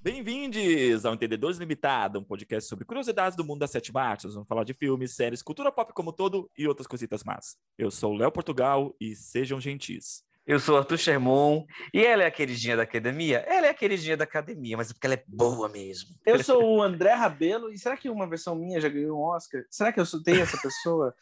Bem-vindos 0.00 1.04
ao 1.04 1.14
Entendedores 1.14 1.58
Limitado, 1.58 2.20
um 2.20 2.24
podcast 2.24 2.68
sobre 2.68 2.84
curiosidades 2.84 3.36
do 3.36 3.44
mundo 3.44 3.58
das 3.58 3.72
sete 3.72 3.90
artes. 3.96 4.32
Vamos 4.32 4.48
falar 4.48 4.62
de 4.62 4.72
filmes, 4.72 5.12
séries, 5.12 5.42
cultura 5.42 5.72
pop 5.72 5.92
como 5.92 6.12
todo 6.12 6.48
e 6.56 6.68
outras 6.68 6.86
cositas 6.86 7.24
más. 7.24 7.56
Eu 7.76 7.90
sou 7.90 8.12
o 8.12 8.16
Léo 8.16 8.30
Portugal 8.30 8.94
e 9.00 9.16
sejam 9.16 9.60
gentis. 9.60 10.22
Eu 10.46 10.60
sou 10.60 10.78
Arthur 10.78 10.98
Sherman 10.98 11.66
e 11.92 12.04
ela 12.04 12.22
é 12.22 12.26
a 12.26 12.30
queridinha 12.30 12.76
da 12.76 12.84
academia. 12.84 13.38
Ela 13.40 13.66
é 13.66 13.70
a 13.70 13.74
queridinha 13.74 14.16
da 14.16 14.22
academia, 14.22 14.76
mas 14.76 14.90
é 14.90 14.94
porque 14.94 15.06
ela 15.06 15.14
é 15.14 15.24
boa 15.26 15.68
mesmo. 15.68 16.10
Eu 16.24 16.42
sou 16.44 16.76
o 16.76 16.82
André 16.82 17.12
Rabelo 17.12 17.68
e 17.68 17.76
será 17.76 17.96
que 17.96 18.08
uma 18.08 18.28
versão 18.28 18.54
minha 18.54 18.80
já 18.80 18.88
ganhou 18.88 19.18
um 19.18 19.22
Oscar? 19.22 19.64
Será 19.68 19.92
que 19.92 19.98
eu 20.00 20.06
tenho 20.22 20.40
essa 20.40 20.56
pessoa? 20.56 21.14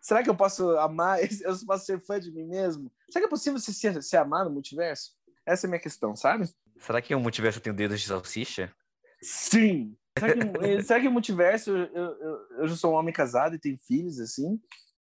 será 0.00 0.22
que 0.22 0.30
eu 0.30 0.36
posso 0.36 0.70
amar? 0.78 1.18
Eu 1.42 1.54
posso 1.66 1.84
ser 1.84 2.00
fã 2.00 2.18
de 2.18 2.30
mim 2.32 2.44
mesmo? 2.44 2.90
Será 3.10 3.22
que 3.22 3.26
é 3.26 3.30
possível 3.30 3.58
se, 3.58 3.74
se, 3.74 4.02
se 4.02 4.16
amar 4.16 4.44
no 4.44 4.50
multiverso? 4.50 5.12
Essa 5.44 5.66
é 5.66 5.68
a 5.68 5.70
minha 5.70 5.80
questão, 5.80 6.14
sabe? 6.16 6.48
Será 6.80 7.00
que 7.00 7.14
o 7.14 7.20
multiverso 7.20 7.60
tem 7.60 7.72
dedos 7.72 8.00
de 8.00 8.06
salsicha? 8.06 8.72
Sim! 9.22 9.96
Será 10.18 10.32
que, 10.32 10.40
eh, 10.66 10.82
será 10.82 11.00
que 11.00 11.08
o 11.08 11.12
multiverso, 11.12 11.70
eu, 11.70 11.86
eu, 11.86 12.38
eu 12.58 12.68
já 12.68 12.74
sou 12.74 12.92
um 12.92 12.96
homem 12.96 13.12
casado 13.12 13.54
e 13.54 13.58
tenho 13.58 13.78
filhos, 13.78 14.18
assim? 14.18 14.60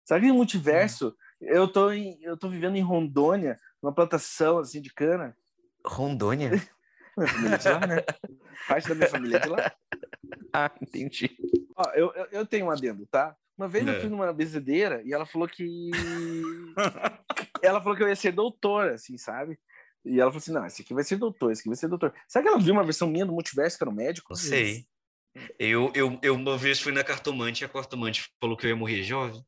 Será 0.05 0.21
que 0.21 0.31
o 0.31 0.35
multiverso, 0.35 1.17
eu 1.41 1.67
tô, 1.67 1.91
em, 1.91 2.19
eu 2.23 2.37
tô 2.37 2.49
vivendo 2.49 2.77
em 2.77 2.83
Rondônia, 2.83 3.59
numa 3.83 3.95
plantação, 3.95 4.59
assim, 4.59 4.81
de 4.81 4.93
cana? 4.93 5.37
Rondônia? 5.85 6.51
Minha 7.17 7.29
família 7.29 7.55
é 7.55 7.59
de 7.59 7.69
lá, 7.69 7.87
né? 7.87 7.97
Parte 8.67 8.89
da 8.89 8.95
minha 8.95 9.09
família 9.09 9.37
é 9.37 9.41
de 9.41 9.49
lá. 9.49 9.73
ah, 10.55 10.71
entendi. 10.81 11.37
Ó, 11.77 11.91
eu, 11.91 12.11
eu, 12.15 12.27
eu 12.33 12.47
tenho 12.47 12.67
um 12.67 12.71
adendo, 12.71 13.07
tá? 13.07 13.37
Uma 13.57 13.69
vez 13.69 13.87
eu 13.87 14.01
fui 14.01 14.09
numa 14.09 14.33
bezedeira 14.33 15.03
e 15.05 15.13
ela 15.13 15.27
falou 15.27 15.47
que... 15.47 15.91
ela 17.61 17.83
falou 17.83 17.95
que 17.95 18.03
eu 18.03 18.09
ia 18.09 18.17
ser 18.17 18.33
doutora, 18.33 18.95
assim, 18.95 19.19
sabe? 19.19 19.59
E 20.05 20.21
ela 20.21 20.31
falou 20.31 20.39
assim: 20.39 20.53
não, 20.53 20.67
esse 20.67 20.83
aqui 20.83 20.95
vai 20.95 21.05
ser 21.05 21.17
doutor, 21.17 21.53
esse 21.53 21.61
aqui 21.61 21.69
vai 21.69 21.77
ser 21.77 21.89
doutor. 21.89 22.13
Será 22.27 22.43
que 22.43 22.49
ela 22.49 22.59
viu 22.59 22.75
uma 22.75 22.85
versão 22.85 23.09
minha 23.09 23.27
do 23.27 23.33
multiverso 23.33 23.77
que 23.77 23.85
era 23.85 23.91
um 23.91 23.95
médico? 23.95 24.33
Não 24.33 24.37
sei. 24.37 24.87
Eu, 25.59 25.91
eu, 25.95 26.19
eu 26.23 26.35
uma 26.35 26.59
vez 26.59 26.81
fui 26.81 26.93
na 26.93 27.03
cartomante 27.03 27.63
e 27.63 27.65
a 27.65 27.69
cartomante 27.69 28.31
falou 28.41 28.57
que 28.57 28.67
eu 28.67 28.71
ia 28.71 28.77
morrer 28.77 29.03
jovem. 29.03 29.45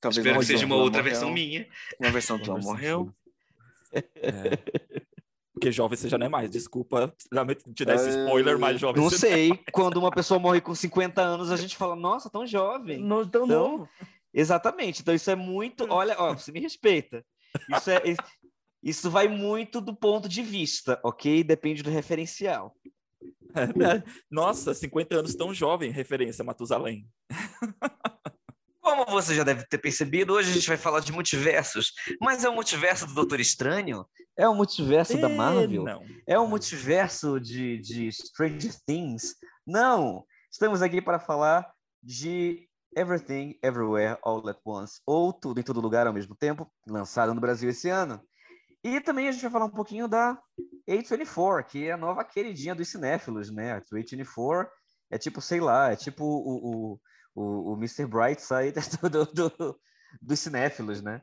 Talvez 0.00 0.18
Espero 0.18 0.40
que 0.40 0.46
seja 0.46 0.66
uma 0.66 0.76
outra 0.76 1.00
morreu. 1.00 1.12
versão 1.12 1.32
minha. 1.32 1.68
Uma 1.98 2.10
versão 2.10 2.38
tua 2.38 2.58
morreu. 2.58 3.12
É. 3.92 4.02
Porque 5.54 5.70
jovem 5.70 5.96
você 5.96 6.08
já 6.08 6.18
não 6.18 6.26
é 6.26 6.28
mais. 6.28 6.50
Desculpa 6.50 7.14
te 7.72 7.84
dar 7.84 7.94
esse 7.94 8.08
spoiler, 8.08 8.58
mas 8.58 8.80
jovem 8.80 9.00
Não 9.00 9.08
sei. 9.08 9.50
Não 9.50 9.56
é 9.56 9.70
Quando 9.70 9.96
uma 9.98 10.10
pessoa 10.10 10.40
morre 10.40 10.60
com 10.60 10.74
50 10.74 11.22
anos, 11.22 11.52
a 11.52 11.56
gente 11.56 11.76
fala, 11.76 11.94
nossa, 11.94 12.28
tão 12.28 12.44
jovem. 12.44 12.98
Não, 12.98 13.24
tão 13.24 13.44
então, 13.44 13.68
novo. 13.70 13.88
Exatamente. 14.34 15.02
Então 15.02 15.14
isso 15.14 15.30
é 15.30 15.36
muito. 15.36 15.86
Olha, 15.88 16.16
ó, 16.18 16.34
você 16.34 16.50
me 16.50 16.58
respeita. 16.58 17.24
Isso 17.76 17.90
é, 17.90 18.02
isso 18.82 19.10
vai 19.10 19.28
muito 19.28 19.80
do 19.80 19.94
ponto 19.94 20.28
de 20.28 20.42
vista, 20.42 21.00
ok? 21.04 21.44
Depende 21.44 21.82
do 21.82 21.90
referencial. 21.90 22.74
É? 23.54 23.66
Nossa, 24.30 24.74
50 24.74 25.16
anos 25.16 25.34
tão 25.34 25.54
jovem, 25.54 25.90
referência 25.90 26.44
Matusalém. 26.44 27.06
Como 28.80 29.06
você 29.06 29.34
já 29.34 29.44
deve 29.44 29.64
ter 29.66 29.78
percebido, 29.78 30.32
hoje 30.32 30.50
a 30.50 30.54
gente 30.54 30.66
vai 30.66 30.76
falar 30.76 31.00
de 31.00 31.12
multiversos. 31.12 31.92
Mas 32.20 32.44
é 32.44 32.48
o 32.48 32.54
multiverso 32.54 33.06
do 33.06 33.14
Doutor 33.14 33.38
Estranho? 33.38 34.04
É 34.36 34.48
o 34.48 34.54
multiverso 34.54 35.16
da 35.20 35.28
Marvel? 35.28 35.84
Não. 35.84 36.04
É 36.26 36.36
o 36.36 36.48
multiverso 36.48 37.38
de, 37.38 37.78
de 37.78 38.10
Stranger 38.10 38.74
Things? 38.84 39.36
Não! 39.64 40.24
Estamos 40.50 40.82
aqui 40.82 41.00
para 41.00 41.20
falar 41.20 41.72
de 42.02 42.68
Everything, 42.96 43.56
Everywhere, 43.62 44.18
All 44.22 44.46
at 44.48 44.58
Once, 44.64 45.00
ou 45.06 45.32
Tudo 45.32 45.60
em 45.60 45.62
Todo 45.62 45.80
Lugar 45.80 46.06
ao 46.06 46.12
mesmo 46.12 46.34
tempo, 46.34 46.70
lançado 46.86 47.32
no 47.32 47.40
Brasil 47.40 47.70
esse 47.70 47.88
ano. 47.88 48.20
E 48.84 49.00
também 49.00 49.28
a 49.28 49.32
gente 49.32 49.42
vai 49.42 49.50
falar 49.50 49.66
um 49.66 49.70
pouquinho 49.70 50.08
da 50.08 50.36
A24, 50.88 51.64
que 51.64 51.86
é 51.86 51.92
a 51.92 51.96
nova 51.96 52.24
queridinha 52.24 52.74
dos 52.74 52.88
cinéfilos, 52.88 53.50
né? 53.50 53.72
A 53.74 53.80
A24 53.80 54.66
é 55.10 55.18
tipo, 55.18 55.40
sei 55.40 55.60
lá, 55.60 55.92
é 55.92 55.96
tipo 55.96 56.24
o, 56.24 56.94
o, 56.94 57.00
o, 57.34 57.72
o 57.72 57.76
Mr. 57.76 58.06
Brightside 58.06 58.74
do, 59.10 59.26
do, 59.26 59.80
dos 60.20 60.40
cinéfilos, 60.40 61.00
né? 61.02 61.22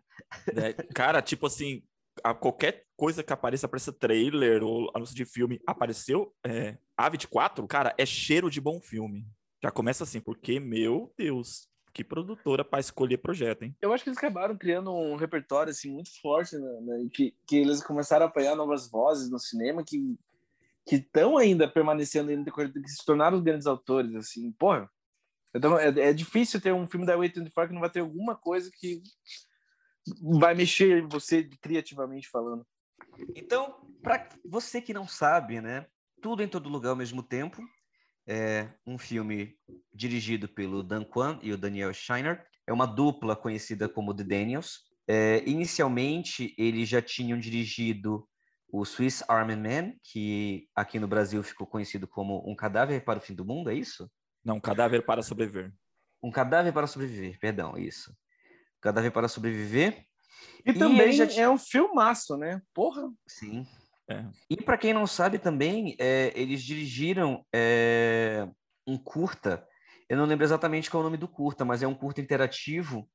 É, 0.56 0.74
cara, 0.94 1.22
tipo 1.22 1.48
assim, 1.48 1.84
a 2.24 2.34
qualquer 2.34 2.86
coisa 2.96 3.24
que 3.24 3.34
apareça 3.34 3.68
para 3.68 3.78
esse 3.78 3.92
trailer 3.92 4.64
ou 4.64 4.92
anúncio 4.96 5.16
de 5.16 5.26
filme 5.26 5.60
apareceu, 5.68 6.34
é, 6.46 6.78
A24, 7.00 7.66
cara, 7.68 7.94
é 7.98 8.06
cheiro 8.06 8.50
de 8.50 8.62
bom 8.62 8.80
filme. 8.82 9.28
Já 9.62 9.72
começa 9.72 10.04
assim, 10.04 10.22
porque, 10.22 10.60
meu 10.60 11.14
Deus, 11.18 11.69
que 11.94 12.04
produtora 12.04 12.64
para 12.64 12.80
escolher 12.80 13.18
projeto, 13.18 13.64
hein? 13.64 13.76
Eu 13.82 13.94
acho 13.94 14.04
que 14.04 14.10
eles 14.10 14.18
acabaram 14.18 14.58
criando 14.58 14.92
um 14.94 15.16
repertório 15.16 15.72
assim 15.72 15.92
muito 15.92 16.10
forte, 16.22 16.56
né? 16.58 16.80
né 16.82 17.10
que, 17.14 17.36
que 17.48 17.58
eles 17.58 17.84
começaram 17.84 18.26
a 18.26 18.30
apanhar 18.30 18.56
novas 18.56 18.90
vozes 18.90 19.30
no 19.30 19.40
cinema 19.40 19.84
que 19.84 20.18
que 20.86 20.96
estão 20.96 21.38
ainda 21.38 21.68
permanecendo 21.68 22.32
ainda 22.32 22.52
que 22.52 22.90
se 22.90 23.06
tornaram 23.06 23.44
grandes 23.44 23.68
autores 23.68 24.16
assim. 24.16 24.52
Porra. 24.54 24.90
Então 25.54 25.78
é, 25.78 25.88
é 25.88 26.14
difícil 26.14 26.60
ter 26.60 26.74
um 26.74 26.88
filme 26.88 27.06
da 27.06 27.16
Way24 27.16 27.68
que 27.68 27.74
não 27.74 27.82
vai 27.82 27.92
ter 27.92 28.00
alguma 28.00 28.36
coisa 28.36 28.72
que 28.74 29.02
vai 30.40 30.56
mexer 30.56 31.04
em 31.04 31.08
você 31.08 31.44
criativamente 31.62 32.28
falando. 32.28 32.66
Então, 33.36 33.76
para 34.02 34.28
você 34.44 34.82
que 34.82 34.94
não 34.94 35.08
sabe, 35.08 35.62
né? 35.62 35.86
Tudo 36.22 36.42
em 36.42 36.48
todo 36.48 36.70
lugar 36.70 36.92
ao 36.92 36.96
mesmo 36.96 37.22
tempo 37.22 37.62
é 38.30 38.70
um 38.86 39.00
filme 39.00 39.58
dirigido 39.92 40.48
pelo 40.48 40.84
Dan 40.84 41.04
Kwan 41.04 41.40
e 41.42 41.52
o 41.52 41.58
Daniel 41.58 41.92
Shiner. 41.92 42.46
É 42.68 42.72
uma 42.72 42.86
dupla 42.86 43.36
conhecida 43.36 43.90
como 43.90 44.14
The 44.14 44.24
Daniels. 44.24 44.82
É, 45.08 45.44
inicialmente, 45.50 46.54
eles 46.56 46.88
já 46.88 47.02
tinham 47.02 47.40
dirigido 47.40 48.30
o 48.72 48.86
Swiss 48.86 49.24
Army 49.28 49.56
Man, 49.56 49.94
que 50.04 50.68
aqui 50.76 51.00
no 51.00 51.08
Brasil 51.08 51.42
ficou 51.42 51.66
conhecido 51.66 52.08
como 52.08 52.48
Um 52.48 52.56
Cadáver 52.56 53.04
para 53.04 53.18
o 53.18 53.22
Fim 53.22 53.34
do 53.34 53.44
Mundo, 53.44 53.72
é 53.72 53.74
isso? 53.74 54.08
Não, 54.46 54.58
Um 54.58 54.62
Cadáver 54.62 55.04
para 55.04 55.24
Sobreviver. 55.24 55.74
Um 56.22 56.30
Cadáver 56.30 56.72
para 56.72 56.86
Sobreviver, 56.86 57.40
perdão, 57.40 57.76
isso. 57.76 58.16
Cadáver 58.80 59.12
para 59.12 59.28
Sobreviver. 59.28 60.06
E, 60.64 60.70
e 60.70 60.74
também 60.74 61.12
já... 61.14 61.26
é 61.34 61.50
um 61.50 61.58
filmaço, 61.58 62.38
né? 62.38 62.62
Porra! 62.76 63.12
Sim. 63.28 63.66
É. 64.10 64.26
E 64.50 64.58
para 64.58 64.78
quem 64.78 64.92
não 64.92 65.06
sabe 65.06 65.38
também, 65.38 65.96
é, 66.00 66.34
eles 66.36 66.64
dirigiram 66.64 67.46
é, 67.54 68.48
um 68.88 68.98
curta. 68.98 69.66
Eu 70.10 70.18
não 70.18 70.26
lembro 70.26 70.44
exatamente 70.44 70.90
qual 70.90 71.02
é 71.02 71.06
o 71.06 71.08
nome 71.08 71.18
do 71.18 71.28
curta, 71.28 71.64
mas 71.64 71.84
é 71.84 71.88
um 71.88 71.94
curta 71.94 72.20
interativo 72.20 73.08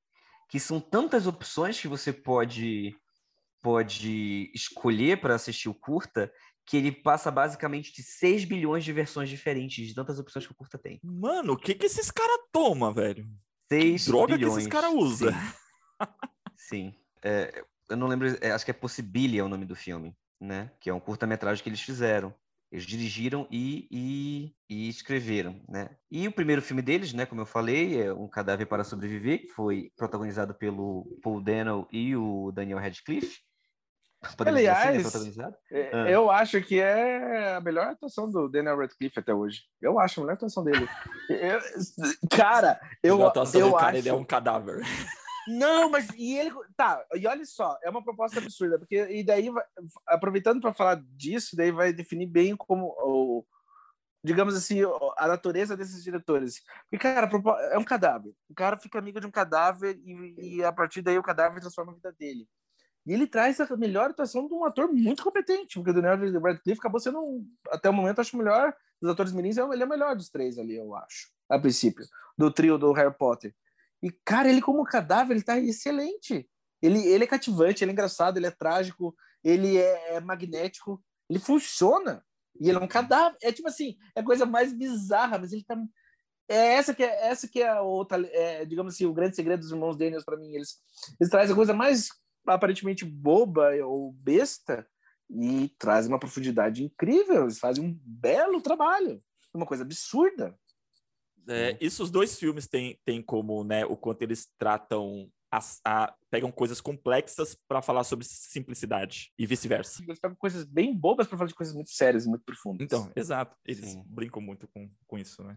que 0.49 0.61
são 0.61 0.81
tantas 0.81 1.27
opções 1.27 1.81
que 1.81 1.89
você 1.89 2.13
pode 2.13 2.97
pode 3.61 4.53
escolher 4.55 5.19
para 5.23 5.35
assistir 5.35 5.71
o 5.71 5.75
curta 5.75 6.31
que 6.67 6.77
ele 6.77 6.93
passa 6.93 7.31
basicamente 7.31 7.95
de 7.95 8.03
6 8.03 8.45
bilhões 8.45 8.85
de 8.85 8.93
versões 8.93 9.29
diferentes 9.29 9.87
de 9.87 9.95
tantas 9.95 10.19
opções 10.19 10.47
que 10.47 10.53
o 10.53 10.55
curta 10.55 10.79
tem. 10.79 11.01
Mano, 11.03 11.55
o 11.55 11.57
que 11.57 11.75
que 11.75 11.87
esses 11.87 12.11
caras 12.11 12.41
tomam, 12.53 12.93
velho? 12.93 13.27
6 13.73 14.07
droga 14.07 14.37
bilhões. 14.37 14.55
que 14.55 14.61
esses 14.61 14.71
caras 14.71 14.93
usam. 14.93 15.33
Sim. 15.33 15.39
Sim. 16.57 16.95
É, 17.23 17.65
eu 17.89 17.97
não 17.97 18.07
lembro, 18.07 18.29
é, 18.41 18.53
acho 18.53 18.67
que 18.67 18.71
é 18.71 18.75
Possibilia 18.75 19.45
o 19.45 19.49
nome 19.49 19.65
do 19.65 19.75
filme 19.75 20.15
né? 20.41 20.71
Que 20.81 20.91
é 20.91 20.95
um 20.95 21.01
curta-metragem 21.01 21.63
que 21.63 21.69
eles 21.69 21.81
fizeram. 21.81 22.35
Eles 22.75 22.87
dirigiram 22.87 23.47
e, 23.53 23.87
e, 23.89 24.55
e, 24.69 24.89
escreveram, 24.89 25.61
né? 25.69 25.91
E 26.11 26.27
o 26.27 26.33
primeiro 26.33 26.61
filme 26.61 26.83
deles, 26.83 27.13
né, 27.13 27.25
como 27.25 27.41
eu 27.41 27.47
falei, 27.47 28.03
é 28.03 28.13
Um 28.13 28.27
Cadáver 28.27 28.67
para 28.67 28.83
Sobreviver, 28.83 29.43
que 29.43 29.49
foi 29.49 29.93
protagonizado 29.97 30.55
pelo 30.55 31.07
Paul 31.23 31.41
Dano 31.41 31.87
e 31.93 32.17
o 32.17 32.51
Daniel 32.51 32.81
Radcliffe. 32.81 33.39
Podemos 34.37 34.59
Aliás, 34.59 35.15
assim, 35.15 35.35
é, 35.71 35.91
ah. 35.93 36.11
eu 36.11 36.31
acho 36.31 36.61
que 36.63 36.81
é 36.81 37.55
a 37.55 37.61
melhor 37.61 37.89
atuação 37.89 38.29
do 38.29 38.49
Daniel 38.49 38.79
Radcliffe 38.79 39.21
até 39.21 39.33
hoje. 39.33 39.63
Eu 39.81 40.01
acho 40.01 40.19
a 40.19 40.23
melhor 40.25 40.35
atuação 40.35 40.65
dele. 40.65 40.89
eu, 41.31 41.61
cara, 42.37 42.81
eu, 43.03 43.25
a 43.25 43.29
atuação 43.29 43.61
eu 43.61 43.73
cara, 43.73 43.89
acho... 43.91 43.99
ele 43.99 44.09
é 44.09 44.15
um 44.15 44.25
cadáver. 44.25 44.83
Não, 45.49 45.91
mas 45.91 46.09
e 46.17 46.37
ele. 46.37 46.51
Tá, 46.77 47.05
e 47.15 47.27
olha 47.27 47.45
só, 47.45 47.79
é 47.83 47.91
uma 47.91 48.03
proposta 48.03 48.39
absurda, 48.39 48.79
porque 48.79 48.97
e 49.11 49.25
daí, 49.25 49.51
aproveitando 50.07 50.61
para 50.61 50.73
falar 50.73 51.03
disso, 51.17 51.57
daí 51.57 51.71
vai 51.71 51.93
definir 51.93 52.27
bem 52.27 52.57
como. 52.57 52.95
O, 52.99 53.45
digamos 54.25 54.57
assim, 54.57 54.81
a 55.19 55.29
natureza 55.29 55.77
desses 55.77 56.03
diretores. 56.03 56.63
Porque, 56.91 56.99
cara, 56.99 57.29
é 57.73 57.79
um 57.79 57.85
cadáver. 57.85 58.33
O 58.49 58.55
cara 58.55 58.79
fica 58.79 58.99
amigo 58.99 59.21
de 59.21 59.27
um 59.27 59.31
cadáver 59.31 60.01
e, 60.03 60.57
e 60.57 60.65
a 60.65 60.73
partir 60.73 61.03
daí 61.03 61.19
o 61.19 61.23
cadáver 61.23 61.61
transforma 61.61 61.93
a 61.93 61.95
vida 61.95 62.11
dele. 62.13 62.49
E 63.07 63.13
ele 63.13 63.27
traz 63.27 63.61
a 63.61 63.77
melhor 63.77 64.11
atuação 64.11 64.49
de 64.49 64.55
um 64.55 64.65
ator 64.65 64.91
muito 64.91 65.23
competente, 65.23 65.75
porque 65.75 65.91
o 65.91 65.95
Daniel 66.03 66.41
Radcliffe 66.41 66.81
acabou 66.81 66.99
sendo, 66.99 67.21
um, 67.21 67.47
até 67.69 67.91
o 67.91 67.93
momento, 67.93 68.21
acho 68.21 68.37
melhor 68.37 68.75
dos 69.01 69.11
atores 69.11 69.33
mirins, 69.33 69.59
ele 69.59 69.83
é 69.83 69.87
o 69.87 69.89
melhor 69.89 70.17
dos 70.17 70.31
três 70.31 70.59
ali, 70.59 70.77
eu 70.77 70.95
acho, 70.97 71.29
a 71.51 71.59
princípio, 71.59 72.07
do 72.39 72.51
trio 72.51 72.79
do 72.79 72.93
Harry 72.93 73.15
Potter. 73.15 73.55
E, 74.05 74.11
cara, 74.23 74.51
ele 74.51 74.61
como 74.61 74.85
cadáver, 74.85 75.35
ele 75.35 75.43
tá 75.43 75.59
excelente. 75.59 76.47
Ele, 76.83 76.99
ele 77.07 77.25
é 77.25 77.27
cativante, 77.27 77.83
ele 77.83 77.91
é 77.91 77.95
engraçado, 77.95 78.37
ele 78.37 78.47
é 78.47 78.51
trágico, 78.51 79.17
ele 79.43 79.79
é, 79.79 80.17
é 80.17 80.21
magnético, 80.21 81.03
ele 81.31 81.39
funciona. 81.39 82.23
E 82.61 82.69
ele 82.69 82.77
é 82.77 82.83
um 82.83 82.87
cadáver. 82.87 83.39
É 83.43 83.51
tipo 83.51 83.67
assim, 83.67 83.97
é 84.15 84.21
a 84.21 84.25
coisa 84.25 84.45
mais 84.45 84.75
bizarra, 84.75 85.39
mas 85.39 85.55
ele 85.55 85.65
tá. 85.65 85.75
É 86.47 86.75
essa 86.75 86.93
que 86.95 87.03
é, 87.03 87.29
essa 87.29 87.49
que 87.49 87.63
é 87.63 87.81
outra, 87.81 88.21
é, 88.27 88.67
digamos 88.67 88.93
assim, 88.93 89.07
o 89.07 89.15
grande 89.15 89.37
segredo 89.37 89.61
dos 89.61 89.71
irmãos 89.71 89.97
Daniels 89.97 90.23
para 90.25 90.37
mim. 90.37 90.55
Eles, 90.55 90.77
eles 91.19 91.31
trazem 91.31 91.55
a 91.55 91.57
coisa 91.57 91.73
mais 91.73 92.09
aparentemente 92.47 93.07
boba 93.07 93.71
ou 93.87 94.13
besta 94.13 94.87
e 95.31 95.71
trazem 95.79 96.13
uma 96.13 96.21
profundidade 96.21 96.85
incrível. 96.85 97.45
Eles 97.45 97.59
fazem 97.59 97.83
um 97.83 97.99
belo 98.05 98.61
trabalho, 98.61 99.25
uma 99.55 99.65
coisa 99.65 99.83
absurda. 99.83 100.55
É, 101.49 101.77
isso 101.81 102.03
os 102.03 102.11
dois 102.11 102.39
filmes 102.39 102.67
têm, 102.67 102.99
têm 103.05 103.23
como, 103.23 103.65
né, 103.65 103.85
o 103.85 103.97
quanto 103.97 104.23
eles 104.23 104.49
tratam 104.59 105.31
a, 105.55 105.61
a, 105.85 106.15
pegam 106.31 106.51
coisas 106.51 106.81
complexas 106.81 107.57
para 107.69 107.81
falar 107.81 108.03
sobre 108.03 108.27
simplicidade 108.27 109.33
e 109.39 109.47
vice-versa. 109.47 110.03
Eles 110.03 110.19
pegam 110.19 110.37
coisas 110.37 110.65
bem 110.65 110.97
bobas 110.97 111.29
para 111.29 111.39
falar 111.39 111.49
de 111.49 111.55
coisas 111.55 111.75
muito 111.75 111.91
sérias 111.91 112.27
e 112.27 112.29
muito 112.29 112.45
profundas. 112.45 112.85
Então, 112.85 113.11
exato. 113.15 113.57
Eles 113.65 113.91
Sim. 113.91 114.03
brincam 114.07 114.43
muito 114.43 114.67
com, 114.69 114.91
com 115.07 115.19
isso, 115.19 115.43
né? 115.45 115.57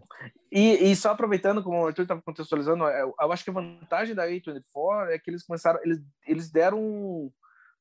E, 0.51 0.91
e 0.91 0.95
só 0.95 1.11
aproveitando, 1.11 1.63
como 1.63 1.81
o 1.81 1.87
Arthur 1.87 2.03
estava 2.03 2.21
contextualizando, 2.21 2.83
eu, 2.83 2.89
é, 2.89 3.01
eu, 3.01 3.31
acho 3.31 3.43
que 3.43 3.49
a 3.49 3.53
vantagem 3.53 4.13
da 4.13 4.27
A24 4.27 5.09
é 5.09 5.17
que 5.17 5.31
eles 5.31 5.43
começaram, 5.43 5.79
eles, 5.83 5.99
eles 6.27 6.51
deram 6.51 7.31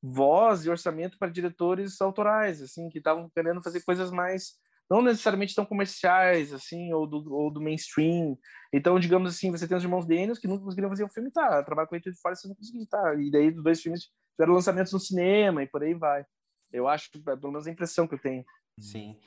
voz 0.01 0.65
e 0.65 0.69
orçamento 0.69 1.17
para 1.19 1.29
diretores 1.29 2.01
autorais, 2.01 2.61
assim, 2.61 2.89
que 2.89 2.97
estavam 2.97 3.29
querendo 3.29 3.61
fazer 3.61 3.83
coisas 3.83 4.11
mais 4.11 4.53
não 4.89 5.01
necessariamente 5.01 5.53
tão 5.53 5.65
comerciais, 5.65 6.53
assim, 6.53 6.93
ou 6.93 7.05
do, 7.05 7.33
ou 7.33 7.51
do 7.51 7.61
mainstream. 7.61 8.37
Então, 8.73 8.99
digamos 8.99 9.35
assim, 9.35 9.51
você 9.51 9.67
tem 9.67 9.77
os 9.77 9.83
irmãos 9.83 10.05
Daniels 10.05 10.39
que 10.39 10.47
nunca 10.47 10.63
conseguiram 10.63 10.89
fazer 10.89 11.03
um 11.03 11.09
filme, 11.09 11.31
tá, 11.31 11.61
trabalho 11.63 11.87
com 11.87 11.95
a 11.95 11.99
de 11.99 12.13
fora, 12.21 12.35
você 12.35 12.47
não 12.47 12.55
conseguiu, 12.55 12.87
tá, 12.87 13.15
e 13.15 13.29
daí 13.29 13.49
os 13.49 13.63
dois 13.63 13.81
filmes 13.81 14.09
tiveram 14.35 14.53
lançamentos 14.53 14.93
no 14.93 14.99
cinema 14.99 15.63
e 15.63 15.67
por 15.67 15.83
aí 15.83 15.93
vai. 15.93 16.25
Eu 16.71 16.87
acho, 16.87 17.09
pelo 17.11 17.51
menos 17.51 17.67
a 17.67 17.71
impressão 17.71 18.07
que 18.07 18.15
eu 18.15 18.19
tenho. 18.19 18.45
Sim. 18.79 19.17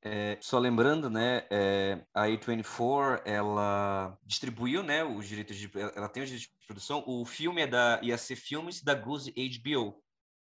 É, 0.00 0.38
só 0.40 0.58
lembrando, 0.60 1.10
né, 1.10 1.44
é, 1.50 2.04
a 2.14 2.26
A24, 2.26 3.20
ela 3.24 4.16
distribuiu, 4.24 4.82
né, 4.82 5.02
os 5.02 5.26
direitos 5.26 5.56
de, 5.56 5.68
ela 5.74 6.08
tem 6.08 6.22
os 6.22 6.28
direitos 6.28 6.52
de 6.60 6.66
produção, 6.66 7.02
o 7.04 7.24
filme 7.24 7.62
é 7.62 7.66
da 7.66 8.00
IAC 8.02 8.36
Filmes 8.36 8.80
da 8.80 8.94
Goose 8.94 9.32
HBO, 9.32 10.00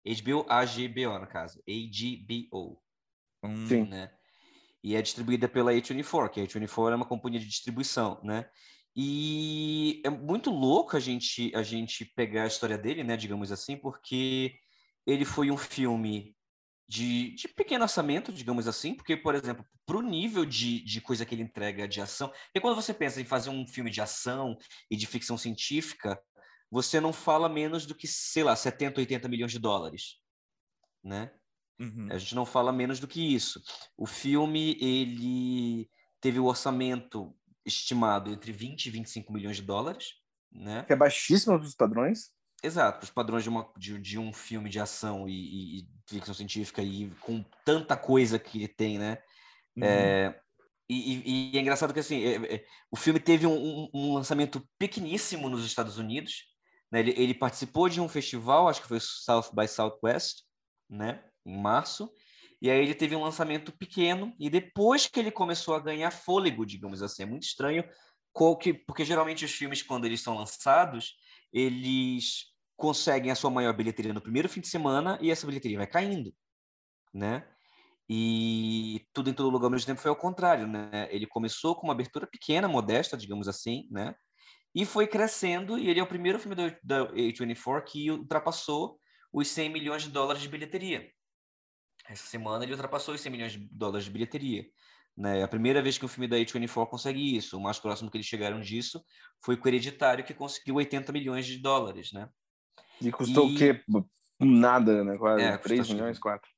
HBO 0.05 0.47
AGBO, 0.49 1.19
no 1.19 1.27
caso, 1.27 1.63
AGBO. 1.67 2.83
Sim. 3.67 3.85
Né? 3.85 4.11
E 4.83 4.95
é 4.95 5.03
distribuída 5.03 5.49
pela 5.49 5.73
A24, 5.73 6.31
que 6.31 6.41
a 6.41 6.45
A24 6.45 6.93
é 6.93 6.97
uma 6.97 7.07
companhia 7.07 7.41
de 7.41 7.47
distribuição, 7.47 8.21
né? 8.23 8.49
E 8.97 10.03
é 10.05 10.11
muito 10.11 10.51
louco 10.51 10.97
a 10.97 11.01
gente 11.01 11.55
a 11.55 11.63
gente 11.63 12.05
pegar 12.05 12.45
a 12.45 12.49
história 12.49 12.77
dele, 12.77 13.05
né, 13.05 13.17
digamos 13.17 13.53
assim, 13.53 13.77
porque 13.77 14.55
ele 15.07 15.25
foi 15.25 15.51
um 15.51 15.57
filme 15.57 16.35
de, 16.89 17.35
de 17.35 17.49
pequeno 17.49 17.85
orçamento, 17.85 18.33
digamos 18.33 18.67
assim, 18.67 18.95
porque, 18.95 19.17
por 19.17 19.35
exemplo, 19.35 19.65
para 19.87 19.97
o 19.99 20.03
nível 20.03 20.45
de, 20.45 20.81
de 20.83 21.01
coisa 21.01 21.25
que 21.25 21.35
ele 21.35 21.43
entrega 21.43 21.87
de 21.87 22.01
ação, 22.01 22.33
e 22.55 22.61
quando 22.61 22.77
você 22.77 22.95
pensa 22.95 23.21
em 23.21 23.25
fazer 23.25 23.51
um 23.51 23.67
filme 23.67 23.91
de 23.91 24.01
ação 24.01 24.57
e 24.91 24.97
de 24.97 25.07
ficção 25.07 25.37
científica, 25.37 26.21
você 26.71 27.01
não 27.01 27.13
fala 27.13 27.49
menos 27.49 27.87
do 27.87 27.95
que, 27.95 28.07
sei 28.07 28.43
lá, 28.43 28.57
70, 28.57 29.01
80 29.01 29.29
milhões 29.29 29.53
de 29.53 29.59
dólares, 29.59 30.17
né? 31.05 31.31
Uhum. 31.79 32.09
A 32.11 32.19
gente 32.19 32.35
não 32.35 32.45
fala 32.45 32.73
menos 32.73 32.99
do 32.99 33.07
que 33.07 33.35
isso. 33.35 33.63
O 33.97 34.07
filme 34.07 34.77
ele 34.81 35.89
teve 36.21 36.39
o 36.39 36.47
orçamento 36.47 37.35
estimado 37.65 38.31
entre 38.33 38.51
20 38.51 38.87
e 38.87 38.91
25 38.91 39.33
milhões 39.33 39.57
de 39.57 39.63
dólares, 39.63 40.15
né? 40.51 40.85
Que 40.85 40.93
é 40.93 40.97
baixíssimo 40.97 41.59
dos 41.59 41.75
padrões. 41.75 42.31
Exato, 42.63 43.05
os 43.05 43.11
padrões 43.11 43.45
de, 43.45 43.49
uma, 43.49 43.71
de, 43.77 43.99
de 43.99 44.19
um 44.19 44.33
filme 44.33 44.69
de 44.69 44.81
ação 44.81 45.29
e, 45.29 45.33
e, 45.33 45.79
e, 45.79 45.89
ficção 46.09 46.35
científica 46.35 46.83
e 46.83 47.09
com 47.21 47.45
tanta 47.65 47.97
coisa 47.97 48.39
que 48.39 48.59
ele 48.59 48.69
tem, 48.69 48.99
né? 48.99 49.19
Uhum. 49.77 49.85
É, 49.85 50.41
e, 50.91 51.53
e, 51.53 51.57
é 51.57 51.61
engraçado 51.61 51.93
que 51.93 52.01
assim, 52.01 52.25
é, 52.25 52.55
é, 52.55 52.65
o 52.91 52.97
filme 52.97 53.21
teve 53.21 53.47
um, 53.47 53.53
um, 53.55 53.91
um, 53.95 54.15
lançamento 54.15 54.67
pequeníssimo 54.79 55.49
nos 55.49 55.65
Estados 55.65 55.99
Unidos. 55.99 56.47
Né? 56.91 57.01
Ele, 57.01 57.15
ele, 57.17 57.35
participou 57.35 57.89
de 57.89 58.01
um 58.01 58.09
festival, 58.09 58.69
acho 58.69 58.81
que 58.81 58.89
foi 58.89 58.99
South 58.99 59.51
by 59.55 59.69
Southwest, 59.69 60.43
né? 60.89 61.23
Em 61.49 61.61
março. 61.61 62.11
E 62.61 62.71
aí 62.71 62.81
ele 62.81 62.95
teve 62.95 63.15
um 63.15 63.23
lançamento 63.23 63.73
pequeno 63.73 64.35
e 64.39 64.51
depois 64.51 65.07
que 65.07 65.21
ele 65.21 65.31
começou 65.31 65.75
a 65.75 65.81
ganhar 65.81 66.11
fôlego, 66.11 66.67
digamos 66.67 67.03
assim, 67.03 67.23
é 67.23 67.27
muito 67.27 67.45
estranho, 67.45 67.85
porque 68.87 69.05
geralmente 69.05 69.45
os 69.45 69.53
filmes 69.53 69.83
quando 69.83 70.05
eles 70.05 70.21
são 70.21 70.37
lançados, 70.37 71.15
eles 71.53 72.47
conseguem 72.77 73.31
a 73.31 73.35
sua 73.35 73.51
maior 73.51 73.73
bilheteria 73.75 74.13
no 74.13 74.21
primeiro 74.21 74.49
fim 74.49 74.61
de 74.61 74.69
semana 74.69 75.19
e 75.21 75.31
essa 75.31 75.47
bilheteria 75.47 75.79
vai 75.79 75.87
caindo, 75.87 76.35
né? 77.13 77.47
E 78.09 79.07
tudo 79.13 79.29
em 79.29 79.35
todo 79.35 79.51
lugar 79.51 79.67
ao 79.67 79.71
mesmo 79.71 79.87
tempo 79.87 80.01
foi 80.01 80.09
ao 80.09 80.17
contrário, 80.17 80.67
né? 80.67 81.09
Ele 81.11 81.27
começou 81.27 81.75
com 81.77 81.87
uma 81.87 81.93
abertura 81.93 82.27
pequena, 82.27 82.67
modesta, 82.67 83.17
digamos 83.17 83.49
assim, 83.49 83.87
né? 83.91 84.15
E 84.75 84.85
foi 84.85 85.07
crescendo 85.07 85.79
e 85.79 85.89
ele 85.89 86.01
é 86.01 86.03
o 86.03 86.07
primeiro 86.07 86.39
filme 86.39 86.57
da 86.83 87.07
A24 87.09 87.83
que 87.85 88.11
ultrapassou 88.11 88.99
os 89.33 89.49
100 89.49 89.71
milhões 89.71 90.03
de 90.03 90.11
dólares 90.11 90.41
de 90.41 90.49
bilheteria. 90.49 91.11
Essa 92.09 92.27
semana 92.27 92.65
ele 92.65 92.73
ultrapassou 92.73 93.15
os 93.15 93.21
100 93.21 93.33
milhões 93.33 93.53
de 93.53 93.59
dólares 93.71 94.05
de 94.07 94.11
bilheteria. 94.11 94.65
Né? 95.17 95.41
É 95.41 95.43
a 95.43 95.49
primeira 95.49 95.83
vez 95.83 95.99
que 95.99 96.05
um 96.05 96.09
filme 96.09 96.29
da 96.29 96.37
A24 96.37 96.89
consegue 96.89 97.37
isso. 97.37 97.59
O 97.59 97.61
mais 97.61 97.79
próximo 97.79 98.11
que 98.11 98.17
eles 98.17 98.27
chegaram 98.27 98.61
disso 98.61 99.05
foi 99.45 99.57
com 99.57 99.67
o 99.67 99.69
Hereditário, 99.69 100.25
que 100.25 100.33
conseguiu 100.33 100.77
80 100.77 101.13
milhões 101.13 101.45
de 101.45 101.59
dólares, 101.59 102.13
né? 102.13 102.29
E 103.01 103.11
custou 103.11 103.49
e... 103.49 103.55
o 103.55 103.59
quê? 103.59 103.85
Nada, 104.41 105.05
né? 105.05 105.19
Quase 105.19 105.43
é, 105.43 105.59
3 105.59 105.89
milhões, 105.91 106.19
4. 106.19 106.49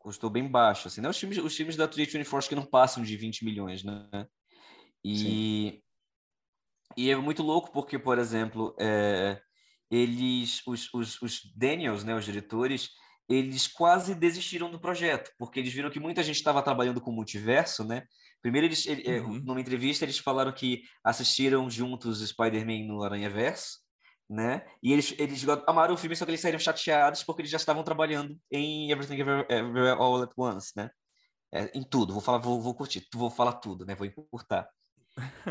Custou 0.00 0.28
bem 0.28 0.48
baixo, 0.48 0.88
assim, 0.88 1.00
né? 1.00 1.08
Os 1.08 1.18
filmes, 1.18 1.38
os 1.38 1.56
filmes 1.56 1.76
da 1.76 1.88
A24 1.88 2.48
que 2.48 2.54
não 2.54 2.64
passam 2.64 3.02
de 3.02 3.16
20 3.16 3.44
milhões, 3.44 3.84
né? 3.84 4.26
E, 5.04 5.82
e 6.96 7.10
é 7.10 7.16
muito 7.16 7.42
louco 7.42 7.70
porque, 7.72 7.98
por 7.98 8.18
exemplo, 8.18 8.74
é, 8.78 9.40
eles, 9.90 10.62
os, 10.66 10.92
os, 10.92 11.20
os 11.22 11.40
Daniels, 11.54 12.04
né, 12.04 12.14
os 12.14 12.24
diretores, 12.24 12.90
eles 13.30 13.68
quase 13.68 14.12
desistiram 14.12 14.68
do 14.68 14.80
projeto, 14.80 15.30
porque 15.38 15.60
eles 15.60 15.72
viram 15.72 15.88
que 15.88 16.00
muita 16.00 16.20
gente 16.20 16.36
estava 16.36 16.60
trabalhando 16.60 17.00
com 17.00 17.12
multiverso, 17.12 17.84
né? 17.84 18.02
Primeiro, 18.42 18.66
eles, 18.66 18.84
ele, 18.86 19.02
é, 19.06 19.20
uhum. 19.20 19.38
numa 19.38 19.60
entrevista, 19.60 20.04
eles 20.04 20.18
falaram 20.18 20.52
que 20.52 20.82
assistiram 21.04 21.70
juntos 21.70 22.26
Spider-Man 22.28 22.88
no 22.88 23.04
Aranha 23.04 23.30
Verso, 23.30 23.78
né? 24.28 24.66
E 24.82 24.92
eles, 24.92 25.14
eles 25.16 25.46
amaram 25.68 25.94
o 25.94 25.96
filme, 25.96 26.16
só 26.16 26.24
que 26.24 26.32
eles 26.32 26.40
saíram 26.40 26.58
chateados 26.58 27.22
porque 27.22 27.42
eles 27.42 27.50
já 27.52 27.56
estavam 27.56 27.84
trabalhando 27.84 28.36
em 28.50 28.90
Everything 28.90 29.20
Everywhere 29.20 29.96
All 30.00 30.22
at 30.22 30.32
Once, 30.36 30.72
né? 30.74 30.90
É, 31.54 31.70
em 31.72 31.84
tudo, 31.84 32.12
vou 32.12 32.22
falar, 32.22 32.38
vou, 32.38 32.60
vou 32.60 32.74
curtir, 32.74 33.06
vou 33.14 33.30
falar 33.30 33.54
tudo, 33.54 33.86
né? 33.86 33.94
Vou 33.94 34.06
encurtar. 34.06 34.68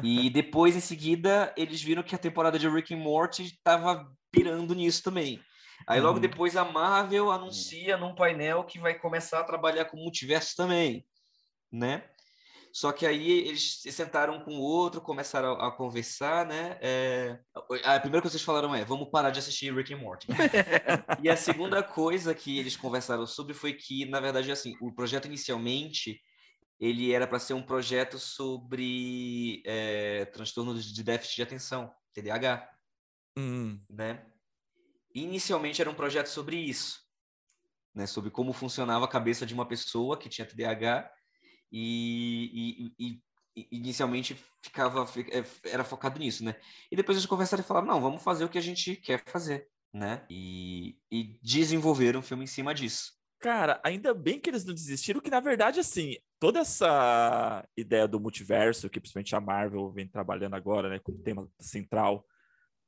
E 0.03 0.29
depois, 0.31 0.75
em 0.75 0.81
seguida, 0.81 1.53
eles 1.55 1.81
viram 1.81 2.03
que 2.03 2.15
a 2.15 2.19
temporada 2.19 2.59
de 2.59 2.67
Rick 2.67 2.93
and 2.93 2.97
Morty 2.97 3.43
estava 3.43 4.05
pirando 4.31 4.75
nisso 4.75 5.01
também. 5.01 5.39
Aí 5.87 5.99
logo 5.99 6.15
uhum. 6.15 6.21
depois 6.21 6.55
a 6.55 6.65
Marvel 6.65 7.31
anuncia 7.31 7.97
num 7.97 8.15
painel 8.15 8.63
que 8.63 8.79
vai 8.79 8.93
começar 8.93 9.39
a 9.39 9.43
trabalhar 9.43 9.85
com 9.85 9.97
multiverso 9.97 10.55
também, 10.55 11.05
né? 11.71 12.03
Só 12.71 12.91
que 12.91 13.05
aí 13.05 13.47
eles 13.47 13.81
se 13.81 13.91
sentaram 13.91 14.43
com 14.43 14.51
o 14.51 14.61
outro, 14.61 15.01
começaram 15.01 15.53
a, 15.53 15.67
a 15.67 15.71
conversar, 15.71 16.45
né? 16.45 16.77
É... 16.81 17.39
A 17.83 17.99
primeira 17.99 18.21
coisa 18.21 18.37
que 18.37 18.39
vocês 18.39 18.43
falaram 18.43 18.75
é: 18.75 18.85
vamos 18.85 19.09
parar 19.09 19.31
de 19.31 19.39
assistir 19.39 19.73
Rick 19.73 19.93
and 19.93 19.97
Morty. 19.97 20.27
e 21.21 21.29
a 21.29 21.35
segunda 21.35 21.81
coisa 21.81 22.33
que 22.35 22.59
eles 22.59 22.77
conversaram 22.77 23.25
sobre 23.25 23.55
foi 23.55 23.73
que, 23.73 24.05
na 24.05 24.19
verdade, 24.19 24.51
assim, 24.51 24.75
o 24.79 24.93
projeto 24.93 25.25
inicialmente 25.25 26.21
ele 26.79 27.11
era 27.11 27.27
para 27.27 27.39
ser 27.39 27.53
um 27.53 27.61
projeto 27.61 28.17
sobre 28.17 29.61
é, 29.65 30.25
transtorno 30.25 30.73
de 30.79 31.03
déficit 31.03 31.35
de 31.35 31.41
atenção, 31.43 31.93
TDAH, 32.13 32.69
hum. 33.37 33.81
né? 33.89 34.25
Inicialmente 35.23 35.81
era 35.81 35.89
um 35.89 35.95
projeto 35.95 36.27
sobre 36.27 36.57
isso, 36.57 36.99
né? 37.93 38.05
sobre 38.05 38.29
como 38.31 38.53
funcionava 38.53 39.05
a 39.05 39.09
cabeça 39.09 39.45
de 39.45 39.53
uma 39.53 39.67
pessoa 39.67 40.17
que 40.17 40.29
tinha 40.29 40.47
TDAH 40.47 41.11
e, 41.71 42.91
e, 42.99 43.07
e, 43.55 43.67
inicialmente 43.71 44.37
ficava 44.61 45.05
é, 45.31 45.43
era 45.69 45.83
focado 45.83 46.19
nisso, 46.19 46.43
né? 46.43 46.55
E 46.91 46.95
depois 46.95 47.17
eles 47.17 47.27
conversaram 47.27 47.63
e 47.63 47.67
falaram, 47.67 47.87
não, 47.87 48.01
vamos 48.01 48.23
fazer 48.23 48.45
o 48.45 48.49
que 48.49 48.57
a 48.57 48.61
gente 48.61 48.95
quer 48.95 49.23
fazer, 49.25 49.67
né? 49.93 50.25
E, 50.29 50.97
e 51.11 51.39
desenvolveram 51.41 52.19
um 52.19 52.23
filme 52.23 52.43
em 52.43 52.47
cima 52.47 52.73
disso. 52.73 53.13
Cara, 53.39 53.79
ainda 53.85 54.13
bem 54.13 54.39
que 54.39 54.49
eles 54.49 54.65
não 54.65 54.73
desistiram, 54.73 55.21
que 55.21 55.29
na 55.29 55.39
verdade, 55.39 55.79
assim, 55.79 56.17
toda 56.39 56.59
essa 56.59 57.65
ideia 57.75 58.07
do 58.07 58.19
multiverso, 58.19 58.89
que 58.89 58.99
principalmente 58.99 59.35
a 59.35 59.39
Marvel 59.39 59.89
vem 59.91 60.07
trabalhando 60.07 60.55
agora, 60.55 60.89
né, 60.89 60.99
como 60.99 61.23
tema 61.23 61.49
central 61.57 62.25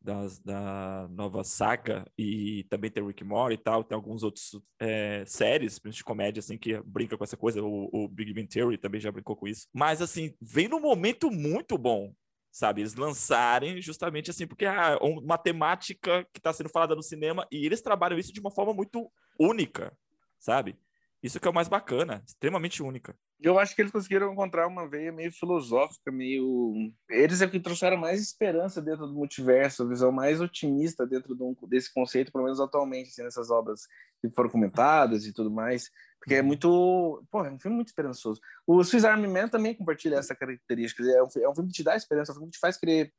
da 0.01 1.07
nova 1.11 1.43
saga 1.43 2.05
e 2.17 2.65
também 2.69 2.89
tem 2.89 3.05
Rick 3.05 3.23
Moore 3.23 3.53
e 3.53 3.57
tal, 3.57 3.83
tem 3.83 3.95
alguns 3.95 4.23
outros 4.23 4.59
é, 4.79 5.23
séries, 5.27 5.77
principalmente 5.77 5.97
de 5.97 6.03
comédia, 6.03 6.39
assim, 6.39 6.57
que 6.57 6.81
brinca 6.81 7.17
com 7.17 7.23
essa 7.23 7.37
coisa, 7.37 7.61
o, 7.61 7.89
o, 7.91 8.07
Big 8.07 8.33
Bang 8.33 8.47
Theory 8.47 8.77
também 8.77 8.99
já 8.99 9.11
brincou 9.11 9.35
com 9.35 9.47
isso, 9.47 9.67
mas, 9.71 10.01
assim, 10.01 10.33
vem 10.41 10.67
num 10.67 10.79
momento 10.79 11.29
muito 11.29 11.77
bom, 11.77 12.13
sabe, 12.51 12.81
eles 12.81 12.95
lançarem 12.95 13.81
justamente 13.81 14.31
assim, 14.31 14.47
porque 14.47 14.65
é 14.65 14.97
uma 15.01 15.37
temática 15.37 16.25
que 16.33 16.39
está 16.39 16.51
sendo 16.51 16.69
falada 16.69 16.95
no 16.95 17.03
cinema 17.03 17.47
e 17.51 17.65
eles 17.65 17.81
trabalham 17.81 18.17
isso 18.17 18.33
de 18.33 18.39
uma 18.39 18.51
forma 18.51 18.73
muito 18.73 19.09
única, 19.39 19.95
sabe? 20.39 20.77
Isso 21.23 21.39
que 21.39 21.47
é 21.47 21.51
o 21.51 21.53
mais 21.53 21.67
bacana, 21.67 22.23
extremamente 22.25 22.81
única. 22.81 23.15
Eu 23.39 23.59
acho 23.59 23.75
que 23.75 23.81
eles 23.81 23.91
conseguiram 23.91 24.31
encontrar 24.33 24.67
uma 24.67 24.87
veia 24.87 25.11
meio 25.11 25.31
filosófica, 25.31 26.11
meio. 26.11 26.91
Eles 27.09 27.41
é 27.41 27.47
que 27.47 27.59
trouxeram 27.59 27.97
mais 27.97 28.21
esperança 28.21 28.81
dentro 28.81 29.05
do 29.05 29.13
multiverso, 29.13 29.83
a 29.83 29.87
visão 29.87 30.11
mais 30.11 30.41
otimista 30.41 31.05
dentro 31.05 31.35
desse 31.67 31.93
conceito, 31.93 32.31
pelo 32.31 32.43
menos 32.43 32.59
atualmente, 32.59 33.09
assim, 33.09 33.23
nessas 33.23 33.51
obras 33.51 33.81
que 34.21 34.29
foram 34.31 34.49
comentadas 34.49 35.25
e 35.25 35.33
tudo 35.33 35.51
mais. 35.51 35.89
Porque 36.19 36.35
é 36.35 36.41
uhum. 36.41 36.47
muito. 36.47 37.23
Pô, 37.31 37.43
é 37.43 37.51
um 37.51 37.59
filme 37.59 37.75
muito 37.75 37.87
esperançoso. 37.87 38.39
O 38.65 38.83
Swiss 38.83 39.05
Army 39.05 39.27
Man 39.27 39.47
também 39.47 39.75
compartilha 39.75 40.17
essa 40.17 40.35
característica. 40.35 41.03
É 41.03 41.23
um, 41.23 41.27
é 41.43 41.49
um 41.49 41.55
filme 41.55 41.69
que 41.69 41.77
te 41.77 41.83
dá 41.83 41.95
esperança, 41.95 42.31
é 42.31 42.33
um 42.33 42.35
filme 42.35 42.51
que 42.51 42.57
te 42.57 42.61
faz 42.61 42.77
crer. 42.77 43.11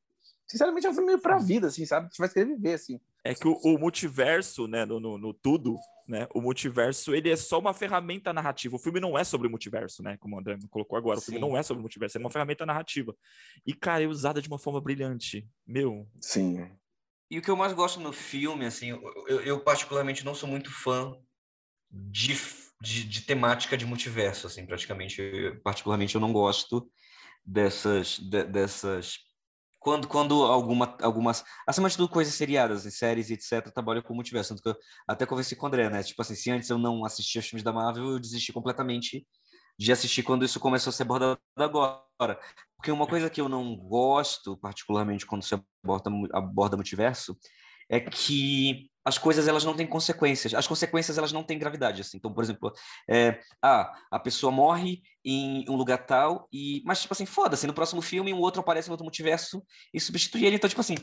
Sinceramente, 0.47 0.87
é 0.87 0.90
um 0.90 0.94
filme 0.94 1.09
meio 1.09 1.21
pra 1.21 1.38
vida, 1.38 1.66
assim, 1.68 1.85
sabe? 1.85 2.11
Te 2.11 2.16
faz 2.16 2.32
querer 2.32 2.47
viver, 2.47 2.75
assim. 2.75 3.00
É 3.25 3.35
que 3.35 3.49
o, 3.49 3.56
o 3.64 3.78
multiverso, 3.78 4.68
né, 4.68 4.85
no, 4.85 5.00
no, 5.00 5.18
no, 5.18 5.32
tudo, 5.32 5.76
né, 6.09 6.26
o 6.35 6.40
multiverso, 6.40 7.14
ele 7.14 7.30
é 7.30 7.37
só 7.37 7.59
uma 7.59 7.73
ferramenta 7.73 8.32
narrativa. 8.32 8.76
O 8.76 8.78
filme 8.78 9.00
não 9.00 9.16
é 9.16 9.25
sobre 9.25 9.47
o 9.47 9.50
multiverso, 9.50 10.02
né, 10.02 10.16
como 10.18 10.37
o 10.37 10.38
André 10.38 10.56
me 10.56 10.68
colocou 10.68 10.99
agora. 10.99 11.18
O 11.18 11.21
Sim. 11.21 11.32
filme 11.32 11.40
não 11.40 11.56
é 11.56 11.62
sobre 11.62 11.80
o 11.80 11.82
multiverso, 11.82 12.18
é 12.18 12.21
uma 12.21 12.30
ferramenta 12.30 12.66
narrativa. 12.66 13.14
E, 13.66 13.73
cara, 13.73 14.02
é 14.02 14.06
usada 14.06 14.40
de 14.40 14.49
uma 14.49 14.59
forma 14.59 14.80
brilhante. 14.80 15.47
Meu. 15.66 16.09
Sim. 16.21 16.68
E 17.30 17.38
o 17.38 17.42
que 17.42 17.50
eu 17.50 17.56
mais 17.56 17.73
gosto 17.73 17.99
no 17.99 18.12
filme, 18.12 18.66
assim, 18.66 18.90
eu, 18.90 19.40
eu 19.40 19.61
particularmente 19.61 20.25
não 20.25 20.35
sou 20.35 20.49
muito 20.49 20.71
fã 20.71 21.16
de, 21.90 22.37
de, 22.80 23.04
de, 23.04 23.23
temática 23.23 23.76
de 23.76 23.87
multiverso, 23.87 24.47
assim, 24.47 24.66
praticamente. 24.66 25.21
Eu, 25.23 25.61
particularmente 25.62 26.14
eu 26.14 26.21
não 26.21 26.32
gosto 26.32 26.90
dessas, 27.44 28.18
de, 28.18 28.44
dessas 28.44 29.18
quando, 29.83 30.07
quando 30.07 30.45
alguma, 30.45 30.97
algumas, 31.03 31.45
acima 31.67 31.89
de 31.89 31.97
tudo, 31.97 32.09
coisas 32.09 32.35
seriadas, 32.35 32.83
séries 32.95 33.31
etc., 33.31 33.73
trabalham 33.73 34.03
com 34.03 34.15
multiverso. 34.15 34.55
Tanto 34.55 34.62
que 34.62 34.69
eu 34.69 34.77
até 35.09 35.27
conversei 35.27 35.57
com 35.57 35.67
o 35.67 35.69
André, 35.69 35.91
né? 35.91 36.03
Tipo 36.03 36.23
assim, 36.23 36.35
se 36.37 36.51
antes 36.51 36.71
eu 36.71 36.79
não 36.79 37.05
assistia 37.05 37.41
os 37.41 37.47
filmes 37.47 37.65
da 37.65 37.73
Marvel, 37.73 38.11
eu 38.12 38.21
desisti 38.21 38.53
completamente 38.53 39.27
de 39.79 39.91
assistir 39.91 40.23
quando 40.23 40.45
isso 40.45 40.61
começou 40.61 40.91
a 40.91 40.93
ser 40.95 41.03
abordado 41.03 41.41
agora. 41.57 42.39
Porque 42.77 42.93
uma 42.93 43.07
coisa 43.07 43.29
que 43.29 43.41
eu 43.41 43.49
não 43.49 43.77
gosto, 43.77 44.57
particularmente 44.57 45.27
quando 45.27 45.43
se 45.43 45.55
aborda, 45.55 46.11
aborda 46.33 46.77
multiverso, 46.77 47.37
é 47.89 47.99
que 47.99 48.89
as 49.04 49.18
coisas 49.18 49.49
elas 49.49 49.64
não 49.64 49.75
têm 49.75 49.87
consequências. 49.87 50.54
As 50.54 50.66
consequências 50.66 51.18
elas 51.18 51.32
não 51.32 51.42
têm 51.42 51.59
gravidade. 51.59 52.00
Assim. 52.00 52.16
Então, 52.16 52.32
por 52.32 52.44
exemplo, 52.44 52.73
é, 53.09 53.40
ah, 53.61 53.92
a 54.11 54.18
pessoa 54.18 54.52
morre 54.52 55.02
em 55.25 55.64
um 55.68 55.76
lugar 55.76 56.06
tal 56.06 56.49
e, 56.52 56.82
mas 56.85 57.02
tipo 57.02 57.14
assim, 57.14 57.26
foda-se. 57.26 57.66
No 57.66 57.75
próximo 57.75 58.02
filme 58.02 58.32
um 58.32 58.38
outro 58.38 58.61
aparece 58.61 58.88
no 58.88 58.92
outro 58.92 59.04
multiverso 59.04 59.62
e 59.92 60.00
substitui 60.00 60.44
ele. 60.44 60.56
Então, 60.56 60.68
tipo 60.68 60.80
assim, 60.80 60.97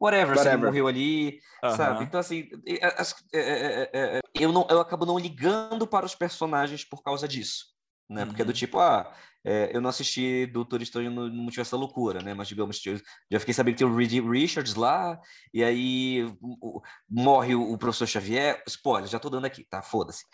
whatever, 0.00 0.36
whatever. 0.36 0.66
morreu 0.66 0.88
ali, 0.88 1.40
sabe? 1.76 2.04
Então 2.04 2.20
assim, 2.20 2.48
é, 2.66 2.86
é, 3.34 3.90
é, 3.92 4.20
eu 4.34 4.52
não, 4.52 4.66
eu 4.70 4.80
acabo 4.80 5.06
não 5.06 5.18
ligando 5.18 5.86
para 5.86 6.06
os 6.06 6.14
personagens 6.14 6.84
por 6.84 7.02
causa 7.02 7.26
disso 7.26 7.75
né? 8.08 8.24
Porque 8.24 8.42
é 8.42 8.44
do 8.44 8.48
uhum. 8.48 8.54
tipo, 8.54 8.78
ah, 8.78 9.12
é, 9.44 9.70
eu 9.72 9.80
não 9.80 9.90
assisti 9.90 10.44
Doutor 10.46 10.82
Estranho 10.82 11.08
no, 11.08 11.28
no 11.28 11.42
Multiverso 11.42 11.70
da 11.70 11.78
Loucura, 11.78 12.20
né? 12.20 12.34
Mas, 12.34 12.48
digamos, 12.48 12.82
já 13.30 13.38
fiquei 13.38 13.54
sabendo 13.54 13.74
que 13.74 13.78
tem 13.78 13.86
o 13.86 13.96
Reed 13.96 14.12
Richards 14.28 14.74
lá, 14.74 15.20
e 15.54 15.62
aí 15.62 16.24
o, 16.40 16.82
morre 17.08 17.54
o, 17.54 17.72
o, 17.72 17.78
professor 17.78 18.08
Xavier. 18.08 18.60
Spoiler, 18.66 19.08
já 19.08 19.20
tô 19.20 19.30
dando 19.30 19.44
aqui, 19.44 19.64
tá? 19.64 19.82
Foda-se. 19.82 20.24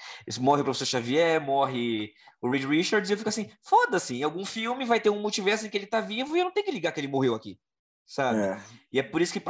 Morre 0.40 0.62
o 0.62 0.64
professor 0.64 0.86
Xavier, 0.86 1.40
morre 1.44 2.12
o 2.40 2.50
Reed 2.50 2.64
Richards, 2.64 3.10
e 3.10 3.12
eu 3.12 3.18
fico 3.18 3.28
assim, 3.28 3.50
foda-se, 3.62 4.14
em 4.16 4.22
algum 4.22 4.46
filme 4.46 4.86
vai 4.86 4.98
ter 4.98 5.10
um 5.10 5.20
multiverso 5.20 5.66
em 5.66 5.68
que 5.68 5.76
ele 5.76 5.86
tá 5.86 6.00
vivo 6.00 6.34
e 6.34 6.40
eu 6.40 6.44
não 6.44 6.52
tenho 6.52 6.64
que 6.64 6.72
ligar 6.72 6.90
que 6.92 7.00
ele 7.00 7.08
morreu 7.08 7.34
aqui, 7.34 7.58
sabe? 8.06 8.40
É. 8.40 8.60
E 8.90 8.98
é 8.98 9.02
por 9.02 9.20
isso 9.20 9.34
que, 9.34 9.42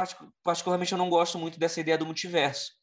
particularmente, 0.43 0.91
eu 0.91 0.97
não 0.97 1.09
gosto 1.09 1.39
muito 1.39 1.57
dessa 1.57 1.79
ideia 1.79 1.97
do 1.97 2.05
multiverso 2.05 2.82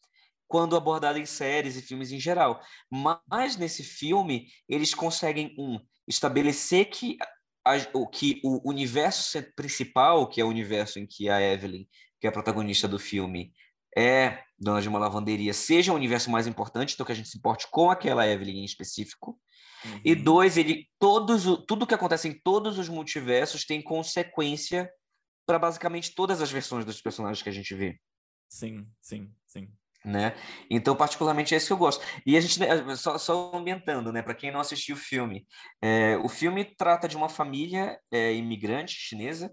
quando 0.51 0.75
abordada 0.75 1.17
em 1.17 1.25
séries 1.25 1.77
e 1.77 1.81
filmes 1.81 2.11
em 2.11 2.19
geral. 2.19 2.61
Mas 2.91 3.57
nesse 3.57 3.85
filme, 3.85 4.49
eles 4.69 4.93
conseguem, 4.93 5.55
um, 5.57 5.79
estabelecer 6.09 6.87
que, 6.87 7.17
a, 7.65 7.77
o, 7.95 8.05
que 8.09 8.41
o 8.43 8.69
universo 8.69 9.41
principal, 9.55 10.29
que 10.29 10.41
é 10.41 10.45
o 10.45 10.49
universo 10.49 10.99
em 10.99 11.07
que 11.07 11.31
a 11.31 11.41
Evelyn, 11.41 11.87
que 12.21 12.27
é 12.27 12.31
a 12.31 12.33
protagonista 12.33 12.89
do 12.89 12.99
filme, 12.99 13.53
é 13.97 14.43
dona 14.59 14.83
de 14.83 14.89
uma 14.89 14.99
lavanderia, 14.99 15.55
seja 15.55 15.93
o 15.93 15.97
universo 15.97 16.29
mais 16.29 16.49
importante, 16.49 16.95
então 16.95 17.07
que 17.07 17.13
a 17.13 17.15
gente 17.15 17.29
se 17.29 17.39
importe 17.39 17.69
com 17.71 17.89
aquela 17.89 18.27
Evelyn 18.27 18.59
em 18.59 18.65
específico. 18.65 19.41
Uhum. 19.85 20.01
E 20.05 20.17
dois, 20.17 20.57
ele 20.57 20.89
todos 20.99 21.45
tudo 21.65 21.87
que 21.87 21.95
acontece 21.95 22.27
em 22.27 22.37
todos 22.43 22.77
os 22.77 22.89
multiversos 22.89 23.65
tem 23.65 23.81
consequência 23.81 24.91
para 25.47 25.61
basicamente 25.61 26.13
todas 26.13 26.43
as 26.43 26.51
versões 26.51 26.85
dos 26.85 27.01
personagens 27.01 27.41
que 27.41 27.49
a 27.49 27.53
gente 27.53 27.73
vê. 27.73 28.01
Sim, 28.49 28.85
sim, 29.01 29.33
sim 29.47 29.71
né? 30.05 30.35
Então, 30.71 30.97
particularmente, 30.97 31.55
é 31.55 31.59
isso 31.59 31.69
que 31.69 31.73
eu 31.73 31.77
gosto. 31.77 32.05
E 32.25 32.37
a 32.37 32.41
gente, 32.41 32.59
né, 32.59 32.97
só, 32.97 33.19
só 33.19 33.53
ambientando, 33.55 34.13
né? 34.13 34.23
Para 34.23 34.35
quem 34.35 34.51
não 34.51 34.61
assistiu 34.61 34.97
o 34.97 34.99
filme, 34.99 35.47
é, 35.83 36.17
o 36.19 36.29
filme 36.29 36.65
trata 36.65 37.09
de 37.09 37.17
uma 37.17 37.29
família 37.29 37.99
é, 38.11 38.35
imigrante 38.35 38.95
chinesa 38.95 39.51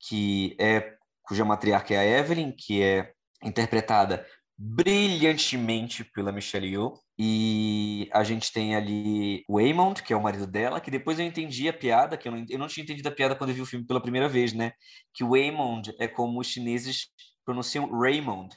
que 0.00 0.56
é 0.60 0.94
cuja 1.22 1.44
matriarca 1.44 1.92
é 1.94 1.98
a 1.98 2.20
Evelyn, 2.20 2.52
que 2.52 2.82
é 2.82 3.12
interpretada 3.42 4.24
brilhantemente 4.56 6.02
pela 6.02 6.32
Michelle 6.32 6.66
Yeoh. 6.66 6.94
E 7.20 8.08
a 8.12 8.22
gente 8.24 8.52
tem 8.52 8.74
ali 8.76 9.44
o 9.48 9.56
Waymond, 9.56 10.02
que 10.02 10.12
é 10.12 10.16
o 10.16 10.22
marido 10.22 10.46
dela, 10.46 10.80
que 10.80 10.90
depois 10.90 11.18
eu 11.18 11.26
entendi 11.26 11.68
a 11.68 11.72
piada, 11.72 12.16
que 12.16 12.28
eu 12.28 12.32
não, 12.32 12.46
eu 12.48 12.58
não 12.58 12.68
tinha 12.68 12.84
entendido 12.84 13.08
a 13.08 13.12
piada 13.12 13.34
quando 13.34 13.50
eu 13.50 13.56
vi 13.56 13.62
o 13.62 13.66
filme 13.66 13.86
pela 13.86 14.00
primeira 14.00 14.28
vez, 14.28 14.52
né? 14.52 14.72
Que 15.12 15.24
o 15.24 15.30
Waymond 15.30 15.94
é 15.98 16.08
como 16.08 16.40
os 16.40 16.46
chineses 16.46 17.08
pronunciam 17.48 17.88
Raymond. 17.90 18.54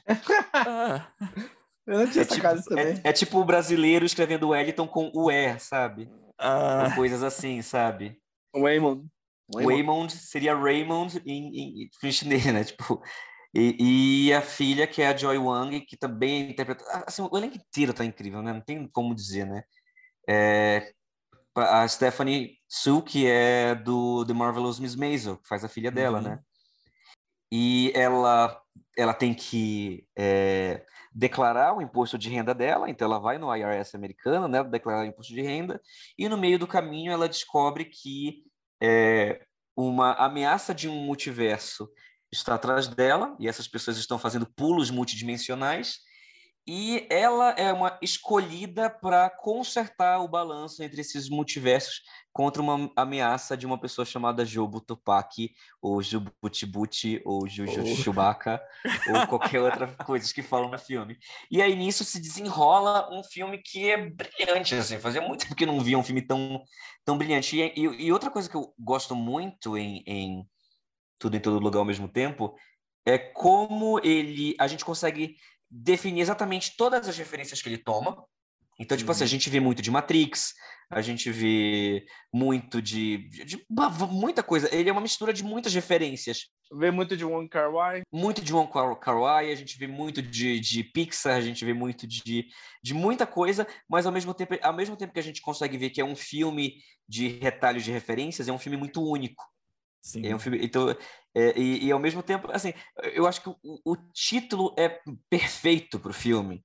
Ah. 0.52 1.08
Eu 1.84 1.98
não 1.98 2.06
tinha 2.06 2.22
é 2.22 2.26
tipo, 2.26 2.46
isso 2.46 2.68
também. 2.68 3.00
É, 3.02 3.08
é, 3.08 3.12
tipo 3.12 3.40
o 3.40 3.44
brasileiro 3.44 4.04
escrevendo 4.04 4.50
Wellington 4.50 4.86
com 4.86 5.10
o 5.12 5.30
E, 5.32 5.58
sabe? 5.58 6.08
Ah. 6.38 6.92
coisas 6.94 7.22
assim, 7.24 7.60
sabe? 7.60 8.20
Waymond. 8.54 9.04
Waymond 9.52 10.12
seria 10.12 10.54
Raymond 10.54 11.20
em, 11.26 11.82
em, 11.82 11.90
em 12.04 12.12
chinês, 12.12 12.44
né? 12.46 12.62
Tipo, 12.62 13.02
e, 13.52 14.28
e, 14.28 14.32
a 14.32 14.40
filha, 14.40 14.86
que 14.86 15.02
é 15.02 15.08
a 15.08 15.16
Joy 15.16 15.38
Wang, 15.38 15.80
que 15.80 15.96
também 15.96 16.50
interpreta. 16.50 16.84
Assim, 17.04 17.22
o 17.22 17.36
elenco 17.36 17.56
inteiro 17.56 17.92
tá 17.92 18.04
incrível, 18.04 18.42
né? 18.42 18.52
Não 18.52 18.60
tem 18.60 18.86
como 18.88 19.14
dizer, 19.14 19.46
né? 19.46 19.64
É, 20.28 20.92
a 21.56 21.88
Stephanie 21.88 22.58
Su, 22.68 23.02
que 23.02 23.26
é 23.26 23.74
do 23.74 24.24
The 24.24 24.32
Marvelous 24.32 24.78
Miss 24.78 24.94
Maisel, 24.94 25.38
que 25.38 25.48
faz 25.48 25.64
a 25.64 25.68
filha 25.68 25.90
dela, 25.90 26.18
uhum. 26.18 26.24
né? 26.24 26.38
E 27.50 27.92
ela 27.94 28.61
ela 28.96 29.14
tem 29.14 29.34
que 29.34 30.06
é, 30.16 30.84
declarar 31.14 31.76
o 31.76 31.82
imposto 31.82 32.18
de 32.18 32.28
renda 32.28 32.54
dela, 32.54 32.88
então 32.88 33.06
ela 33.06 33.18
vai 33.18 33.38
no 33.38 33.54
IRS 33.54 33.96
americano, 33.96 34.48
né, 34.48 34.62
declarar 34.64 35.02
o 35.02 35.06
imposto 35.06 35.34
de 35.34 35.42
renda, 35.42 35.80
e 36.18 36.28
no 36.28 36.38
meio 36.38 36.58
do 36.58 36.66
caminho 36.66 37.12
ela 37.12 37.28
descobre 37.28 37.86
que 37.86 38.44
é, 38.82 39.44
uma 39.76 40.12
ameaça 40.14 40.74
de 40.74 40.88
um 40.88 41.04
multiverso 41.04 41.88
está 42.30 42.54
atrás 42.54 42.88
dela, 42.88 43.36
e 43.38 43.46
essas 43.46 43.68
pessoas 43.68 43.98
estão 43.98 44.18
fazendo 44.18 44.46
pulos 44.56 44.90
multidimensionais, 44.90 45.98
e 46.66 47.06
ela 47.10 47.50
é 47.50 47.72
uma 47.72 47.98
escolhida 48.00 48.88
para 48.88 49.28
consertar 49.28 50.20
o 50.20 50.28
balanço 50.28 50.82
entre 50.82 51.00
esses 51.00 51.28
multiversos 51.28 52.02
contra 52.32 52.62
uma 52.62 52.90
ameaça 52.96 53.56
de 53.56 53.66
uma 53.66 53.78
pessoa 53.78 54.04
chamada 54.04 54.44
Jobu 54.44 54.80
Tupac, 54.80 55.52
ou 55.82 56.00
Jubutibuti, 56.00 57.20
ou 57.24 57.48
Juju 57.48 57.82
oh. 57.82 57.96
Chewbacca, 57.96 58.62
ou 59.12 59.26
qualquer 59.26 59.60
outra 59.60 59.88
coisa 60.04 60.32
que 60.32 60.42
falam 60.42 60.70
no 60.70 60.78
filme. 60.78 61.18
E 61.50 61.60
aí 61.60 61.74
nisso 61.74 62.04
se 62.04 62.20
desenrola 62.20 63.12
um 63.12 63.24
filme 63.24 63.58
que 63.58 63.90
é 63.90 63.96
brilhante, 64.08 64.76
assim, 64.76 64.98
fazia 64.98 65.20
muito 65.20 65.42
tempo 65.42 65.56
que 65.56 65.66
não 65.66 65.80
via 65.80 65.98
um 65.98 66.04
filme 66.04 66.22
tão, 66.22 66.62
tão 67.04 67.18
brilhante. 67.18 67.56
E, 67.56 67.72
e, 67.76 68.06
e 68.06 68.12
outra 68.12 68.30
coisa 68.30 68.48
que 68.48 68.56
eu 68.56 68.72
gosto 68.78 69.16
muito 69.16 69.76
em, 69.76 70.02
em 70.06 70.46
Tudo 71.18 71.36
em 71.36 71.40
Todo 71.40 71.58
Lugar 71.58 71.80
ao 71.80 71.84
mesmo 71.84 72.08
tempo 72.08 72.54
é 73.04 73.18
como 73.18 73.98
ele 74.04 74.54
a 74.60 74.68
gente 74.68 74.84
consegue 74.84 75.36
definir 75.72 76.20
exatamente 76.20 76.76
todas 76.76 77.08
as 77.08 77.16
referências 77.16 77.62
que 77.62 77.68
ele 77.68 77.78
toma. 77.78 78.22
Então, 78.78 78.96
tipo 78.96 79.08
uhum. 79.08 79.12
assim, 79.12 79.24
a 79.24 79.26
uhum. 79.26 79.30
gente 79.30 79.48
vê 79.48 79.60
muito 79.60 79.80
de 79.80 79.90
Matrix, 79.90 80.52
a 80.90 81.00
gente 81.00 81.30
vê 81.30 82.04
muito 82.32 82.82
de, 82.82 83.28
de, 83.28 83.44
de, 83.44 83.66
muita 84.10 84.42
coisa. 84.42 84.74
Ele 84.74 84.90
é 84.90 84.92
uma 84.92 85.00
mistura 85.00 85.32
de 85.32 85.42
muitas 85.42 85.72
referências. 85.72 86.48
Vê 86.74 86.90
muito 86.90 87.16
de 87.16 87.24
Wong 87.24 87.48
Kar 87.48 87.72
Wai. 87.72 88.02
Muito 88.12 88.42
de 88.42 88.52
Wong 88.52 88.70
Kar 89.00 89.18
Wai, 89.18 89.50
a 89.50 89.54
gente 89.54 89.78
vê 89.78 89.86
muito 89.86 90.20
de, 90.20 90.60
de 90.60 90.84
Pixar, 90.84 91.36
a 91.36 91.40
gente 91.40 91.64
vê 91.64 91.72
muito 91.72 92.06
de, 92.06 92.46
de 92.82 92.94
muita 92.94 93.26
coisa, 93.26 93.66
mas 93.88 94.04
ao 94.04 94.12
mesmo 94.12 94.34
tempo, 94.34 94.54
ao 94.62 94.74
mesmo 94.74 94.96
tempo 94.96 95.12
que 95.12 95.20
a 95.20 95.24
gente 95.24 95.40
consegue 95.40 95.78
ver 95.78 95.90
que 95.90 96.00
é 96.00 96.04
um 96.04 96.16
filme 96.16 96.74
de 97.08 97.28
retalhos 97.38 97.84
de 97.84 97.92
referências, 97.92 98.48
é 98.48 98.52
um 98.52 98.58
filme 98.58 98.76
muito 98.76 99.02
único. 99.02 99.44
Sim. 100.02 100.26
É 100.26 100.34
um 100.34 100.38
filme, 100.38 100.58
então, 100.60 100.90
é, 101.34 101.58
e, 101.58 101.86
e, 101.86 101.92
ao 101.92 101.98
mesmo 102.00 102.22
tempo, 102.22 102.50
assim, 102.50 102.74
eu 103.14 103.26
acho 103.26 103.40
que 103.40 103.48
o, 103.48 103.56
o 103.62 103.96
título 104.12 104.74
é 104.76 105.00
perfeito 105.30 105.98
para 106.00 106.10
o 106.10 106.14
filme, 106.14 106.64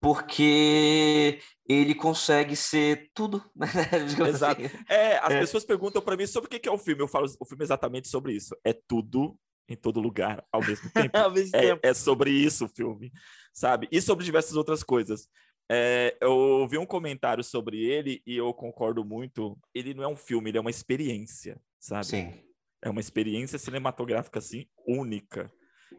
porque 0.00 1.40
ele 1.68 1.94
consegue 1.94 2.54
ser 2.54 3.10
tudo. 3.12 3.42
Né? 3.56 4.28
Exato. 4.28 4.64
Assim. 4.64 4.76
É, 4.88 5.18
as 5.18 5.32
é. 5.32 5.40
pessoas 5.40 5.64
perguntam 5.64 6.00
para 6.00 6.16
mim 6.16 6.26
sobre 6.26 6.46
o 6.46 6.60
que 6.60 6.68
é 6.68 6.72
o 6.72 6.78
filme. 6.78 7.02
Eu 7.02 7.08
falo 7.08 7.26
o 7.38 7.44
filme 7.44 7.64
exatamente 7.64 8.08
sobre 8.08 8.32
isso. 8.32 8.56
É 8.64 8.72
tudo 8.72 9.36
em 9.68 9.76
todo 9.76 10.00
lugar 10.00 10.42
ao 10.50 10.62
mesmo 10.64 10.88
tempo. 10.94 11.18
ao 11.18 11.30
mesmo 11.30 11.56
é, 11.56 11.60
tempo. 11.60 11.80
é 11.82 11.92
sobre 11.92 12.30
isso 12.30 12.64
o 12.64 12.68
filme, 12.68 13.12
sabe? 13.52 13.88
E 13.90 14.00
sobre 14.00 14.24
diversas 14.24 14.54
outras 14.54 14.82
coisas. 14.82 15.28
É, 15.70 16.16
eu 16.22 16.66
vi 16.66 16.78
um 16.78 16.86
comentário 16.86 17.44
sobre 17.44 17.84
ele 17.84 18.22
e 18.26 18.36
eu 18.36 18.54
concordo 18.54 19.04
muito. 19.04 19.58
Ele 19.74 19.92
não 19.92 20.04
é 20.04 20.08
um 20.08 20.16
filme, 20.16 20.50
ele 20.50 20.58
é 20.58 20.60
uma 20.60 20.70
experiência, 20.70 21.60
sabe? 21.78 22.06
Sim. 22.06 22.47
É 22.82 22.88
uma 22.88 23.00
experiência 23.00 23.58
cinematográfica, 23.58 24.38
assim, 24.38 24.66
única. 24.86 25.50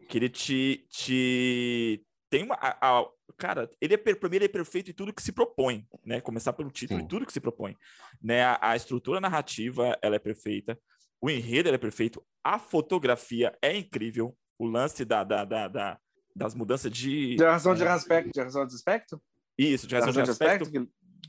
Que 0.08 0.18
ele 0.18 0.28
te. 0.28 0.86
te... 0.88 2.04
Tem 2.30 2.44
uma. 2.44 2.54
A, 2.54 3.00
a, 3.00 3.06
cara, 3.36 3.68
ele 3.80 3.94
é, 3.94 3.96
pra 3.96 4.28
mim, 4.28 4.36
ele 4.36 4.44
é 4.44 4.48
perfeito 4.48 4.90
em 4.90 4.94
tudo 4.94 5.12
que 5.12 5.22
se 5.22 5.32
propõe, 5.32 5.86
né? 6.04 6.20
Começar 6.20 6.52
pelo 6.52 6.70
título, 6.70 7.00
Sim. 7.00 7.04
em 7.04 7.08
tudo 7.08 7.26
que 7.26 7.32
se 7.32 7.40
propõe. 7.40 7.76
Né? 8.22 8.42
A, 8.44 8.58
a 8.60 8.76
estrutura 8.76 9.20
narrativa, 9.20 9.98
ela 10.00 10.16
é 10.16 10.18
perfeita. 10.20 10.78
O 11.20 11.28
enredo, 11.28 11.68
é 11.68 11.78
perfeito. 11.78 12.24
A 12.42 12.58
fotografia 12.58 13.56
é 13.60 13.76
incrível. 13.76 14.36
O 14.58 14.66
lance 14.66 15.04
da, 15.04 15.24
da, 15.24 15.44
da, 15.44 15.68
da 15.68 15.98
das 16.34 16.54
mudanças 16.54 16.90
de... 16.92 17.34
De 17.36 17.44
razão 17.44 17.74
de 17.74 17.82
aspecto, 17.84 18.30
de 18.32 18.40
razão 18.40 18.64
de 18.64 18.74
aspecto? 18.74 19.20
Isso, 19.58 19.86
de 19.86 19.94
razão 19.94 20.12
de 20.12 20.30
aspecto. 20.30 20.70
que- 20.70 20.88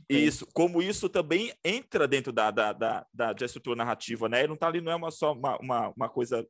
Isso, 0.10 0.46
como 0.54 0.82
isso 0.82 1.08
também 1.08 1.54
entra 1.64 2.08
dentro 2.08 2.32
da, 2.32 2.52
da, 2.52 2.74
da, 2.74 3.06
da, 3.14 3.34
da 3.34 3.46
estrutura 3.46 3.76
narrativa, 3.76 4.28
né? 4.28 4.40
Ele 4.40 4.50
não 4.50 4.56
tá 4.56 4.68
ali, 4.68 4.82
não 4.82 4.92
é 4.92 4.96
uma 4.96 5.12
só 5.12 5.34
uma, 5.34 5.58
uma, 5.60 5.90
uma 5.90 6.10
coisa, 6.10 6.46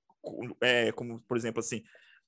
é, 0.62 0.92
como, 0.92 1.22
por 1.28 1.38
exemplo, 1.38 1.60
assim, 1.60 1.84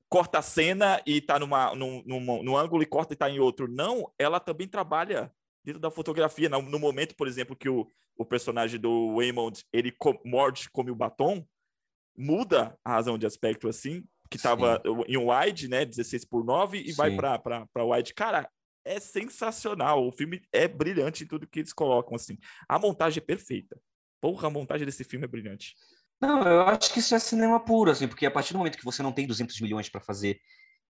corta 0.10 0.39
a 0.39 0.43
cena 0.43 1.01
e 1.05 1.20
tá 1.22 1.39
numa, 1.39 1.74
num, 1.74 2.03
num, 2.05 2.43
num 2.43 2.58
ângulo 2.58 2.84
e 2.84 2.88
corta 2.88 3.13
e 3.13 3.17
tá 3.17 3.29
em 3.29 3.39
outro. 3.39 3.67
Não, 3.67 4.12
ela 4.17 4.39
também 4.39 4.67
trabalha 4.67 5.34
dentro 5.63 5.82
da 5.82 5.89
fotografia. 5.89 6.50
No, 6.50 6.62
no 6.62 6.77
momento, 6.77 7.15
por 7.15 7.27
exemplo, 7.27 7.55
que 7.55 7.67
o, 7.67 7.88
o 8.15 8.24
personagem 8.24 8.79
do 8.79 9.15
Waymond, 9.15 9.63
ele 9.74 9.91
co 9.91 10.20
morde, 10.24 10.70
come 10.72 10.91
o 10.91 10.96
batom, 10.96 11.43
muda 12.15 12.77
a 12.86 12.91
razão 12.91 13.17
de 13.17 13.25
aspecto, 13.25 13.67
assim, 13.67 14.03
que 14.29 14.38
tava 14.38 14.82
em 15.08 15.17
wide, 15.17 15.67
né, 15.67 15.86
16 15.86 16.25
por 16.25 16.43
9, 16.46 16.79
e 16.79 16.91
vai 16.93 17.12
Sim. 17.12 17.17
para 17.17 17.39
para 17.39 17.86
wide. 17.86 18.13
Cara, 18.13 18.50
é 18.86 19.00
sensacional. 19.00 20.08
O 20.08 20.12
filme 20.12 20.42
é 20.52 20.68
brilhante 20.68 21.24
em 21.24 21.28
tudo 21.28 21.48
que 21.48 21.60
eles 21.60 21.74
colocam, 21.74 22.16
assim. 22.16 22.38
A 22.68 22.78
montagem 22.80 23.22
é 23.22 23.25
perfeita. 23.25 23.80
Porra, 24.22 24.48
a 24.48 24.52
montagem 24.52 24.86
desse 24.86 25.04
filme 25.04 25.25
é 25.25 25.28
brilhante. 25.28 25.75
Não, 26.22 26.42
eu 26.48 26.62
acho 26.62 26.94
que 26.94 27.00
isso 27.00 27.13
é 27.13 27.20
cinema 27.20 27.60
puro, 27.60 27.92
assim, 27.92 28.08
porque 28.08 28.25
a 28.25 28.32
partir 28.32 28.54
do 28.54 28.58
momento 28.60 28.78
que 28.78 28.86
você 28.86 29.04
não 29.04 29.12
tem 29.12 29.28
200 29.28 29.60
milhões 29.60 29.90
para 29.90 30.00
fazer 30.00 30.40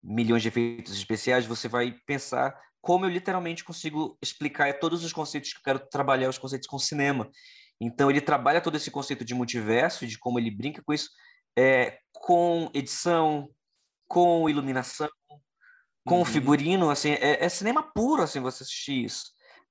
milhões 0.02 0.42
de 0.42 0.48
efeitos 0.48 0.96
especiais, 0.96 1.46
você 1.46 1.68
vai 1.68 1.94
pensar 2.06 2.58
como 2.80 3.04
eu 3.04 3.10
literalmente 3.10 3.62
consigo 3.62 4.18
explicar 4.22 4.78
todos 4.80 5.04
os 5.04 5.12
conceitos 5.12 5.52
que 5.52 5.58
eu 5.58 5.62
quero 5.62 5.78
trabalhar, 5.78 6.28
os 6.28 6.38
conceitos 6.38 6.66
com 6.66 6.78
cinema. 6.78 7.30
Então, 7.80 8.10
ele 8.10 8.20
trabalha 8.20 8.60
todo 8.60 8.76
esse 8.76 8.90
conceito 8.90 9.24
de 9.24 9.34
multiverso, 9.34 10.06
de 10.06 10.18
como 10.18 10.38
ele 10.38 10.50
brinca 10.50 10.82
com 10.82 10.92
isso, 10.92 11.10
é, 11.56 11.98
com 12.12 12.70
edição, 12.74 13.48
com 14.08 14.48
iluminação, 14.48 15.08
com 16.10 16.18
Uhum. 16.18 16.24
figurino, 16.24 16.90
assim, 16.90 17.10
é, 17.12 17.44
é 17.44 17.48
cinema 17.48 17.84
puro, 17.84 18.22
assim, 18.22 18.40
você 18.40 18.64
assistir 18.64 19.04
isso, 19.04 19.26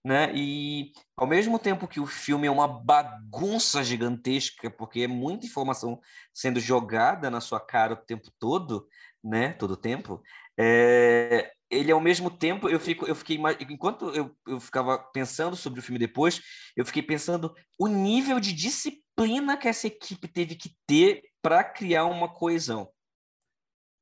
né? 0.06 0.32
E 0.34 0.94
ao 1.18 1.28
mesmo 1.28 1.60
tempo 1.60 1.86
que 1.86 2.00
o 2.00 2.08
filme 2.08 2.48
é 2.48 2.52
uma 2.52 2.66
bagunça 2.66 3.84
gigantesca, 3.84 4.72
porque 4.72 5.02
é 5.02 5.08
muita 5.08 5.46
informação 5.46 6.00
sendo 6.34 6.62
jogada 6.62 7.30
na 7.30 7.42
sua 7.42 7.60
cara 7.60 7.94
o 7.94 7.98
tempo 7.98 8.32
todo, 8.40 8.88
né? 9.22 9.52
Todo 9.52 9.72
o 9.72 9.78
tempo, 9.78 10.24
é, 10.58 11.52
ele 11.70 11.92
ao 11.92 12.00
mesmo 12.00 12.32
tempo 12.32 12.70
eu 12.70 12.80
fico, 12.80 13.06
eu 13.06 13.16
fiquei 13.16 13.38
enquanto 13.70 14.10
eu, 14.16 14.34
eu 14.48 14.62
ficava 14.62 14.98
pensando 14.98 15.58
sobre 15.58 15.82
o 15.82 15.84
filme 15.84 16.00
depois, 16.00 16.42
eu 16.74 16.86
fiquei 16.86 17.04
pensando 17.04 17.54
o 17.78 17.88
nível 17.88 18.40
de 18.40 18.54
disciplina 18.54 19.58
que 19.58 19.68
essa 19.68 19.88
equipe 19.88 20.26
teve 20.26 20.56
que 20.56 20.74
ter 20.88 21.22
para 21.42 21.66
criar 21.66 22.06
uma 22.06 22.30
coesão. 22.34 22.90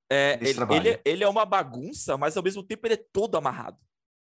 É, 0.09 0.39
ele, 0.41 0.59
ele, 0.73 1.01
ele 1.03 1.23
é 1.23 1.27
uma 1.29 1.45
bagunça, 1.45 2.17
mas 2.17 2.37
ao 2.37 2.43
mesmo 2.43 2.63
tempo 2.63 2.87
ele 2.87 2.93
é 2.93 3.05
todo 3.11 3.35
amarrado. 3.37 3.77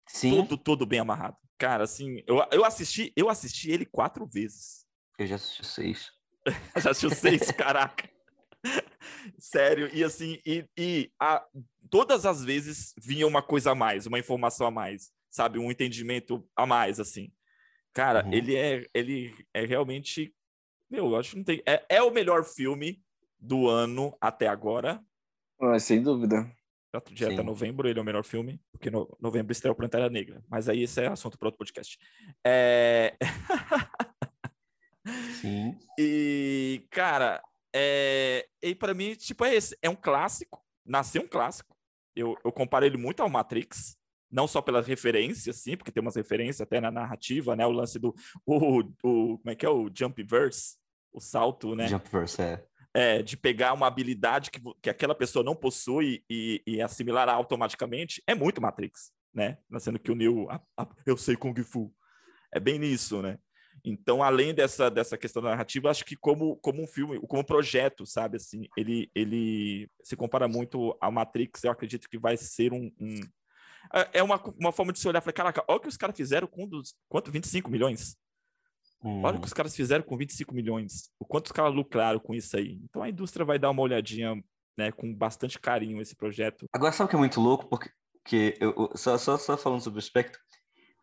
Sim, 0.09 0.31
Todo, 0.37 0.57
todo 0.57 0.87
bem 0.87 1.01
amarrado. 1.01 1.37
Cara, 1.57 1.85
assim, 1.85 2.23
eu, 2.27 2.45
eu 2.51 2.65
assisti, 2.65 3.13
eu 3.17 3.29
assisti 3.29 3.71
ele 3.71 3.85
quatro 3.85 4.27
vezes. 4.27 4.87
eu 5.19 5.27
já 5.27 5.37
assisti 5.37 5.65
seis. 5.67 6.11
Já 6.83 6.91
assistiu 6.91 7.11
seis, 7.11 7.51
caraca. 7.53 8.09
Sério, 9.39 9.91
e 9.95 10.03
assim, 10.03 10.41
e, 10.47 10.65
e 10.77 11.13
a, 11.21 11.45
todas 11.91 12.25
as 12.27 12.43
vezes 12.45 12.95
vinha 12.99 13.27
uma 13.27 13.43
coisa 13.43 13.73
a 13.73 13.75
mais, 13.75 14.07
uma 14.07 14.19
informação 14.19 14.67
a 14.67 14.71
mais, 14.71 15.13
sabe? 15.31 15.59
Um 15.59 15.71
entendimento 15.71 16.49
a 16.57 16.65
mais, 16.67 16.99
assim. 16.99 17.31
Cara, 17.93 18.25
Uhum. 18.25 18.33
ele 18.33 18.57
é 18.57 18.87
ele 18.95 19.35
é 19.53 19.65
realmente. 19.65 20.35
Meu, 20.91 21.07
eu 21.07 21.17
acho 21.17 21.31
que 21.33 21.37
não 21.37 21.45
tem. 21.45 21.63
É, 21.67 21.85
é 21.89 22.03
o 22.03 22.11
melhor 22.11 22.45
filme 22.45 23.03
do 23.39 23.69
ano 23.69 24.17
até 24.21 24.47
agora. 24.49 25.03
Ah, 25.61 25.79
sem 25.79 26.03
dúvida. 26.03 26.51
Já 26.95 27.03
direto 27.13 27.35
Sim. 27.35 27.41
a 27.41 27.43
novembro, 27.43 27.89
ele 27.89 27.99
é 27.99 28.03
o 28.03 28.05
melhor 28.05 28.25
filme, 28.25 28.61
porque 28.73 28.91
no, 28.91 29.15
novembro 29.21 29.53
estreia 29.53 29.73
o 29.73 29.77
Pantera 29.77 30.09
Negra. 30.09 30.43
Mas 30.49 30.69
aí 30.69 30.83
esse 30.83 31.03
é 31.03 31.07
assunto 31.07 31.39
para 31.39 31.49
outro 31.49 31.59
podcast. 31.59 31.99
É, 32.45 33.17
Sim. 35.41 35.79
E, 35.99 36.87
cara, 36.91 37.43
é... 37.75 38.47
e 38.63 38.75
para 38.75 38.93
mim, 38.93 39.15
tipo, 39.15 39.43
é 39.45 39.55
esse. 39.55 39.77
É 39.81 39.89
um 39.89 39.97
clássico. 39.97 40.63
Nasceu 40.85 41.23
um 41.23 41.27
clássico. 41.27 41.75
Eu, 42.15 42.37
eu 42.45 42.53
comparo 42.53 42.85
ele 42.85 42.99
muito 42.99 43.23
ao 43.23 43.29
Matrix. 43.29 43.97
Não 44.31 44.47
só 44.47 44.61
pelas 44.61 44.87
referências, 44.87 45.57
sim, 45.57 45.77
porque 45.77 45.91
tem 45.91 46.03
umas 46.03 46.17
referências 46.17 46.61
até 46.61 46.79
na 46.81 46.91
narrativa, 46.91 47.57
né? 47.57 47.67
O 47.67 47.71
lance 47.71 47.99
do. 47.99 48.15
O, 48.45 48.81
o, 49.03 49.39
como 49.39 49.51
é 49.51 49.55
que 49.55 49.65
é? 49.65 49.71
O 49.71 49.91
jump 49.93 50.23
verse, 50.23 50.77
o 51.11 51.21
salto, 51.21 51.75
né? 51.75 51.89
Jumpverse, 51.89 52.43
é. 52.43 52.65
É, 53.01 53.23
de 53.23 53.37
pegar 53.37 53.75
uma 53.75 53.87
habilidade 53.87 54.51
que, 54.51 54.61
que 54.83 54.91
aquela 54.91 55.15
pessoa 55.15 55.45
não 55.45 55.55
possui 55.55 56.25
e, 56.29 56.61
e 56.67 56.83
assimilar 56.83 57.29
automaticamente, 57.29 58.21
é 58.27 58.35
muito 58.35 58.61
Matrix, 58.61 59.13
né? 59.33 59.59
Sendo 59.79 60.01
que 60.01 60.11
o 60.11 60.17
Neo, 60.17 60.51
a- 60.51 60.61
a- 60.77 60.89
eu 61.07 61.17
sei 61.17 61.37
Kung 61.37 61.55
Fu. 61.63 61.95
É 62.53 62.59
bem 62.59 62.77
nisso, 62.77 63.23
né? 63.23 63.39
Então, 63.85 64.21
além 64.21 64.53
dessa, 64.53 64.91
dessa 64.91 65.17
questão 65.17 65.41
da 65.41 65.51
narrativa, 65.51 65.89
acho 65.91 66.05
que 66.05 66.17
como, 66.17 66.57
como 66.57 66.83
um 66.83 66.89
filme, 66.89 67.21
como 67.29 67.45
projeto, 67.45 68.05
sabe, 68.05 68.37
assim, 68.37 68.67
ele, 68.77 69.09
ele 69.15 69.89
se 70.03 70.17
compara 70.17 70.49
muito 70.49 70.97
ao 71.01 71.13
Matrix, 71.13 71.63
eu 71.63 71.71
acredito 71.71 72.09
que 72.09 72.19
vai 72.19 72.37
ser 72.37 72.73
um... 72.73 72.91
um- 73.01 73.21
é- 73.95 74.19
é 74.19 74.23
uma, 74.25 74.43
uma 74.59 74.73
forma 74.73 74.93
de 74.93 74.99
se 74.99 75.07
olhar 75.07 75.21
e 75.21 75.23
falar, 75.23 75.33
caraca, 75.35 75.65
olha 75.69 75.77
o 75.79 75.81
que 75.81 75.89
os 75.89 75.97
caras 75.97 76.17
fizeram 76.17 76.49
com 76.49 76.67
dos, 76.67 76.97
quanto? 77.09 77.31
25 77.31 77.71
milhões? 77.71 78.17
Olha 79.03 79.35
o 79.35 79.39
Hum. 79.39 79.41
que 79.41 79.47
os 79.47 79.53
caras 79.53 79.77
fizeram 79.77 80.03
com 80.05 80.17
25 80.17 80.55
milhões. 80.55 81.11
O 81.21 81.25
quanto 81.25 81.47
os 81.47 81.53
caras 81.53 81.75
lucraram 81.75 82.19
com 82.19 82.35
isso 82.35 82.57
aí. 82.57 82.81
Então 82.85 83.03
a 83.03 83.09
indústria 83.09 83.45
vai 83.47 83.59
dar 83.59 83.71
uma 83.71 83.83
olhadinha, 83.83 84.35
né, 84.77 84.91
com 84.93 85.15
bastante 85.15 85.59
carinho 85.59 86.01
esse 86.01 86.17
projeto. 86.17 86.67
Agora, 86.73 86.93
sabe 86.93 87.07
o 87.07 87.11
que 87.11 87.17
é 87.17 87.19
muito 87.19 87.41
louco? 87.41 87.67
Porque 87.69 87.91
que 88.25 88.57
eu, 88.61 88.91
só, 88.95 89.17
só, 89.17 89.39
só 89.39 89.57
falando 89.57 89.81
sobre 89.81 89.99
o 89.99 90.01
espectro, 90.01 90.39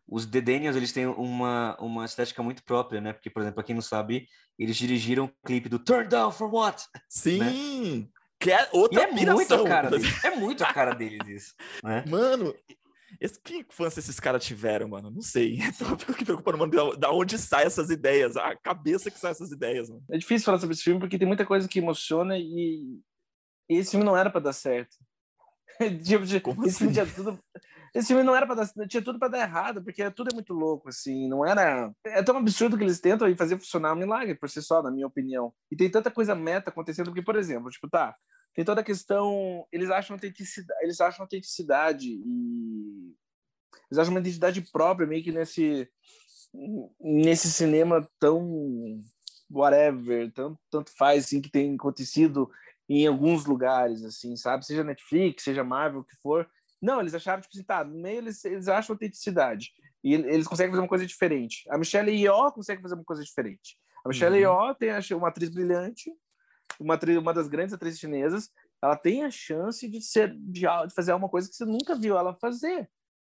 os 0.06 0.24
The 0.26 0.40
Daniels, 0.40 0.76
eles 0.76 0.92
têm 0.92 1.06
uma, 1.06 1.76
uma 1.80 2.04
estética 2.04 2.40
muito 2.42 2.62
própria, 2.62 3.00
né? 3.00 3.12
Porque, 3.12 3.28
por 3.28 3.40
exemplo, 3.40 3.56
pra 3.56 3.64
quem 3.64 3.74
não 3.74 3.82
sabe, 3.82 4.28
eles 4.56 4.76
dirigiram 4.76 5.24
o 5.24 5.32
clipe 5.44 5.68
do 5.68 5.78
Turn 5.80 6.06
Down 6.08 6.30
for 6.30 6.48
What? 6.54 6.84
Sim! 7.08 8.08
Que 8.38 8.52
é 8.52 8.62
E 8.72 8.76
outra 8.76 9.02
é 9.02 9.10
muito 9.10 9.54
a 9.54 9.64
cara 9.66 9.90
deles. 9.90 10.24
É 10.24 10.36
muito 10.36 10.62
a 10.62 10.72
cara 10.72 10.94
deles 10.94 11.26
isso, 11.26 11.54
né? 11.82 12.04
Mano, 12.06 12.54
esse, 13.20 13.40
que 13.40 13.58
infância 13.58 14.00
esses 14.00 14.18
caras 14.20 14.44
tiveram, 14.44 14.88
mano? 14.88 15.10
Não 15.10 15.22
sei. 15.22 15.58
Então 15.76 15.90
eu 15.90 15.98
fico 15.98 16.12
aqui 16.12 16.24
preocupado, 16.24 16.58
mano, 16.58 16.96
da, 16.96 17.10
onde 17.10 17.38
saem 17.38 17.66
essas 17.66 17.90
ideias? 17.90 18.36
A 18.36 18.56
cabeça 18.56 19.10
que 19.10 19.18
sai 19.18 19.32
essas 19.32 19.50
ideias, 19.52 19.88
mano. 19.88 20.02
É 20.10 20.18
difícil 20.18 20.44
falar 20.44 20.58
sobre 20.58 20.74
esse 20.74 20.82
filme 20.82 21.00
porque 21.00 21.18
tem 21.18 21.26
muita 21.28 21.44
coisa 21.44 21.68
que 21.68 21.78
emociona 21.78 22.38
e, 22.38 23.00
e 23.68 23.76
esse 23.76 23.92
filme 23.92 24.04
não 24.06 24.16
era 24.16 24.30
pra 24.30 24.40
dar 24.40 24.52
certo. 24.52 24.96
Tipo, 26.04 26.40
Como 26.42 26.66
esse 26.66 26.78
filme 26.78 26.98
assim? 26.98 27.12
tinha 27.12 27.24
tudo. 27.24 27.38
Esse 27.94 28.08
filme 28.08 28.22
não 28.22 28.36
era 28.36 28.46
para 28.46 28.56
dar, 28.56 28.86
tinha 28.86 29.02
tudo 29.02 29.18
para 29.18 29.28
dar 29.28 29.40
errado, 29.40 29.82
porque 29.82 30.10
tudo 30.10 30.28
é 30.30 30.34
muito 30.34 30.52
louco, 30.52 30.88
assim, 30.88 31.28
não 31.28 31.46
era. 31.46 31.90
É 32.04 32.22
tão 32.22 32.36
absurdo 32.36 32.76
que 32.76 32.84
eles 32.84 33.00
tentam 33.00 33.34
fazer 33.36 33.58
funcionar 33.58 33.94
um 33.94 33.96
milagre 33.96 34.34
por 34.34 34.50
si 34.50 34.62
só, 34.62 34.82
na 34.82 34.90
minha 34.90 35.06
opinião. 35.06 35.52
E 35.70 35.76
tem 35.76 35.90
tanta 35.90 36.10
coisa 36.10 36.34
meta 36.34 36.68
acontecendo, 36.68 37.06
porque, 37.06 37.22
por 37.22 37.36
exemplo, 37.36 37.70
tipo, 37.70 37.88
tá, 37.88 38.14
tem 38.56 38.64
toda 38.64 38.80
a 38.80 38.84
questão. 38.84 39.64
Eles 39.70 39.90
acham 39.90 40.14
autenticidade, 40.16 40.80
eles 40.82 41.00
acham 41.00 41.22
autenticidade 41.22 42.08
e. 42.10 43.14
Eles 43.88 43.98
acham 43.98 44.12
uma 44.12 44.20
identidade 44.20 44.60
própria, 44.72 45.06
meio 45.06 45.22
que 45.22 45.30
nesse. 45.30 45.88
nesse 47.00 47.52
cinema 47.52 48.08
tão. 48.18 48.98
whatever, 49.48 50.32
tanto, 50.32 50.58
tanto 50.70 50.90
faz, 50.96 51.24
assim, 51.26 51.40
que 51.40 51.50
tem 51.50 51.74
acontecido 51.76 52.50
em 52.88 53.06
alguns 53.06 53.44
lugares, 53.46 54.02
assim, 54.04 54.36
sabe? 54.36 54.64
Seja 54.66 54.82
Netflix, 54.82 55.44
seja 55.44 55.62
Marvel, 55.62 56.00
o 56.00 56.04
que 56.04 56.16
for. 56.16 56.48
Não, 56.80 57.00
eles 57.00 57.14
acharam, 57.14 57.40
tipo 57.40 57.54
assim, 57.54 57.64
tá, 57.64 57.84
no 57.84 57.96
meio 58.00 58.18
eles, 58.18 58.44
eles 58.44 58.68
acham 58.68 58.94
autenticidade. 58.94 59.70
E 60.04 60.14
el- 60.14 60.24
eles 60.28 60.46
conseguem 60.46 60.70
fazer 60.70 60.82
uma 60.82 60.88
coisa 60.88 61.06
diferente. 61.06 61.64
A 61.70 61.78
Michelle 61.78 62.10
Yeoh 62.10 62.52
consegue 62.52 62.82
fazer 62.82 62.94
uma 62.94 63.04
coisa 63.04 63.22
diferente. 63.22 63.76
A 64.04 64.08
Michelle 64.08 64.34
Uhum. 64.36 64.40
Yeoh 64.42 64.74
tem 64.74 64.90
uma 65.16 65.28
atriz 65.28 65.48
brilhante, 65.48 66.12
uma, 66.80 66.94
atriz, 66.94 67.16
uma 67.16 67.34
das 67.34 67.48
grandes 67.48 67.74
atrizes 67.74 68.00
chinesas. 68.00 68.50
Ela 68.82 68.96
tem 68.96 69.24
a 69.24 69.30
chance 69.30 69.88
de 69.88 70.00
ser 70.00 70.34
de, 70.36 70.60
de 70.60 70.94
fazer 70.94 71.12
uma 71.12 71.28
coisa 71.28 71.48
que 71.48 71.54
você 71.54 71.64
nunca 71.64 71.94
viu 71.94 72.16
ela 72.16 72.34
fazer. 72.34 72.88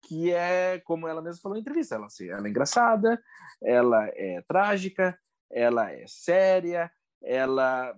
Que 0.04 0.32
é, 0.32 0.80
como 0.86 1.08
ela 1.08 1.22
mesma 1.22 1.42
falou 1.42 1.58
em 1.58 1.62
entrevista, 1.62 1.96
ela, 1.96 2.06
assim, 2.06 2.30
ela 2.30 2.46
é 2.46 2.50
engraçada, 2.50 3.22
ela 3.62 4.06
é 4.14 4.44
trágica, 4.48 5.18
ela 5.52 5.92
é 5.92 6.06
séria, 6.08 6.92
ela, 7.24 7.96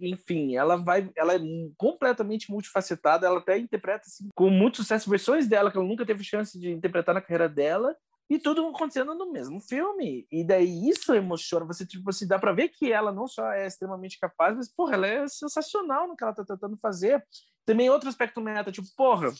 enfim, 0.00 0.56
ela 0.56 0.76
vai, 0.76 1.10
ela 1.16 1.34
é 1.34 1.38
completamente 1.76 2.50
multifacetada, 2.50 3.26
ela 3.26 3.38
até 3.38 3.58
interpreta 3.58 4.04
assim, 4.06 4.28
com 4.34 4.50
muito 4.50 4.78
sucesso 4.78 5.08
versões 5.08 5.48
dela 5.48 5.70
que 5.70 5.78
ela 5.78 5.86
nunca 5.86 6.04
teve 6.04 6.22
chance 6.22 6.58
de 6.58 6.70
interpretar 6.70 7.14
na 7.14 7.20
carreira 7.20 7.48
dela, 7.48 7.96
e 8.30 8.38
tudo 8.38 8.66
acontecendo 8.66 9.14
no 9.14 9.32
mesmo 9.32 9.60
filme. 9.60 10.26
E 10.30 10.44
daí 10.44 10.88
isso 10.88 11.14
emociona, 11.14 11.64
você 11.64 11.86
tipo 11.86 12.10
assim, 12.10 12.26
dá 12.26 12.38
para 12.38 12.52
ver 12.52 12.68
que 12.68 12.92
ela 12.92 13.10
não 13.10 13.26
só 13.26 13.50
é 13.52 13.66
extremamente 13.66 14.18
capaz, 14.18 14.56
mas 14.56 14.68
porra, 14.68 14.94
ela 14.94 15.06
é 15.06 15.28
sensacional 15.28 16.06
no 16.06 16.16
que 16.16 16.22
ela 16.22 16.34
tá 16.34 16.44
tentando 16.44 16.76
fazer. 16.76 17.24
Também 17.64 17.90
outro 17.90 18.08
aspecto 18.08 18.40
meta, 18.40 18.72
tipo, 18.72 18.88
porra, 18.96 19.32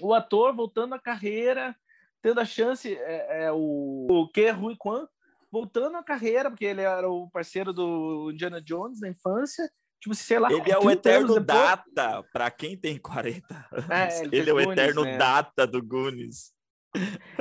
o 0.00 0.12
ator 0.14 0.54
voltando 0.54 0.94
à 0.94 0.98
carreira, 0.98 1.74
tendo 2.22 2.40
a 2.40 2.44
chance, 2.44 2.92
é, 2.92 3.44
é 3.44 3.52
o, 3.52 4.06
o 4.10 4.28
Ke 4.28 4.50
Rui 4.50 4.76
Kwan 4.76 5.06
voltando 5.50 5.96
à 5.96 6.02
carreira, 6.02 6.50
porque 6.50 6.64
ele 6.64 6.82
era 6.82 7.08
o 7.08 7.28
parceiro 7.30 7.72
do 7.72 8.30
Indiana 8.32 8.60
Jones 8.60 9.00
na 9.00 9.08
infância. 9.08 9.68
Tipo, 10.00 10.14
sei 10.14 10.38
lá, 10.38 10.50
ele 10.50 10.70
é 10.70 10.78
o 10.78 10.90
eterno 10.90 11.38
data 11.40 12.24
para 12.32 12.50
quem 12.50 12.76
tem 12.76 12.96
40 12.96 13.68
anos. 13.70 13.90
É, 13.90 14.24
ele, 14.24 14.36
ele 14.38 14.50
é 14.50 14.52
o 14.52 14.56
Goonies, 14.56 14.72
eterno 14.72 15.04
né? 15.04 15.18
data 15.18 15.66
do 15.66 15.82
Goonies. 15.82 16.52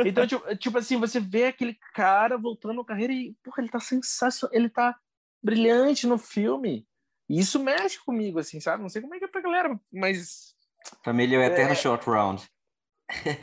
Então, 0.05 0.27
tipo, 0.27 0.55
tipo, 0.57 0.77
assim, 0.77 0.97
você 0.97 1.19
vê 1.19 1.45
aquele 1.45 1.77
cara 1.93 2.37
voltando 2.37 2.81
à 2.81 2.85
carreira 2.85 3.13
e, 3.13 3.35
porra, 3.43 3.61
ele 3.61 3.69
tá 3.69 3.79
sensacional, 3.79 4.55
ele 4.55 4.69
tá 4.69 4.95
brilhante 5.41 6.05
no 6.05 6.17
filme. 6.17 6.87
E 7.27 7.39
isso 7.39 7.59
mexe 7.59 7.99
comigo, 7.99 8.39
assim, 8.39 8.59
sabe? 8.59 8.81
Não 8.81 8.89
sei 8.89 9.01
como 9.01 9.15
é 9.15 9.19
que 9.19 9.25
é 9.25 9.27
pra 9.27 9.41
galera, 9.41 9.79
mas. 9.91 10.55
Família 11.03 11.37
é 11.37 11.39
o 11.39 11.43
eterno 11.43 11.71
é... 11.71 11.75
short 11.75 12.05
round. 12.09 12.49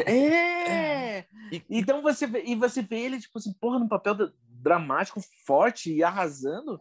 É! 0.07 1.27
então 1.69 2.03
você 2.03 2.27
vê, 2.27 2.45
e 2.45 2.55
você 2.55 2.83
vê 2.83 3.01
ele, 3.01 3.21
tipo 3.21 3.39
assim, 3.39 3.53
porra, 3.55 3.79
num 3.79 3.89
papel 3.89 4.15
dramático, 4.49 5.21
forte 5.45 5.93
e 5.93 6.03
arrasando. 6.03 6.81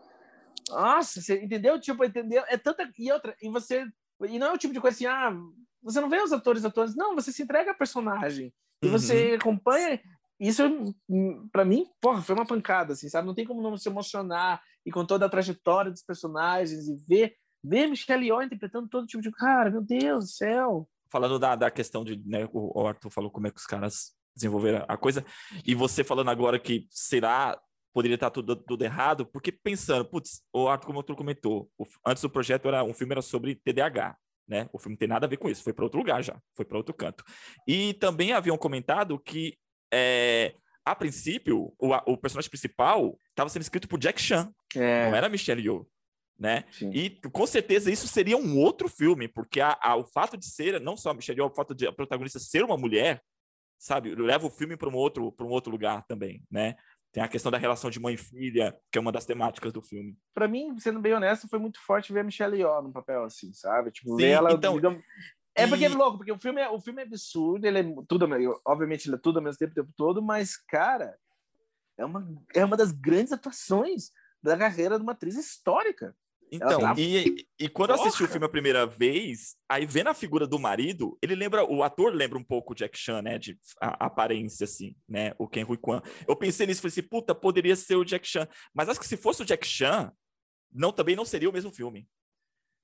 Nossa, 0.70 1.22
você 1.22 1.44
entendeu? 1.44 1.80
Tipo, 1.80 2.04
entendeu? 2.04 2.44
É 2.48 2.58
tanta. 2.58 2.90
E 2.98 3.12
outra, 3.12 3.36
e 3.42 3.50
você. 3.50 3.86
E 4.28 4.40
não 4.40 4.48
é 4.48 4.54
o 4.54 4.58
tipo 4.58 4.74
de 4.74 4.80
coisa 4.80 4.96
assim, 4.96 5.06
ah, 5.06 5.36
você 5.84 6.02
não 6.02 6.10
vê 6.10 6.20
os 6.22 6.32
atores 6.32 6.66
atores, 6.66 6.96
não, 6.96 7.14
você 7.14 7.32
se 7.32 7.44
entrega 7.44 7.72
a 7.72 7.76
personagem. 7.76 8.54
E 8.82 8.88
você 8.88 9.32
uhum. 9.32 9.36
acompanha. 9.36 10.02
Isso, 10.40 10.64
para 11.52 11.64
mim, 11.64 11.88
porra, 12.02 12.22
foi 12.22 12.36
uma 12.36 12.46
pancada, 12.46 12.94
assim, 12.94 13.08
sabe? 13.08 13.28
Não 13.28 13.34
tem 13.34 13.46
como 13.46 13.62
não 13.62 13.78
se 13.78 13.88
emocionar 13.88 14.62
e 14.86 14.92
com 14.92 15.06
toda 15.06 15.26
a 15.26 15.30
trajetória 15.30 15.92
dos 15.92 16.04
personagens 16.04 16.88
e 16.88 16.96
ver, 17.08 17.36
ver 17.64 17.88
Michelle 17.88 18.26
Yeoh 18.26 18.44
interpretando 18.44 18.88
todo 18.90 19.08
tipo 19.08 19.24
de. 19.24 19.32
Cara, 19.32 19.70
meu 19.70 19.82
Deus 19.82 20.26
do 20.26 20.32
céu! 20.32 20.90
Falando 21.10 21.40
da, 21.40 21.56
da 21.56 21.72
questão 21.72 22.04
de. 22.04 22.22
Né, 22.28 22.48
o 22.52 22.86
Arthur 22.86 23.10
falou 23.10 23.32
como 23.32 23.48
é 23.48 23.52
que 23.52 23.60
os 23.60 23.66
caras 23.66 24.14
desenvolveram 24.36 24.84
a 24.88 24.98
coisa, 24.98 25.26
e 25.66 25.74
você 25.74 26.04
falando 26.04 26.30
agora 26.30 26.60
que 26.60 26.88
será. 26.90 27.60
Poderia 27.94 28.16
estar 28.16 28.30
tudo, 28.30 28.58
tudo 28.58 28.84
errado, 28.84 29.26
porque 29.26 29.54
pensando, 29.54 30.04
putz, 30.04 30.42
o 30.52 30.68
Arthur, 30.68 30.88
como 30.88 31.02
tu 31.02 31.16
comentou, 31.16 31.72
o, 31.78 31.86
antes 32.06 32.22
do 32.22 32.30
projeto 32.30 32.68
era 32.68 32.84
um 32.84 32.94
filme 32.94 33.14
era 33.14 33.22
sobre 33.22 33.56
TDAH, 33.56 34.18
né? 34.48 34.70
O 34.72 34.80
filme 34.80 34.94
não 34.94 35.00
tem 35.00 35.08
nada 35.08 35.26
a 35.26 35.30
ver 35.30 35.38
com 35.38 35.50
isso, 35.50 35.64
foi 35.64 35.74
para 35.74 35.86
outro 35.86 36.00
lugar 36.00 36.24
já, 36.24 36.40
foi 36.54 36.66
para 36.66 36.78
outro 36.78 36.94
canto. 36.94 37.24
E 37.68 37.94
também 37.96 38.34
haviam 38.34 38.58
comentado 38.58 39.20
que, 39.20 39.58
é, 39.94 40.56
a 40.84 40.96
princípio, 40.96 41.74
o, 41.80 41.94
o 42.06 42.18
personagem 42.18 42.50
principal 42.50 43.18
estava 43.30 43.50
sendo 43.50 43.64
escrito 43.64 43.88
por 43.88 44.00
Jack 44.00 44.22
Chan, 44.22 44.54
é. 44.76 45.10
não 45.10 45.16
era 45.16 45.30
Michelle 45.30 45.62
Yeoh. 45.62 45.88
Né? 46.38 46.66
E 46.94 47.10
com 47.32 47.48
certeza 47.48 47.90
isso 47.90 48.10
seria 48.10 48.36
um 48.36 48.60
outro 48.60 48.90
filme, 48.90 49.26
porque 49.26 49.62
a, 49.62 49.78
a, 49.82 49.96
o 49.96 50.06
fato 50.06 50.36
de 50.36 50.46
ser, 50.46 50.82
não 50.82 50.98
só 50.98 51.12
a 51.12 51.14
Michelle 51.14 51.40
Yeoh, 51.40 51.50
o 51.50 51.56
fato 51.56 51.74
de 51.74 51.88
a 51.88 51.94
protagonista 51.94 52.40
ser 52.40 52.64
uma 52.64 52.76
mulher, 52.76 53.22
sabe, 53.80 54.14
leva 54.16 54.46
o 54.46 54.50
filme 54.50 54.76
para 54.76 54.90
um 54.90 54.96
outro 54.96 55.32
para 55.32 55.46
um 55.46 55.50
outro 55.50 55.72
lugar 55.72 56.04
também, 56.08 56.44
né? 56.50 56.76
Tem 57.16 57.24
a 57.24 57.30
questão 57.30 57.50
da 57.50 57.58
relação 57.58 57.90
de 57.90 57.98
mãe 57.98 58.16
e 58.16 58.18
filha, 58.18 58.78
que 58.92 58.98
é 58.98 59.02
uma 59.02 59.10
das 59.10 59.24
temáticas 59.26 59.72
do 59.72 59.82
filme. 59.82 60.18
Para 60.34 60.50
mim, 60.50 60.78
sendo 60.78 61.00
bem 61.00 61.14
honesto, 61.14 61.48
foi 61.48 61.58
muito 61.58 61.80
forte 61.80 62.12
ver 62.12 62.20
a 62.20 62.24
Michelle 62.26 62.58
Yeoh 62.58 62.82
no 62.82 62.92
papel 62.92 63.24
assim, 63.24 63.54
sabe? 63.54 63.90
Tipo, 63.90 64.10
Sim, 64.10 64.18
ver 64.18 64.32
ela, 64.32 64.52
então... 64.52 64.76
Digamos... 64.76 65.02
É 65.56 65.66
porque 65.66 65.86
é 65.86 65.88
louco, 65.88 66.18
porque 66.18 66.34
o 66.34 66.38
filme 66.38 66.60
é, 66.60 66.68
o 66.68 66.82
filme 66.82 67.02
é 67.02 67.06
absurdo, 67.06 67.66
ele 67.66 67.80
é 67.80 67.84
tudo, 68.06 68.28
obviamente 68.66 69.08
ele 69.08 69.16
é 69.16 69.18
tudo 69.18 69.38
ao 69.38 69.44
mesmo 69.46 69.58
tempo 69.58 69.72
o 69.72 69.76
tempo 69.76 69.94
todo, 69.96 70.22
mas, 70.22 70.58
cara, 70.58 71.18
é 71.98 72.04
uma, 72.04 72.28
é 72.54 72.66
uma 72.66 72.76
das 72.76 72.92
grandes 72.92 73.32
atuações 73.32 74.12
da 74.44 74.58
carreira 74.58 74.98
de 74.98 75.04
uma 75.04 75.14
atriz 75.14 75.38
histórica. 75.38 76.14
Então, 76.56 76.80
tá... 76.80 76.96
e, 76.98 77.46
e 77.60 77.70
quando 77.70 77.92
eu 77.92 77.96
assisti 77.96 78.24
o 78.24 78.28
filme 78.28 78.46
a 78.46 78.50
primeira 78.50 78.86
vez, 78.86 79.56
aí 79.70 79.86
vendo 79.86 80.08
a 80.08 80.14
figura 80.14 80.48
do 80.48 80.60
marido, 80.60 81.18
ele 81.22 81.36
lembra, 81.36 81.66
o 81.66 81.84
ator 81.84 82.14
lembra 82.14 82.38
um 82.38 82.44
pouco 82.44 82.74
o 82.74 82.76
Jack 82.76 82.98
Chan, 82.98 83.22
né, 83.22 83.38
de 83.38 83.60
a, 83.82 84.06
a 84.06 84.08
aparência, 84.08 84.64
assim, 84.64 84.96
né, 85.08 85.34
o 85.38 85.48
Ken 85.48 85.64
Rui 85.64 85.78
Kwan. 85.78 86.02
Eu 86.28 86.36
pensei 86.36 86.66
nisso, 86.66 86.82
falei 86.82 86.92
assim, 86.92 87.04
puta, 87.04 87.36
poderia 87.36 87.76
ser 87.76 87.96
o 87.96 88.06
Jack 88.06 88.28
Chan. 88.28 88.48
Mas 88.74 88.90
acho 88.90 89.00
que 89.00 89.08
se 89.08 89.18
fosse 89.18 89.42
o 89.42 89.46
Jack 89.46 89.68
Chan, 89.68 90.12
não, 90.72 90.92
também 90.92 91.16
não 91.16 91.26
seria 91.26 91.50
o 91.50 91.54
mesmo 91.54 91.72
filme. 91.72 92.08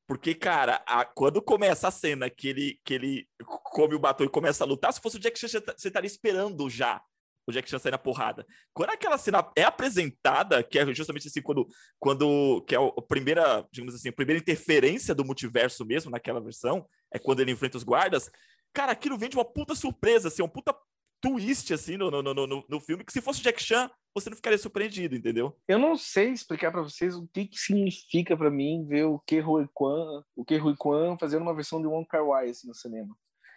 Porque, 0.08 0.36
cara, 0.36 0.84
a, 0.86 1.06
quando 1.06 1.42
começa 1.42 1.88
a 1.88 1.92
cena 1.92 2.30
que 2.30 2.48
ele, 2.48 2.80
que 2.84 2.94
ele 2.94 3.28
come 3.46 3.96
o 3.96 4.00
batom 4.00 4.26
e 4.26 4.30
começa 4.30 4.64
a 4.64 4.68
lutar, 4.68 4.92
se 4.92 5.00
fosse 5.00 5.18
o 5.18 5.20
Jack 5.20 5.40
Chan, 5.40 5.48
você 5.48 5.88
estaria 5.88 6.08
esperando 6.08 6.70
já 6.70 7.02
o 7.48 7.52
Jack 7.52 7.70
Chan 7.70 7.80
sai 7.80 7.92
na 7.92 7.98
porrada. 7.98 8.46
Quando 8.74 8.92
aquela 8.92 9.18
cena 9.18 9.50
é 9.56 9.64
apresentada, 9.64 10.64
que 10.64 10.78
é 10.78 10.94
justamente 10.94 11.28
assim, 11.28 11.42
quando, 11.42 11.68
quando 12.00 12.64
que 12.68 12.76
é 12.76 12.78
a 12.78 13.02
primeira, 13.02 13.68
digamos 13.72 13.96
assim, 13.96 14.10
a 14.10 14.14
primeira 14.14 14.40
interferência 14.40 15.16
do 15.16 15.26
multiverso 15.26 15.86
mesmo 15.86 16.12
naquela 16.12 16.42
versão, 16.42 16.86
é 17.14 17.20
quando 17.20 17.40
ele 17.40 17.52
enfrenta 17.52 17.78
os 17.78 17.84
guardas, 17.84 18.30
cara, 18.74 18.92
aquilo 18.92 19.18
vem 19.18 19.30
de 19.30 19.38
uma 19.38 19.46
puta 19.46 19.76
surpresa, 19.76 20.28
assim, 20.28 20.42
um 20.42 20.48
puta 20.48 20.76
twist, 21.22 21.72
assim, 21.72 21.98
no, 21.98 22.10
no, 22.10 22.22
no, 22.22 22.66
no, 22.68 22.80
filme, 22.80 23.04
que 23.04 23.14
se 23.14 23.22
fosse 23.22 23.40
o 23.40 23.44
Jack 23.44 23.62
Chan, 23.62 23.90
você 24.14 24.30
não 24.30 24.36
ficaria 24.36 24.58
surpreendido, 24.58 25.16
entendeu? 25.16 25.56
Eu 25.68 25.78
não 25.78 25.96
sei 25.96 26.32
explicar 26.32 26.72
para 26.72 26.82
vocês 26.82 27.16
o 27.16 27.28
que, 27.28 27.46
que 27.46 27.58
significa 27.58 28.36
para 28.36 28.50
mim 28.50 28.84
ver 28.86 29.06
o 29.06 29.20
Ke 29.20 29.40
Huy 29.40 29.70
Quan, 29.72 30.24
o 30.36 30.44
Ke 30.44 30.60
Huy 30.60 30.76
Quan 30.76 31.18
fazendo 31.20 31.44
uma 31.44 31.54
versão 31.54 31.80
de 31.80 31.88
Wong 31.88 32.08
Kar 32.08 32.26
Wai, 32.26 32.50
assim, 32.50 32.68
no 32.68 32.74
cinema. 32.74 33.16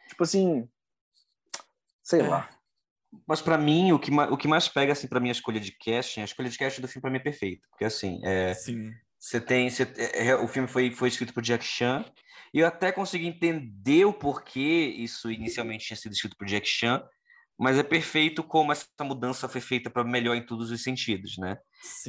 Tipo 0.09 0.23
assim, 0.23 0.69
sei 2.03 2.21
é. 2.21 2.29
lá. 2.29 2.51
Mas 3.27 3.41
para 3.41 3.59
mim, 3.59 3.93
o 3.93 3.99
que, 3.99 4.11
o 4.13 4.37
que 4.37 4.49
mais 4.49 4.69
pega 4.69 4.93
assim 4.93 5.07
para 5.07 5.21
minha 5.21 5.33
escolha 5.33 5.61
de 5.61 5.73
casting, 5.73 6.21
a 6.21 6.25
escolha 6.25 6.49
de 6.49 6.59
casting 6.59 6.81
do 6.81 6.89
filme 6.89 7.03
para 7.03 7.11
mim 7.11 7.19
é 7.19 7.23
perfeita, 7.23 7.67
porque 7.71 7.85
assim, 7.85 8.21
é, 8.25 8.55
Sim. 8.55 8.93
você 9.19 9.41
tem, 9.41 9.71
você, 9.71 9.83
é, 9.97 10.29
é, 10.29 10.37
o 10.37 10.49
filme 10.49 10.69
foi 10.69 10.91
foi 10.91 11.09
escrito 11.09 11.33
por 11.33 11.43
Jack 11.43 11.65
Chan, 11.65 12.05
e 12.53 12.61
eu 12.61 12.67
até 12.67 12.93
consegui 12.93 13.27
entender 13.27 14.05
o 14.05 14.13
porquê 14.13 14.95
isso 14.97 15.31
inicialmente 15.31 15.87
tinha 15.87 15.97
sido 15.97 16.13
escrito 16.13 16.37
por 16.37 16.47
Jack 16.47 16.67
Chan, 16.67 17.03
mas 17.59 17.79
é 17.79 17.83
perfeito 17.83 18.43
como 18.43 18.73
essa 18.73 18.87
mudança 19.01 19.49
foi 19.49 19.61
feita 19.61 19.89
para 19.89 20.05
melhor 20.05 20.37
em 20.37 20.45
todos 20.45 20.71
os 20.71 20.83
sentidos, 20.83 21.37
né? 21.39 21.57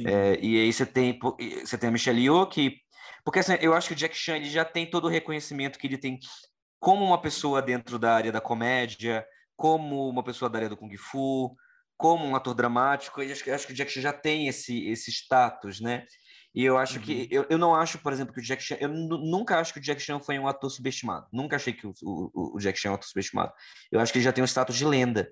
É, 0.06 0.38
e 0.40 0.60
aí 0.60 0.72
você 0.72 0.84
tem 0.84 1.18
você 1.64 1.78
tem 1.78 1.88
a 1.88 1.92
Michelle 1.92 2.20
Yeoh 2.20 2.46
que 2.46 2.80
porque 3.24 3.40
assim, 3.40 3.54
eu 3.60 3.74
acho 3.74 3.88
que 3.88 3.94
o 3.94 3.96
Jack 3.96 4.16
Chan 4.16 4.36
ele 4.36 4.50
já 4.50 4.64
tem 4.64 4.88
todo 4.88 5.06
o 5.06 5.10
reconhecimento 5.10 5.78
que 5.78 5.86
ele 5.86 5.98
tem 5.98 6.18
como 6.78 7.04
uma 7.04 7.20
pessoa 7.20 7.60
dentro 7.60 7.98
da 7.98 8.14
área 8.14 8.30
da 8.30 8.40
comédia, 8.40 9.26
como 9.56 10.08
uma 10.08 10.22
pessoa 10.22 10.48
da 10.48 10.58
área 10.58 10.68
do 10.68 10.76
Kung 10.76 10.94
Fu, 10.96 11.56
como 11.96 12.24
um 12.26 12.36
ator 12.36 12.54
dramático, 12.54 13.22
e 13.22 13.32
acho, 13.32 13.50
acho 13.50 13.66
que 13.66 13.72
o 13.72 13.76
Jack 13.76 13.90
Chan 13.90 14.00
já 14.02 14.12
tem 14.12 14.48
esse, 14.48 14.86
esse 14.88 15.10
status, 15.10 15.80
né? 15.80 16.04
E 16.54 16.64
eu 16.64 16.78
acho 16.78 16.98
uhum. 16.98 17.04
que. 17.04 17.28
Eu, 17.30 17.46
eu 17.50 17.58
não 17.58 17.74
acho, 17.74 17.98
por 17.98 18.12
exemplo, 18.12 18.32
que 18.32 18.40
o 18.40 18.42
Jack 18.42 18.62
Chan. 18.62 18.76
Eu 18.80 18.88
nunca 18.88 19.58
acho 19.58 19.74
que 19.74 19.78
o 19.78 19.82
Jack 19.82 20.00
Chan 20.00 20.20
foi 20.20 20.38
um 20.38 20.48
ator 20.48 20.70
subestimado. 20.70 21.26
Nunca 21.30 21.56
achei 21.56 21.72
que 21.72 21.86
o, 21.86 21.92
o, 22.02 22.56
o 22.56 22.58
Jack 22.58 22.78
Chan 22.78 22.88
é 22.88 22.92
um 22.92 22.94
ator 22.94 23.06
subestimado. 23.06 23.52
Eu 23.92 24.00
acho 24.00 24.10
que 24.10 24.18
ele 24.18 24.24
já 24.24 24.32
tem 24.32 24.42
um 24.42 24.46
status 24.46 24.74
de 24.74 24.84
lenda. 24.84 25.30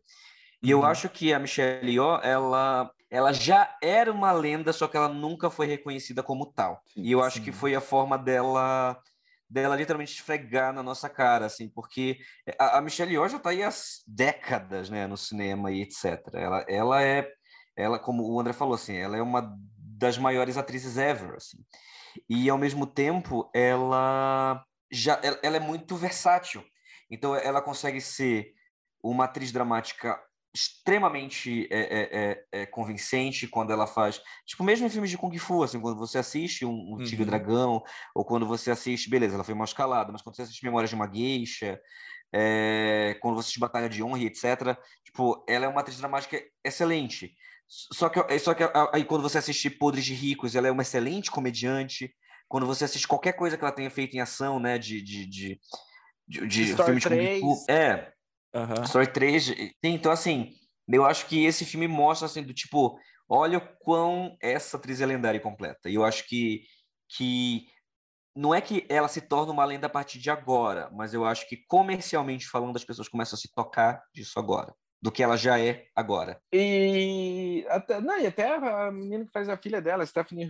E 0.63 0.71
eu 0.71 0.81
uhum. 0.81 0.85
acho 0.85 1.09
que 1.09 1.33
a 1.33 1.39
Michelle 1.39 1.91
Yeoh, 1.91 2.21
ela, 2.23 2.91
ela 3.11 3.33
já 3.33 3.75
era 3.83 4.13
uma 4.13 4.33
lenda, 4.33 4.73
só 4.73 4.87
que 4.87 4.97
ela 4.97 5.09
nunca 5.09 5.51
foi 5.51 5.67
reconhecida 5.67 6.23
como 6.23 6.47
tal. 6.47 6.83
Sim, 6.89 7.03
e 7.03 7.13
eu 7.13 7.23
acho 7.23 7.39
sim. 7.39 7.45
que 7.45 7.53
foi 7.53 7.75
a 7.75 7.81
forma 7.81 8.19
dela 8.19 8.99
dela 9.49 9.77
literalmente 9.77 10.13
esfregar 10.13 10.73
na 10.73 10.83
nossa 10.83 11.09
cara, 11.09 11.47
assim, 11.47 11.69
porque 11.69 12.19
a, 12.59 12.79
a 12.79 12.81
Michelle 12.81 13.13
Yeoh 13.13 13.29
já 13.29 13.37
está 13.37 13.51
aí 13.51 13.63
há 13.63 13.71
décadas, 14.07 14.91
né, 14.91 15.07
no 15.07 15.17
cinema 15.17 15.71
e 15.71 15.83
etc. 15.83 16.21
Ela, 16.35 16.65
ela 16.69 17.03
é, 17.03 17.31
ela, 17.77 17.99
como 17.99 18.25
o 18.25 18.41
André 18.41 18.53
falou, 18.53 18.75
assim, 18.75 18.97
ela 18.97 19.17
é 19.17 19.23
uma 19.23 19.57
das 19.79 20.19
maiores 20.19 20.57
atrizes 20.57 20.97
ever, 20.97 21.35
assim. 21.35 21.59
E 22.29 22.49
ao 22.49 22.59
mesmo 22.59 22.87
tempo, 22.87 23.51
ela 23.55 24.65
já, 24.91 25.21
ela, 25.23 25.39
ela 25.43 25.57
é 25.57 25.61
muito 25.61 25.97
versátil. 25.97 26.65
Então, 27.11 27.35
ela 27.35 27.61
consegue 27.61 28.01
ser 28.01 28.53
uma 29.03 29.25
atriz 29.25 29.53
dramática 29.53 30.19
extremamente 30.55 31.67
é, 31.69 32.45
é, 32.53 32.61
é, 32.61 32.67
convincente 32.67 33.49
quando 33.49 33.73
ela 33.73 33.89
faz. 33.89 34.23
Tipo, 34.47 34.63
mesmo 34.63 34.87
em 34.87 34.91
filmes 34.91 35.11
de 35.11 35.19
Kung 35.19 35.37
Fu, 35.37 35.65
assim, 35.65 35.81
quando 35.81 35.99
você 35.99 36.19
assiste 36.19 36.65
um, 36.65 36.71
um 36.71 36.93
uhum. 36.93 37.05
Tigre 37.05 37.25
Dragão, 37.25 37.83
ou 38.15 38.25
quando 38.25 38.47
você 38.47 38.71
assiste, 38.71 39.11
beleza, 39.11 39.35
ela 39.35 39.43
foi 39.43 39.55
mal 39.55 39.65
escalada, 39.65 40.13
mas 40.13 40.23
quando 40.23 40.37
você 40.37 40.43
assiste 40.43 40.65
Memórias 40.65 40.91
de 40.91 40.95
uma 40.95 41.13
Geisha, 41.13 41.81
é, 42.33 43.19
quando 43.21 43.35
você 43.35 43.47
assiste 43.47 43.59
Batalha 43.59 43.89
de 43.89 44.01
Honra, 44.03 44.23
etc., 44.23 44.79
tipo, 45.05 45.45
ela 45.49 45.65
é 45.65 45.69
uma 45.69 45.81
atriz 45.81 45.99
dramática 45.99 46.41
excelente. 46.63 47.35
Só 47.67 48.09
que, 48.09 48.39
só 48.39 48.55
que 48.55 48.63
aí 48.93 49.05
quando 49.05 49.23
você 49.23 49.39
assiste 49.39 49.69
Podres 49.71 50.05
de 50.05 50.15
Ricos, 50.15 50.55
ela 50.55 50.69
é 50.69 50.71
uma 50.71 50.83
excelente 50.83 51.31
comediante. 51.33 52.15
Quando 52.47 52.67
você 52.67 52.85
assiste 52.85 53.09
qualquer 53.09 53.33
coisa 53.33 53.57
que 53.57 53.65
ela 53.65 53.73
tenha 53.73 53.91
feito 53.91 54.15
em 54.15 54.21
ação, 54.21 54.61
né, 54.61 54.79
de, 54.79 55.03
de, 55.03 55.27
de, 55.27 55.61
de, 56.29 56.47
de 56.47 56.77
filme 56.77 57.01
de 57.01 57.09
Kung 57.09 57.41
Fu, 57.41 57.65
é, 57.69 58.14
Uhum. 58.55 58.85
Story 58.85 59.13
3. 59.13 59.53
Então, 59.83 60.13
assim, 60.13 60.53
eu 60.89 61.05
acho 61.05 61.27
que 61.27 61.45
esse 61.45 61.65
filme 61.65 61.89
mostra, 61.89 62.27
assim, 62.27 62.43
do 62.43 62.55
tipo, 62.55 62.99
olha 63.29 63.59
o 63.59 63.77
quão 63.79 64.37
essa 64.41 64.77
atriz 64.77 65.01
é 65.01 65.07
lendária 65.07 65.39
e 65.39 65.43
completa. 65.43 65.89
E 65.89 65.95
eu 65.95 66.05
acho 66.05 66.27
que 66.29 66.63
que 67.17 67.67
não 68.35 68.55
é 68.55 68.61
que 68.61 68.85
ela 68.89 69.07
se 69.09 69.21
torna 69.21 69.53
uma 69.53 69.65
lenda 69.65 69.87
a 69.87 69.91
partir 69.91 70.19
de 70.19 70.31
agora, 70.31 70.91
mas 70.93 71.15
eu 71.15 71.25
acho 71.25 71.49
que 71.49 71.65
comercialmente 71.69 72.49
falando, 72.49 72.77
as 72.77 72.85
pessoas 72.85 73.09
começam 73.09 73.37
a 73.37 73.41
se 73.41 73.53
tocar 73.55 74.03
disso 74.13 74.39
agora, 74.39 74.75
do 75.05 75.13
que 75.13 75.23
ela 75.23 75.37
já 75.37 75.61
é 75.61 75.85
agora. 75.95 76.41
E 76.51 77.63
até, 77.69 78.01
não, 78.01 78.19
e 78.19 78.27
até 78.27 78.57
a 78.57 78.91
menina 78.91 79.27
que 79.27 79.33
faz 79.33 79.51
a 79.51 79.57
filha 79.59 79.79
dela, 79.79 80.07
Stephanie 80.07 80.49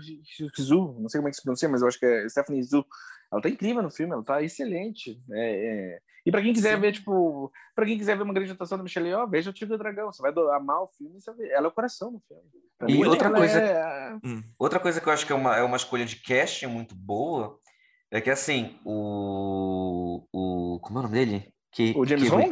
Zhu, 0.61 0.97
não 1.01 1.09
sei 1.09 1.19
como 1.19 1.27
é 1.27 1.33
que 1.33 1.39
se 1.39 1.43
pronuncia, 1.43 1.69
mas 1.69 1.83
eu 1.83 1.89
acho 1.89 1.99
que 1.99 2.07
é 2.07 2.29
Stephanie 2.29 2.63
Zhu. 2.63 2.87
Ela 3.33 3.43
tá 3.43 3.49
incrível 3.49 3.83
no 3.83 3.91
filme, 3.91 4.13
ela 4.13 4.23
tá 4.23 4.41
excelente. 4.45 5.21
É, 5.33 5.97
é... 5.97 5.99
E 6.25 6.31
para 6.31 6.41
quem 6.41 6.53
quiser 6.53 6.77
Sim. 6.77 6.81
ver, 6.83 6.93
tipo, 6.93 7.51
para 7.75 7.85
quem 7.85 7.99
quiser 7.99 8.17
ver 8.17 8.23
uma 8.23 8.33
grande 8.33 8.53
atuação 8.53 8.79
da 8.79 8.85
Michelle 8.85 9.09
Yeoh, 9.09 9.27
veja 9.27 9.51
o 9.51 9.53
Tigre 9.53 9.77
do 9.77 9.79
Dragão. 9.79 10.13
Você 10.13 10.23
vai 10.23 10.33
amar 10.55 10.83
o 10.83 10.87
filme, 10.87 11.21
você 11.21 11.33
ela 11.51 11.67
é 11.67 11.69
o 11.69 11.73
coração 11.73 12.13
no 12.13 12.21
filme. 12.21 12.45
Pra 12.79 12.89
e 12.89 13.05
outra 13.05 13.33
coisa, 13.33 13.59
é... 13.59 14.15
Hum. 14.25 14.41
outra 14.57 14.79
coisa 14.79 15.01
que 15.01 15.09
eu 15.09 15.13
acho 15.13 15.27
que 15.27 15.33
é 15.33 15.37
uma, 15.37 15.57
é 15.57 15.65
uma 15.65 15.77
escolha 15.77 16.05
de 16.05 16.15
casting 16.15 16.67
muito 16.67 16.95
boa 16.95 17.59
é 18.09 18.21
que 18.21 18.31
assim, 18.31 18.79
o. 18.85 20.25
o 20.33 20.79
como 20.81 20.99
é 20.99 21.01
o 21.01 21.03
nome 21.03 21.15
dele? 21.15 21.53
Que, 21.73 21.93
o 21.97 22.07
James 22.07 22.31
Hong? 22.31 22.49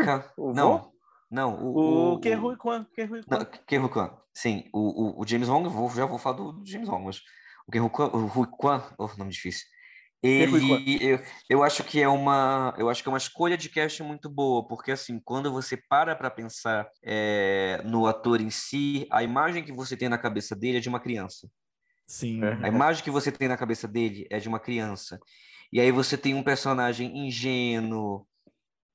Não, 0.52 0.91
não. 1.32 1.54
O, 1.54 2.12
o, 2.12 2.20
Kerry 2.20 2.56
Kwan. 2.56 2.86
Kerry 3.66 3.88
Kwan. 3.88 4.16
Sim, 4.34 4.68
o, 4.72 5.20
o, 5.20 5.22
o 5.22 5.26
James 5.26 5.48
Hong, 5.48 5.68
vou, 5.68 5.90
já 5.90 6.04
vou 6.06 6.18
falar 6.18 6.36
do 6.36 6.62
James 6.64 6.88
Hong, 6.88 7.04
mas 7.04 7.20
o 7.66 7.72
Kerry 7.72 7.88
Kwan, 7.88 8.08
o 8.08 8.26
Rui 8.26 8.46
Kwan, 8.46 8.82
oh, 8.98 9.08
nome 9.16 9.30
difícil. 9.30 9.66
Ele, 10.22 10.98
eu, 11.04 11.18
eu 11.50 11.64
acho 11.64 11.82
que 11.82 12.00
é 12.00 12.06
uma, 12.06 12.72
eu 12.78 12.88
acho 12.88 13.02
que 13.02 13.08
é 13.08 13.12
uma 13.12 13.18
escolha 13.18 13.56
de 13.56 13.68
casting 13.68 14.04
muito 14.04 14.30
boa, 14.30 14.64
porque 14.68 14.92
assim, 14.92 15.18
quando 15.18 15.50
você 15.50 15.76
para 15.76 16.14
para 16.14 16.30
pensar 16.30 16.88
é, 17.02 17.82
no 17.84 18.06
ator 18.06 18.40
em 18.40 18.48
si, 18.48 19.04
a 19.10 19.24
imagem 19.24 19.64
que 19.64 19.72
você 19.72 19.96
tem 19.96 20.08
na 20.08 20.18
cabeça 20.18 20.54
dele 20.54 20.78
é 20.78 20.80
de 20.80 20.88
uma 20.88 21.00
criança. 21.00 21.50
Sim. 22.06 22.40
A 22.44 22.68
imagem 22.68 23.02
que 23.02 23.10
você 23.10 23.32
tem 23.32 23.48
na 23.48 23.56
cabeça 23.56 23.88
dele 23.88 24.26
é 24.30 24.38
de 24.38 24.48
uma 24.48 24.60
criança. 24.60 25.18
E 25.72 25.80
aí 25.80 25.90
você 25.90 26.16
tem 26.16 26.34
um 26.34 26.42
personagem 26.42 27.26
ingênuo, 27.26 28.24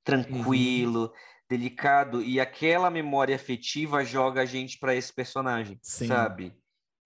tranquilo, 0.04 1.02
uhum. 1.02 1.10
Delicado, 1.48 2.22
e 2.22 2.38
aquela 2.38 2.90
memória 2.90 3.34
afetiva 3.34 4.04
joga 4.04 4.42
a 4.42 4.44
gente 4.44 4.78
para 4.78 4.94
esse 4.94 5.12
personagem, 5.12 5.78
Sim. 5.82 6.08
sabe? 6.08 6.54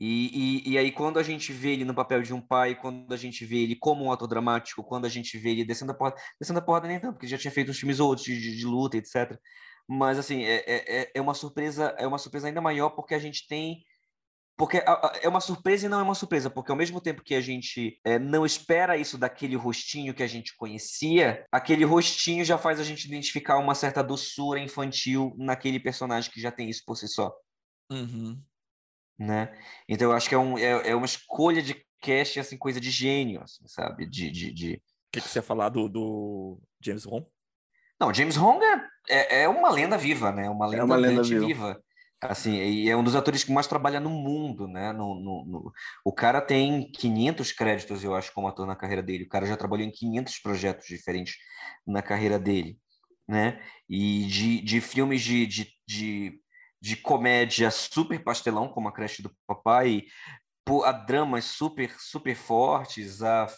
E, 0.01 0.65
e, 0.67 0.73
e, 0.73 0.79
aí, 0.79 0.91
quando 0.91 1.21
a 1.21 1.23
gente 1.23 1.53
vê 1.53 1.75
ele 1.75 1.85
no 1.85 1.95
papel 1.95 2.23
de 2.23 2.35
um 2.35 2.41
pai, 2.41 2.75
quando 2.75 3.13
a 3.13 3.17
gente 3.17 3.45
vê 3.45 3.59
ele 3.59 3.77
como 3.77 4.05
um 4.05 4.11
ator 4.11 4.27
dramático, 4.27 4.83
quando 4.83 5.05
a 5.05 5.09
gente 5.09 5.39
vê 5.39 5.51
ele 5.51 5.65
descendo 5.65 5.93
a 5.93 5.95
porta, 5.95 6.21
descendo 6.41 6.59
a 6.59 6.63
porta 6.63 6.89
nem 6.89 6.99
tanto, 6.99 7.13
porque 7.13 7.29
já 7.29 7.39
tinha 7.39 7.53
feito 7.53 7.71
uns 7.71 7.79
filmes 7.79 8.01
outros 8.01 8.27
de, 8.27 8.41
de, 8.41 8.57
de 8.57 8.67
luta, 8.67 8.97
etc. 8.97 9.39
Mas, 9.89 10.19
assim, 10.19 10.43
é, 10.43 10.57
é, 10.67 11.03
é, 11.03 11.13
é 11.15 11.21
uma 11.21 11.35
surpresa, 11.35 11.95
é 11.97 12.05
uma 12.05 12.19
surpresa 12.19 12.49
ainda 12.49 12.61
maior 12.61 12.91
porque 12.91 13.15
a 13.15 13.19
gente 13.21 13.47
tem 13.47 13.85
porque 14.57 14.83
é 15.23 15.29
uma 15.29 15.41
surpresa 15.41 15.87
e 15.87 15.89
não 15.89 15.99
é 15.99 16.03
uma 16.03 16.15
surpresa, 16.15 16.51
porque 16.51 16.71
ao 16.71 16.77
mesmo 16.77 17.01
tempo 17.01 17.23
que 17.23 17.35
a 17.35 17.41
gente 17.41 17.99
é, 18.05 18.19
não 18.19 18.45
espera 18.45 18.97
isso 18.97 19.17
daquele 19.17 19.57
rostinho 19.57 20.15
que 20.15 20.23
a 20.23 20.27
gente 20.27 20.55
conhecia, 20.57 21.45
aquele 21.51 21.85
rostinho 21.85 22.45
já 22.45 22.59
faz 22.59 22.79
a 22.79 22.85
gente 22.85 23.07
identificar 23.07 23.59
uma 23.59 23.75
certa 23.75 24.03
doçura 24.03 24.61
infantil 24.61 25.35
naquele 25.39 25.81
personagem 25.81 26.31
que 26.31 26.41
já 26.41 26.53
tem 26.53 26.69
isso 26.69 26.83
por 26.87 26.97
si 26.97 27.09
só. 27.09 27.33
Uhum. 27.91 28.41
Né? 29.19 29.53
Então 29.89 30.11
eu 30.11 30.17
acho 30.17 30.29
que 30.29 30.35
é, 30.35 30.39
um, 30.39 30.59
é, 30.59 30.91
é 30.91 30.95
uma 30.95 31.07
escolha 31.07 31.63
de 31.63 31.85
cast, 32.01 32.39
assim, 32.41 32.59
coisa 32.59 32.81
de 32.81 32.91
gênio, 32.91 33.43
assim, 33.43 33.67
sabe? 33.67 34.07
De, 34.07 34.31
de, 34.31 34.53
de... 34.53 34.75
O 34.75 34.81
que, 35.13 35.21
que 35.21 35.29
você 35.29 35.39
ia 35.39 35.43
falar 35.43 35.69
do, 35.69 35.89
do 35.89 36.61
James 36.81 37.07
Hong? 37.07 37.27
Não, 38.01 38.13
James 38.13 38.37
Hong 38.37 38.63
é, 38.65 38.89
é, 39.09 39.43
é, 39.43 39.49
uma 39.49 39.71
lenda 39.71 39.97
viva, 39.97 40.33
né? 40.33 40.51
Uma 40.51 40.67
lenda, 40.67 40.83
é 40.83 40.85
uma 40.85 40.97
lenda 40.97 41.23
viva. 41.23 41.47
viva. 41.47 41.85
Assim, 42.23 42.53
e 42.55 42.89
é 42.89 42.97
um 42.97 43.03
dos 43.03 43.17
atores 43.17 43.43
que 43.43 43.51
mais 43.53 43.67
trabalha 43.67 43.99
no 43.99 44.09
mundo, 44.11 44.69
né? 44.69 44.93
No, 44.93 45.17
no, 45.17 45.45
no, 45.45 45.73
O 46.05 46.13
cara 46.13 46.41
tem 46.41 46.91
500 46.93 47.51
créditos, 47.51 48.05
eu 48.05 48.15
acho, 48.15 48.33
como 48.33 48.47
ator 48.47 48.65
na 48.65 48.77
carreira 48.77 49.03
dele. 49.03 49.25
O 49.25 49.29
cara 49.29 49.45
já 49.45 49.57
trabalhou 49.57 49.85
em 49.87 49.91
500 49.91 50.39
projetos 50.39 50.87
diferentes 50.87 51.35
na 51.85 52.01
carreira 52.01 52.39
dele, 52.39 52.79
né? 53.29 53.61
E 53.89 54.25
de, 54.27 54.61
de 54.63 54.81
filmes 54.81 55.21
de, 55.23 55.47
de, 55.47 55.69
de, 55.87 56.41
de 56.81 56.97
comédia 56.97 57.71
super 57.73 58.23
pastelão, 58.23 58.69
como 58.69 58.89
A 58.89 58.93
Creche 58.93 59.21
do 59.23 59.37
Papai, 59.47 60.05
a 60.85 60.93
dramas 60.93 61.45
super, 61.47 61.93
super 61.99 62.37
fortes, 62.37 63.21
a 63.23 63.49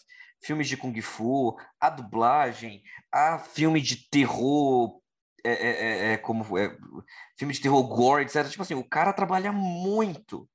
filmes 0.43 0.69
de 0.69 0.77
Kung 0.77 0.99
Fu, 1.03 1.55
a 1.79 1.91
dublagem, 1.91 2.83
a 3.13 3.39
filme 3.39 3.81
de 3.81 4.09
terror 4.09 5.03
é, 5.45 5.53
é, 5.53 5.71
é, 5.71 6.13
é 6.13 6.17
como 6.17 6.59
é, 6.59 6.77
filme 7.39 7.53
de 7.53 7.61
terror 7.61 7.83
gore, 7.87 8.23
etc. 8.23 8.49
Tipo 8.49 8.63
assim, 8.63 8.75
o 8.75 8.83
cara 8.83 9.13
trabalha 9.13 9.53
muito. 9.53 10.49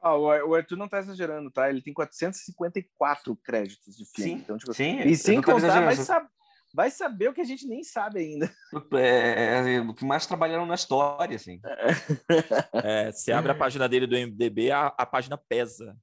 Ah, 0.00 0.16
o 0.16 0.54
Arthur 0.54 0.76
não 0.76 0.88
tá 0.88 0.98
exagerando, 0.98 1.48
tá? 1.48 1.70
Ele 1.70 1.80
tem 1.80 1.94
454 1.94 3.36
créditos 3.36 3.96
de 3.96 4.04
filme. 4.04 4.32
Sim, 4.32 4.36
então, 4.38 4.58
tipo, 4.58 4.74
sim 4.74 4.98
e 5.00 5.16
sem 5.16 5.40
contar, 5.40 5.80
vai, 5.80 5.94
sab 5.94 6.26
vai, 6.74 6.90
saber 6.90 7.28
o 7.28 7.32
que 7.32 7.40
a 7.40 7.44
gente 7.44 7.68
nem 7.68 7.84
sabe 7.84 8.18
ainda. 8.18 8.52
É, 8.94 9.76
é, 9.76 9.80
o 9.80 9.94
que 9.94 10.04
mais 10.04 10.26
trabalharam 10.26 10.66
na 10.66 10.74
história, 10.74 11.36
assim. 11.36 11.60
É, 12.82 13.12
você 13.12 13.30
abre 13.30 13.52
a 13.52 13.54
página 13.54 13.88
dele 13.88 14.08
do 14.08 14.16
MDB, 14.16 14.72
a, 14.72 14.86
a 14.86 15.06
página 15.06 15.36
pesa. 15.36 15.96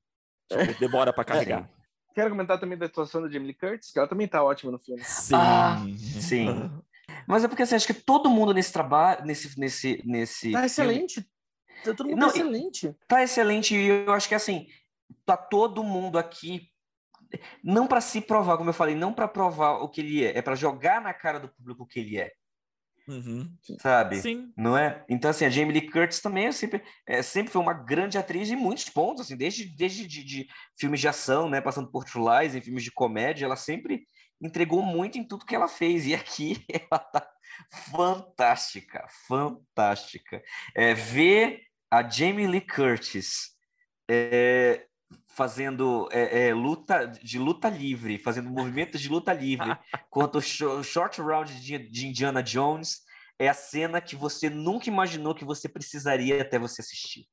Tipo, 0.48 0.80
demora 0.80 1.12
para 1.12 1.26
carregar. 1.26 1.70
Quero 2.16 2.30
comentar 2.30 2.60
também 2.60 2.78
da 2.78 2.86
atuação 2.86 3.22
da 3.22 3.30
Jamie 3.30 3.48
Lee 3.48 3.54
Curtis, 3.54 3.92
que 3.92 4.00
ela 4.00 4.08
também 4.08 4.28
tá 4.28 4.42
ótima 4.44 4.72
no 4.72 4.80
filme. 4.80 5.04
Sim. 5.04 5.36
Ah, 5.36 5.78
sim. 6.22 6.48
Mas 7.28 7.44
é 7.44 7.48
porque 7.48 7.64
assim, 7.64 7.76
acho 7.76 7.88
que 7.88 7.94
todo 7.94 8.30
mundo 8.30 8.54
nesse 8.54 8.72
trabalho, 8.72 9.26
nesse, 9.26 9.60
nesse, 9.60 10.02
nesse. 10.06 10.52
Tá 10.52 10.66
excelente. 10.66 11.22
Tá 11.84 11.94
todo 11.94 12.10
mundo 12.10 12.20
Não, 12.20 12.28
excelente. 12.28 12.96
Tá 13.08 13.24
excelente 13.24 13.76
e 13.76 13.88
eu 13.88 14.14
acho 14.14 14.28
que 14.28 14.36
assim, 14.36 14.68
tá 15.26 15.38
todo 15.38 15.84
mundo 15.84 16.18
aqui 16.18 16.70
não 17.64 17.88
para 17.88 18.02
se 18.02 18.22
provar, 18.22 18.58
como 18.58 18.70
eu 18.70 18.74
falei, 18.74 18.96
não 18.96 19.14
para 19.14 19.28
provar 19.28 19.84
o 19.84 19.90
que 19.90 20.02
ele 20.02 20.26
é, 20.26 20.38
é 20.38 20.42
para 20.42 20.56
jogar 20.56 21.02
na 21.02 21.14
cara 21.14 21.40
do 21.40 21.50
público 21.50 21.84
o 21.84 21.88
que 21.88 22.00
ele 22.00 22.18
é. 22.18 22.32
Uhum. 23.08 23.52
Sabe? 23.80 24.22
Sim. 24.22 24.54
Não 24.56 24.78
é? 24.78 25.04
Então, 25.10 25.32
assim, 25.32 25.44
a 25.44 25.50
Jamie 25.50 25.74
Lee 25.74 25.90
Curtis 25.90 26.22
também 26.22 26.46
é 26.46 26.52
sempre, 26.52 26.84
é, 27.08 27.24
sempre 27.24 27.52
foi 27.52 27.62
uma 27.62 27.74
grande 27.74 28.20
atriz 28.20 28.52
em 28.52 28.56
muitos 28.56 28.88
pontos, 28.88 29.26
assim, 29.26 29.36
desde, 29.36 29.66
desde 29.66 30.06
de, 30.06 30.24
de 30.24 30.48
filmes 30.78 31.00
de 31.00 31.08
ação, 31.08 31.50
né, 31.50 31.60
passando 31.60 31.90
por 31.90 32.04
True 32.04 32.24
Lies, 32.24 32.54
em 32.54 32.62
filmes 32.62 32.84
de 32.84 32.92
comédia, 32.92 33.46
ela 33.46 33.56
sempre 33.56 34.08
entregou 34.42 34.82
muito 34.82 35.18
em 35.18 35.24
tudo 35.24 35.46
que 35.46 35.56
ela 35.56 35.68
fez. 35.68 36.06
E 36.06 36.14
aqui 36.16 36.64
ela 36.70 37.00
tá 37.00 37.30
fantástica, 37.92 39.06
fantástica. 39.28 40.42
É, 40.76 40.94
ver 40.94 41.62
a 41.92 42.08
Jamie 42.08 42.48
Lee 42.48 42.62
Curtis 42.62 43.56
é, 44.10 44.86
fazendo 45.28 46.08
é, 46.12 46.48
é, 46.48 46.54
luta 46.54 47.06
de 47.06 47.40
luta 47.40 47.70
livre, 47.70 48.18
fazendo 48.18 48.50
movimentos 48.50 49.02
de 49.02 49.10
luta 49.10 49.34
livre, 49.34 49.70
quanto 50.10 50.38
o 50.38 50.84
short 50.84 51.22
round 51.22 51.62
de, 51.62 51.78
de 51.78 52.08
Indiana 52.08 52.44
Jones 52.44 53.02
é 53.40 53.48
a 53.48 53.54
cena 53.54 54.02
que 54.02 54.16
você 54.16 54.50
nunca 54.50 54.90
imaginou 54.90 55.34
que 55.34 55.46
você 55.46 55.70
precisaria 55.70 56.42
até 56.42 56.60
você 56.60 56.82
assistir. 56.82 57.26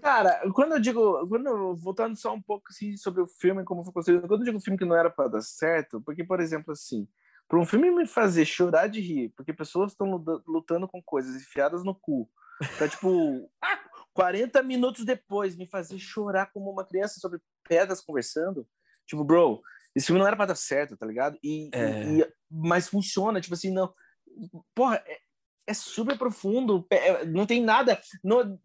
Cara, 0.00 0.40
quando 0.52 0.72
eu 0.72 0.80
digo, 0.80 1.26
quando 1.28 1.76
voltando 1.76 2.16
só 2.16 2.34
um 2.34 2.40
pouco 2.40 2.66
assim, 2.70 2.96
sobre 2.96 3.22
o 3.22 3.26
filme, 3.26 3.64
como 3.64 3.84
foi 3.84 3.92
construído, 3.92 4.26
quando 4.26 4.40
eu 4.40 4.46
digo 4.46 4.60
filme 4.60 4.78
que 4.78 4.84
não 4.84 4.96
era 4.96 5.10
para 5.10 5.28
dar 5.28 5.42
certo, 5.42 6.00
porque, 6.00 6.24
por 6.24 6.40
exemplo, 6.40 6.72
assim, 6.72 7.08
para 7.46 7.58
um 7.58 7.66
filme 7.66 7.90
me 7.90 8.06
fazer 8.06 8.44
chorar 8.44 8.88
de 8.88 9.00
rir, 9.00 9.32
porque 9.36 9.52
pessoas 9.52 9.92
estão 9.92 10.22
lutando 10.46 10.86
com 10.86 11.02
coisas 11.02 11.34
enfiadas 11.34 11.84
no 11.84 11.94
cu, 11.94 12.28
pra, 12.76 12.88
tipo, 12.88 13.50
40 14.12 14.62
minutos 14.62 15.04
depois 15.04 15.56
me 15.56 15.66
fazer 15.66 15.98
chorar 15.98 16.50
como 16.52 16.70
uma 16.70 16.84
criança 16.84 17.20
sobre 17.20 17.40
pedras 17.68 18.00
conversando, 18.00 18.66
tipo, 19.06 19.24
bro, 19.24 19.62
esse 19.94 20.06
filme 20.06 20.20
não 20.20 20.26
era 20.26 20.36
para 20.36 20.46
dar 20.46 20.56
certo, 20.56 20.96
tá 20.96 21.06
ligado? 21.06 21.38
E, 21.42 21.70
é... 21.72 22.04
e, 22.04 22.32
mas 22.50 22.88
funciona, 22.88 23.40
tipo 23.40 23.54
assim, 23.54 23.72
não. 23.72 23.92
Porra, 24.74 25.02
é, 25.06 25.18
é 25.66 25.74
super 25.74 26.16
profundo, 26.16 26.86
é, 26.90 27.24
não 27.24 27.46
tem 27.46 27.62
nada. 27.62 28.00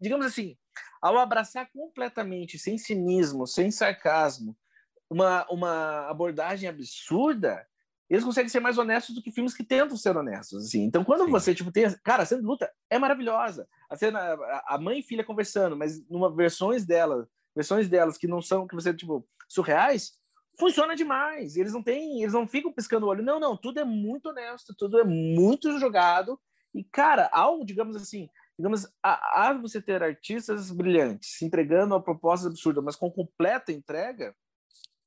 Digamos 0.00 0.26
assim, 0.26 0.56
ao 1.04 1.18
abraçar 1.18 1.68
completamente, 1.70 2.58
sem 2.58 2.78
cinismo, 2.78 3.46
sem 3.46 3.70
sarcasmo, 3.70 4.56
uma, 5.10 5.46
uma 5.50 6.08
abordagem 6.08 6.66
absurda, 6.66 7.62
eles 8.08 8.24
conseguem 8.24 8.48
ser 8.48 8.60
mais 8.60 8.78
honestos 8.78 9.14
do 9.14 9.20
que 9.20 9.30
filmes 9.30 9.52
que 9.52 9.62
tentam 9.62 9.98
ser 9.98 10.16
honestos, 10.16 10.64
assim. 10.64 10.82
Então, 10.82 11.04
quando 11.04 11.26
Sim. 11.26 11.30
você, 11.30 11.54
tipo, 11.54 11.70
tem... 11.70 11.84
Cara, 12.02 12.22
a 12.22 12.26
cena 12.26 12.40
de 12.40 12.46
luta 12.46 12.72
é 12.88 12.98
maravilhosa. 12.98 13.68
A 13.90 13.96
cena... 13.96 14.34
A 14.66 14.78
mãe 14.78 15.00
e 15.00 15.02
filha 15.02 15.22
conversando, 15.22 15.76
mas 15.76 16.02
numa 16.08 16.34
versões 16.34 16.86
dela, 16.86 17.28
versões 17.54 17.86
delas 17.86 18.16
que 18.16 18.26
não 18.26 18.40
são, 18.40 18.66
que 18.66 18.74
você, 18.74 18.94
tipo, 18.94 19.28
surreais, 19.46 20.12
funciona 20.58 20.96
demais. 20.96 21.54
Eles 21.54 21.74
não 21.74 21.82
têm... 21.82 22.22
Eles 22.22 22.32
não 22.32 22.48
ficam 22.48 22.72
piscando 22.72 23.04
o 23.04 23.10
olho. 23.10 23.22
Não, 23.22 23.38
não. 23.38 23.58
Tudo 23.58 23.78
é 23.78 23.84
muito 23.84 24.30
honesto. 24.30 24.74
Tudo 24.74 24.98
é 24.98 25.04
muito 25.04 25.78
jogado. 25.78 26.40
E, 26.74 26.82
cara, 26.82 27.28
ao, 27.30 27.62
digamos 27.62 27.94
assim, 27.94 28.26
digamos, 28.58 28.86
a, 29.02 29.48
a 29.48 29.52
você 29.54 29.80
ter 29.80 30.02
artistas 30.02 30.70
brilhantes 30.70 31.38
se 31.38 31.44
entregando 31.44 31.94
a 31.94 32.02
propostas 32.02 32.50
absurdas, 32.50 32.84
mas 32.84 32.96
com 32.96 33.10
completa 33.10 33.72
entrega, 33.72 34.34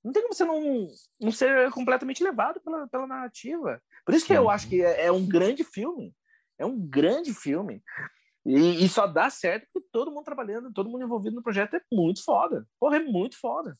não 0.03 0.11
tem 0.11 0.21
como 0.21 0.33
você 0.33 0.45
não, 0.45 0.87
não 1.19 1.31
ser 1.31 1.69
completamente 1.71 2.23
levado 2.23 2.61
pela, 2.61 2.87
pela 2.87 3.07
narrativa. 3.07 3.81
Por 4.05 4.15
isso 4.15 4.25
que 4.25 4.33
eu 4.33 4.49
acho 4.49 4.67
que 4.69 4.81
é, 4.81 5.05
é 5.05 5.11
um 5.11 5.25
grande 5.25 5.63
filme. 5.63 6.13
É 6.57 6.65
um 6.65 6.79
grande 6.79 7.33
filme. 7.33 7.83
E, 8.45 8.85
e, 8.85 8.87
só 8.87 9.05
dá 9.05 9.29
certo 9.29 9.67
porque 9.73 9.89
todo 9.91 10.09
mundo 10.09 10.23
trabalhando, 10.23 10.71
todo 10.71 10.89
mundo 10.89 11.03
envolvido 11.03 11.35
no 11.35 11.43
projeto 11.43 11.75
é 11.75 11.81
muito 11.91 12.23
foda. 12.23 12.65
Porra, 12.79 12.95
é 12.95 13.03
muito 13.03 13.37
foda. 13.37 13.73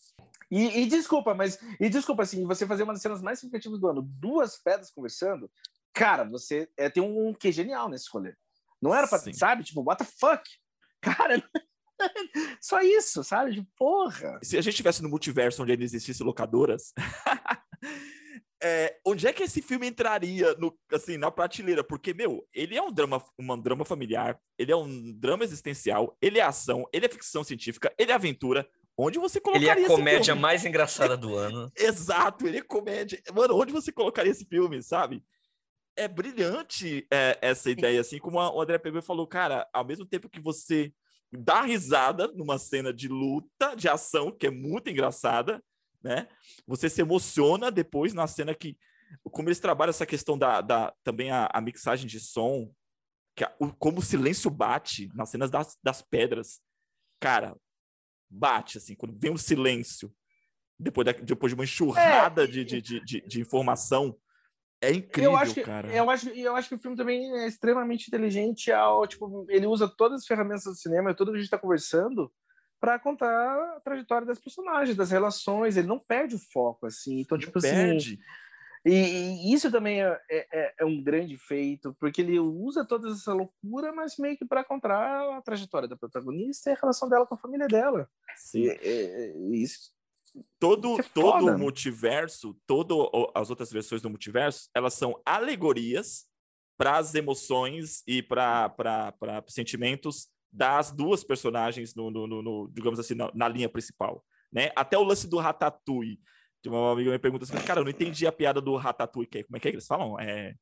E, 0.51 0.82
e, 0.82 0.86
desculpa, 0.86 1.34
mas. 1.34 1.58
E 1.80 1.88
desculpa, 1.88 2.23
assim, 2.23 2.45
você 2.45 2.67
fazer 2.67 2.84
uma 2.84 2.91
das 2.91 3.01
cenas 3.01 3.21
mais 3.21 3.39
significativas 3.39 3.80
do 3.80 3.88
ano, 3.88 4.01
duas 4.01 4.62
pedras 4.62 4.91
conversando, 4.91 5.49
cara, 5.93 6.25
você 6.25 6.69
é, 6.75 6.89
tem 6.89 7.01
um, 7.01 7.30
um 7.30 7.34
que 7.34 7.49
genial 7.49 7.88
nesse 7.88 8.10
rolê. 8.12 8.34
Não 8.81 8.93
era 8.93 9.07
pra, 9.07 9.19
Sim. 9.19 9.33
sabe? 9.33 9.63
Tipo, 9.63 9.81
what 9.81 10.03
the 10.03 10.09
fuck? 10.19 10.43
Cara, 11.01 11.43
só 12.61 12.81
isso, 12.81 13.23
sabe? 13.23 13.55
Tipo, 13.55 13.67
porra. 13.75 14.39
Se 14.41 14.57
a 14.57 14.61
gente 14.61 14.75
tivesse 14.75 15.01
no 15.01 15.09
multiverso 15.09 15.61
onde 15.61 15.71
ainda 15.71 15.83
existissem 15.83 16.25
locadoras, 16.25 16.93
é, 18.61 18.97
onde 19.05 19.27
é 19.27 19.33
que 19.33 19.43
esse 19.43 19.61
filme 19.61 19.87
entraria 19.87 20.53
no, 20.55 20.77
assim, 20.91 21.17
na 21.17 21.31
prateleira? 21.31 21.83
Porque, 21.83 22.13
meu, 22.13 22.47
ele 22.53 22.75
é 22.75 22.81
um 22.81 22.91
drama, 22.91 23.23
um 23.39 23.59
drama 23.59 23.85
familiar, 23.85 24.39
ele 24.57 24.71
é 24.71 24.75
um 24.75 25.13
drama 25.13 25.43
existencial, 25.43 26.15
ele 26.21 26.39
é 26.39 26.43
ação, 26.43 26.87
ele 26.91 27.05
é 27.05 27.09
ficção 27.09 27.43
científica, 27.43 27.93
ele 27.97 28.11
é 28.11 28.15
aventura. 28.15 28.67
Onde 28.99 29.19
você 29.19 29.39
colocaria 29.39 29.73
Ele 29.73 29.81
é 29.81 29.85
a 29.85 29.89
comédia 29.89 30.33
mais 30.33 30.65
engraçada 30.65 31.15
do 31.15 31.35
ano. 31.35 31.71
Exato, 31.77 32.47
ele 32.47 32.57
é 32.57 32.61
comédia. 32.63 33.21
Mano, 33.31 33.55
onde 33.55 33.71
você 33.71 33.91
colocaria 33.91 34.31
esse 34.31 34.43
filme, 34.43 34.81
sabe? 34.81 35.23
É 35.97 36.07
brilhante 36.07 37.07
é, 37.12 37.38
essa 37.41 37.69
ideia, 37.71 37.99
assim 37.99 38.19
como 38.19 38.38
o 38.38 38.62
André 38.62 38.77
pegou 38.77 38.99
e 38.99 39.03
falou, 39.03 39.25
cara, 39.27 39.67
ao 39.73 39.83
mesmo 39.83 40.05
tempo 40.05 40.29
que 40.29 40.39
você 40.39 40.93
dá 41.31 41.62
risada 41.62 42.27
numa 42.29 42.57
cena 42.57 42.93
de 42.93 43.07
luta, 43.07 43.75
de 43.75 43.89
ação, 43.89 44.31
que 44.31 44.47
é 44.47 44.51
muito 44.51 44.89
engraçada, 44.89 45.62
né? 46.03 46.27
Você 46.65 46.89
se 46.89 47.01
emociona 47.01 47.71
depois 47.71 48.13
na 48.13 48.27
cena 48.27 48.53
que. 48.53 48.77
Como 49.23 49.47
eles 49.47 49.60
trabalham 49.60 49.89
essa 49.89 50.05
questão 50.05 50.38
da. 50.38 50.62
da 50.62 50.93
também 51.03 51.31
a, 51.31 51.49
a 51.51 51.62
mixagem 51.62 52.07
de 52.07 52.19
som, 52.19 52.71
que 53.36 53.43
a, 53.43 53.53
o, 53.60 53.73
como 53.73 53.99
o 53.99 54.03
silêncio 54.03 54.49
bate 54.49 55.10
nas 55.13 55.29
cenas 55.29 55.49
das, 55.49 55.77
das 55.83 56.01
pedras. 56.01 56.62
Cara, 57.19 57.55
bate, 58.29 58.77
assim, 58.77 58.95
quando 58.95 59.17
vem 59.17 59.31
o 59.31 59.38
silêncio, 59.38 60.13
depois, 60.79 61.05
da, 61.05 61.12
depois 61.12 61.51
de 61.51 61.55
uma 61.55 61.63
enxurrada 61.63 62.43
é, 62.43 62.47
de, 62.47 62.63
de, 62.63 62.81
de, 62.81 63.21
de, 63.21 63.41
informação. 63.41 64.15
É 64.81 64.91
incrível, 64.91 65.31
eu 65.31 65.37
acho 65.37 65.53
que, 65.53 65.61
cara. 65.61 65.87
Eu 65.91 66.09
acho, 66.09 66.29
eu 66.29 66.55
acho 66.55 66.69
que 66.69 66.75
o 66.75 66.79
filme 66.79 66.95
também 66.95 67.31
é 67.39 67.47
extremamente 67.47 68.07
inteligente 68.07 68.71
ao, 68.71 69.07
tipo, 69.07 69.45
ele 69.49 69.65
usa 69.65 69.87
todas 69.87 70.21
as 70.21 70.27
ferramentas 70.27 70.65
do 70.65 70.75
cinema, 70.75 71.15
tudo 71.15 71.31
que 71.31 71.37
a 71.37 71.39
gente 71.39 71.47
está 71.47 71.57
conversando, 71.57 72.31
para 72.79 72.99
contar 72.99 73.75
a 73.75 73.79
trajetória 73.79 74.27
das 74.27 74.39
personagens, 74.39 74.95
das 74.95 75.09
relações. 75.09 75.77
Ele 75.77 75.87
não 75.87 75.99
perde 75.99 76.35
o 76.35 76.39
foco, 76.39 76.85
assim. 76.85 77.19
Então, 77.19 77.37
tipo 77.37 77.57
assim. 77.57 77.69
Perde. 77.69 78.19
E, 78.85 78.93
e, 78.93 79.53
isso 79.53 79.69
também 79.69 80.01
é, 80.01 80.21
é, 80.29 80.73
é, 80.79 80.85
um 80.85 81.03
grande 81.03 81.35
feito, 81.37 81.93
porque 81.99 82.21
ele 82.21 82.39
usa 82.39 82.85
toda 82.85 83.09
essa 83.09 83.33
loucura, 83.33 83.91
mas 83.91 84.17
meio 84.17 84.37
que 84.37 84.45
para 84.45 84.63
contar 84.63 85.37
a 85.37 85.41
trajetória 85.41 85.89
da 85.89 85.97
protagonista 85.97 86.69
e 86.69 86.73
a 86.73 86.77
relação 86.79 87.09
dela 87.09 87.25
com 87.25 87.35
a 87.35 87.39
família 87.39 87.67
dela. 87.67 88.09
Sim. 88.37 88.61
E, 88.61 89.33
e, 89.51 89.63
isso. 89.63 89.96
Todo, 90.60 91.00
é 91.00 91.04
todo 91.04 91.47
o 91.47 91.58
multiverso, 91.58 92.58
todas 92.65 92.97
as 93.36 93.50
outras 93.50 93.71
versões 93.71 94.02
do 94.02 94.10
multiverso, 94.10 94.69
elas 94.73 94.93
são 94.93 95.21
alegorias 95.26 96.26
para 96.78 96.97
as 96.97 97.15
emoções 97.15 98.04
e 98.08 98.21
para 98.21 98.73
sentimentos 99.47 100.28
das 100.52 100.91
duas 100.91 101.23
personagens 101.23 101.93
no, 101.95 102.10
no, 102.10 102.28
no, 102.28 102.41
no 102.41 102.71
digamos 102.71 103.00
assim, 103.00 103.15
na, 103.15 103.32
na, 103.34 103.47
linha 103.47 103.67
principal, 103.67 104.23
né? 104.52 104.71
Até 104.76 104.97
o 104.97 105.04
lance 105.04 105.28
do 105.28 105.38
Ratatouille. 105.38 106.19
Tem 106.62 106.71
uma 106.71 106.91
amiga 106.91 107.12
me 107.12 107.19
pergunta 107.19 107.43
assim, 107.43 107.58
cara, 107.65 107.82
eu 107.82 107.84
não 107.84 107.91
entendi 107.91 108.26
a 108.26 108.32
piada 108.32 108.62
do 108.62 108.76
Ratatouille, 108.76 109.30
que 109.30 109.39
é, 109.39 109.43
como 109.43 109.58
é 109.58 109.60
que, 109.60 109.67
é 109.67 109.71
que 109.71 109.76
eles 109.76 109.88
falam? 109.88 110.19
É... 110.19 110.56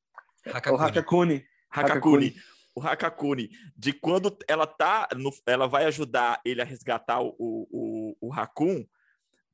Hakakuni. 0.47 0.77
O 0.77 0.83
Hakakuni. 0.83 1.45
Hakakuni. 1.69 2.35
O 2.77 2.81
Hakakuni, 2.81 3.49
de 3.75 3.93
quando 3.93 4.37
ela 4.49 4.67
tá, 4.67 5.07
no, 5.15 5.31
ela 5.45 5.65
vai 5.65 5.85
ajudar 5.85 6.41
ele 6.43 6.61
a 6.61 6.65
resgatar 6.65 7.21
o, 7.21 7.33
o, 7.39 8.17
o 8.19 8.33
Hakun, 8.33 8.85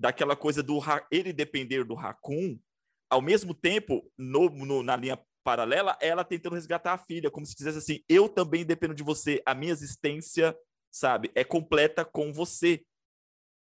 daquela 0.02 0.36
coisa 0.36 0.64
do 0.64 0.80
ele 1.12 1.32
depender 1.32 1.84
do 1.84 1.98
Hakun, 1.98 2.60
ao 3.08 3.22
mesmo 3.22 3.54
tempo, 3.54 4.12
no, 4.18 4.50
no, 4.50 4.82
na 4.82 4.96
linha 4.96 5.20
paralela, 5.44 5.96
ela 6.02 6.24
tentando 6.24 6.56
resgatar 6.56 6.94
a 6.94 6.98
filha, 6.98 7.30
como 7.30 7.46
se 7.46 7.56
dissesse 7.56 7.78
assim: 7.78 8.04
eu 8.10 8.28
também 8.28 8.66
dependo 8.66 8.96
de 8.96 9.04
você, 9.04 9.42
a 9.46 9.54
minha 9.54 9.72
existência, 9.72 10.58
sabe, 10.92 11.32
é 11.36 11.44
completa 11.44 12.04
com 12.04 12.34
você. 12.34 12.84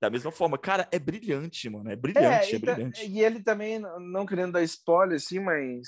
Da 0.01 0.09
mesma 0.09 0.31
forma, 0.31 0.57
cara, 0.57 0.89
é 0.91 0.97
brilhante, 0.97 1.69
mano, 1.69 1.89
é 1.89 1.95
brilhante, 1.95 2.53
é, 2.53 2.55
é 2.55 2.59
brilhante. 2.59 3.05
E 3.05 3.23
ele 3.23 3.41
também, 3.43 3.79
não 3.79 4.25
querendo 4.25 4.53
dar 4.53 4.63
spoiler, 4.63 5.17
assim, 5.17 5.39
mas 5.39 5.87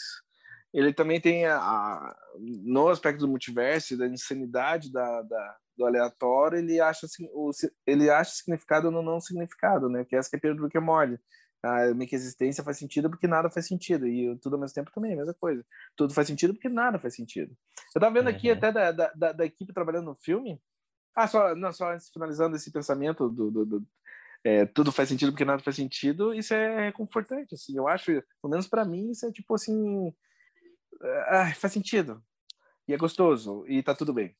ele 0.72 0.94
também 0.94 1.20
tem 1.20 1.46
a, 1.48 1.58
a 1.58 2.16
no 2.40 2.90
aspecto 2.90 3.20
do 3.22 3.28
multiverso, 3.28 3.98
da 3.98 4.08
insanidade 4.08 4.92
da, 4.92 5.24
da 5.24 5.58
do 5.78 5.86
aleatório, 5.86 6.58
ele 6.58 6.80
acha, 6.80 7.06
assim, 7.06 7.30
o, 7.34 7.52
ele 7.86 8.10
acha 8.10 8.32
significado 8.32 8.90
no 8.90 9.02
não 9.02 9.20
significado, 9.20 9.90
né? 9.90 10.04
Que 10.06 10.16
essa 10.16 10.30
que 10.30 10.48
é 10.48 10.50
a 10.50 10.54
do 10.54 10.70
que 10.70 10.80
mole 10.80 11.20
a 11.64 11.94
minha 11.94 12.08
existência 12.12 12.64
faz 12.64 12.78
sentido 12.78 13.10
porque 13.10 13.28
nada 13.28 13.50
faz 13.50 13.68
sentido. 13.68 14.08
E 14.08 14.38
tudo 14.40 14.56
ao 14.56 14.60
mesmo 14.60 14.76
tempo 14.76 14.92
também 14.92 15.12
é 15.12 15.14
a 15.16 15.18
mesma 15.18 15.34
coisa. 15.34 15.66
Tudo 15.96 16.14
faz 16.14 16.28
sentido 16.28 16.54
porque 16.54 16.70
nada 16.70 17.00
faz 17.00 17.16
sentido. 17.16 17.56
Eu 17.96 18.02
tava 18.02 18.14
vendo 18.14 18.28
aqui 18.28 18.50
uhum. 18.50 18.58
até 18.58 18.72
da, 18.72 18.92
da, 18.92 19.32
da, 19.34 19.46
equipe 19.46 19.74
trabalhando 19.74 20.06
no 20.06 20.16
filme. 20.16 20.62
Ah, 21.16 21.28
só, 21.28 21.56
não, 21.56 21.74
só 21.74 21.98
finalizando 22.14 22.56
esse 22.56 22.72
pensamento 22.72 23.30
do, 23.30 23.50
do, 23.50 23.66
do 23.66 23.88
é, 24.44 24.66
tudo 24.66 24.92
faz 24.92 25.10
sentido 25.10 25.32
porque 25.32 25.44
nada 25.44 25.64
faz 25.64 25.76
sentido, 25.76 26.34
isso 26.34 26.54
é 26.54 26.92
confortante, 26.92 27.56
assim. 27.56 27.76
Eu 27.76 27.88
acho, 27.88 28.06
pelo 28.06 28.52
menos 28.52 28.68
para 28.68 28.86
mim, 28.86 29.10
isso 29.12 29.26
é 29.26 29.32
tipo 29.32 29.56
assim. 29.56 30.14
Ah, 31.28 31.52
faz 31.56 31.74
sentido. 31.74 32.24
E 32.88 32.94
é 32.94 32.98
gostoso. 32.98 33.66
E 33.68 33.82
tá 33.82 33.96
tudo 33.96 34.14
bem. 34.14 34.36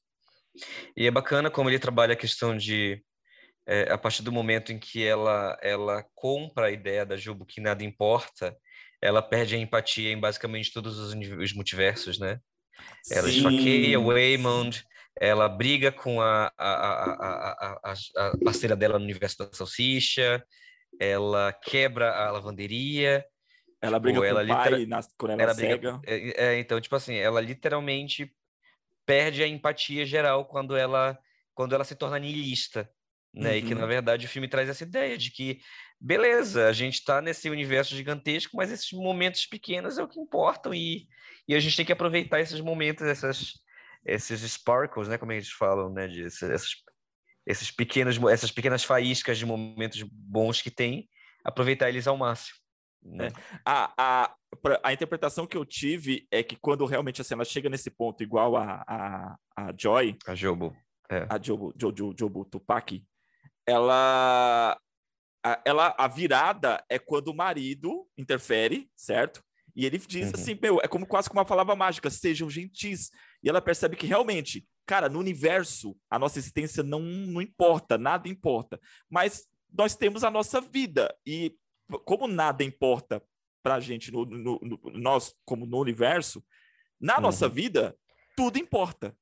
E 0.96 1.08
é 1.08 1.12
bacana 1.12 1.50
como 1.50 1.70
ele 1.70 1.80
trabalha 1.80 2.14
a 2.14 2.18
questão 2.18 2.56
de 2.56 3.04
é, 3.68 3.92
a 3.92 3.98
partir 3.98 4.24
do 4.24 4.32
momento 4.32 4.72
em 4.72 4.80
que 4.80 5.06
ela, 5.06 5.58
ela 5.62 6.06
compra 6.16 6.68
a 6.68 6.72
ideia 6.72 7.06
da 7.06 7.18
Jubo 7.18 7.46
que 7.46 7.60
nada 7.60 7.84
importa, 7.84 8.56
ela 9.02 9.22
perde 9.22 9.56
a 9.56 9.60
empatia 9.60 10.12
em 10.12 10.20
basicamente 10.20 10.72
todos 10.72 10.98
os, 10.98 11.14
os 11.14 11.54
multiversos, 11.54 12.18
né? 12.18 12.40
Ela 13.12 13.28
Sim. 13.28 13.38
esfaqueia 13.38 14.00
o 14.00 14.08
Waymond, 14.08 14.84
ela 15.20 15.50
briga 15.50 15.92
com 15.92 16.22
a, 16.22 16.52
a, 16.58 17.74
a, 17.84 17.94
a, 18.16 18.38
parceira 18.44 18.76
dela 18.76 18.98
no 18.98 19.04
universo 19.04 19.38
da 19.40 19.50
salsicha, 19.52 20.44
ela 21.00 21.52
quebra 21.52 22.12
a 22.12 22.32
lavanderia. 22.32 23.26
Ela 23.82 24.00
briga 24.00 24.20
tipo, 24.20 24.34
com 24.34 24.40
ela 24.40 24.44
o 24.44 24.48
pai 24.48 24.86
na, 24.86 25.02
quando 25.18 25.32
ela, 25.32 25.44
ela 25.44 25.54
cega. 25.54 25.98
Briga, 25.98 26.02
é, 26.06 26.46
é, 26.46 26.60
então, 26.60 26.80
tipo 26.80 26.96
assim, 26.96 27.16
ela 27.16 27.42
literalmente 27.42 28.32
perde 29.08 29.42
a 29.42 29.48
empatia 29.48 30.06
geral 30.06 30.46
quando 30.46 30.78
ela, 30.78 31.18
quando 31.56 31.74
ela 31.74 31.84
se 31.84 31.96
torna 31.96 32.20
niilista 32.20 32.88
né? 33.38 33.52
Uhum. 33.52 33.56
E 33.58 33.62
que, 33.62 33.76
na 33.76 33.82
uhum. 33.82 33.88
verdade, 33.88 34.26
o 34.26 34.30
filme 34.30 34.48
traz 34.48 34.68
essa 34.68 34.84
ideia 34.84 35.18
de 35.18 35.32
que, 35.32 35.60
beleza, 36.00 36.68
a 36.68 36.74
gente 36.74 36.96
está 36.96 37.22
nesse 37.22 37.50
universo 37.50 37.96
gigantesco, 37.96 38.58
mas 38.58 38.72
esses 38.72 38.92
momentos 38.92 39.46
pequenos 39.46 39.98
é 39.98 40.04
o 40.04 40.08
que 40.08 40.20
importam 40.20 40.74
e, 40.74 41.08
e 41.48 41.56
a 41.56 41.60
gente 41.60 41.78
tem 41.78 41.86
que 41.86 41.92
aproveitar 41.92 42.40
esses 42.40 42.60
momentos, 42.60 43.06
essas, 43.06 43.54
esses 44.06 44.42
sparkles, 44.42 45.08
né? 45.08 45.18
Como 45.18 45.32
eles 45.32 45.52
falam, 45.52 45.92
né? 45.92 46.08
De, 46.08 46.26
essas, 46.26 46.76
esses 47.46 47.72
pequenos, 47.72 48.18
essas 48.32 48.52
pequenas 48.52 48.84
faíscas 48.84 49.38
de 49.38 49.46
momentos 49.46 50.02
bons 50.04 50.62
que 50.62 50.72
tem, 50.72 51.08
aproveitar 51.44 51.90
eles 51.90 52.08
ao 52.08 52.18
máximo. 52.18 52.58
Né? 53.04 53.28
É. 53.28 53.32
A, 53.66 53.94
a, 53.98 54.36
a 54.84 54.94
interpretação 54.94 55.48
que 55.48 55.58
eu 55.58 55.66
tive 55.66 56.28
é 56.32 56.44
que 56.44 56.56
quando 56.56 56.86
realmente 56.86 57.22
assim, 57.22 57.34
ela 57.34 57.46
chega 57.46 57.70
nesse 57.70 57.90
ponto, 57.90 58.24
igual 58.24 58.56
a, 58.56 58.84
a, 58.88 59.36
a 59.56 59.74
Joy, 59.78 60.18
a 60.26 60.36
Jobo, 60.36 60.76
é. 61.10 61.26
a 61.30 61.42
Jobo, 61.42 61.74
Jobo, 61.80 62.16
Jobo 62.18 62.46
Tupac, 62.46 63.04
ela 63.66 64.80
a, 65.44 65.62
ela 65.66 65.96
a 65.98 66.08
virada 66.08 66.84
é 66.90 67.00
quando 67.00 67.30
o 67.30 67.36
marido 67.36 68.08
interfere, 68.18 68.90
certo? 68.96 69.44
E 69.76 69.86
ele 69.86 70.00
diz 70.00 70.28
uhum. 70.28 70.32
assim, 70.34 70.58
meu, 70.60 70.80
é 70.82 70.88
como 70.88 71.06
quase 71.06 71.30
como 71.30 71.40
uma 71.40 71.46
palavra 71.46 71.76
mágica, 71.76 72.10
sejam 72.10 72.50
gentis. 72.50 73.12
E 73.44 73.50
ela 73.50 73.62
percebe 73.62 73.96
que 73.96 74.08
realmente, 74.08 74.68
cara, 74.88 75.08
no 75.08 75.20
universo, 75.20 75.96
a 76.10 76.18
nossa 76.18 76.40
existência 76.40 76.82
não, 76.82 77.00
não 77.00 77.40
importa, 77.40 77.96
nada 77.96 78.28
importa. 78.28 78.80
Mas 79.08 79.46
nós 79.72 79.96
temos 79.96 80.24
a 80.24 80.32
nossa 80.32 80.60
vida. 80.60 81.16
E 81.24 81.56
como 82.06 82.28
nada 82.28 82.64
importa 82.64 83.24
pra 83.64 83.80
gente, 83.80 84.12
no, 84.12 84.26
no, 84.26 84.60
no 84.62 84.80
nós, 84.94 85.36
como 85.46 85.66
no 85.66 85.80
universo, 85.80 86.44
na 87.00 87.16
uhum. 87.16 87.22
nossa 87.22 87.50
vida, 87.50 87.98
tudo 88.36 88.58
importa. 88.58 89.16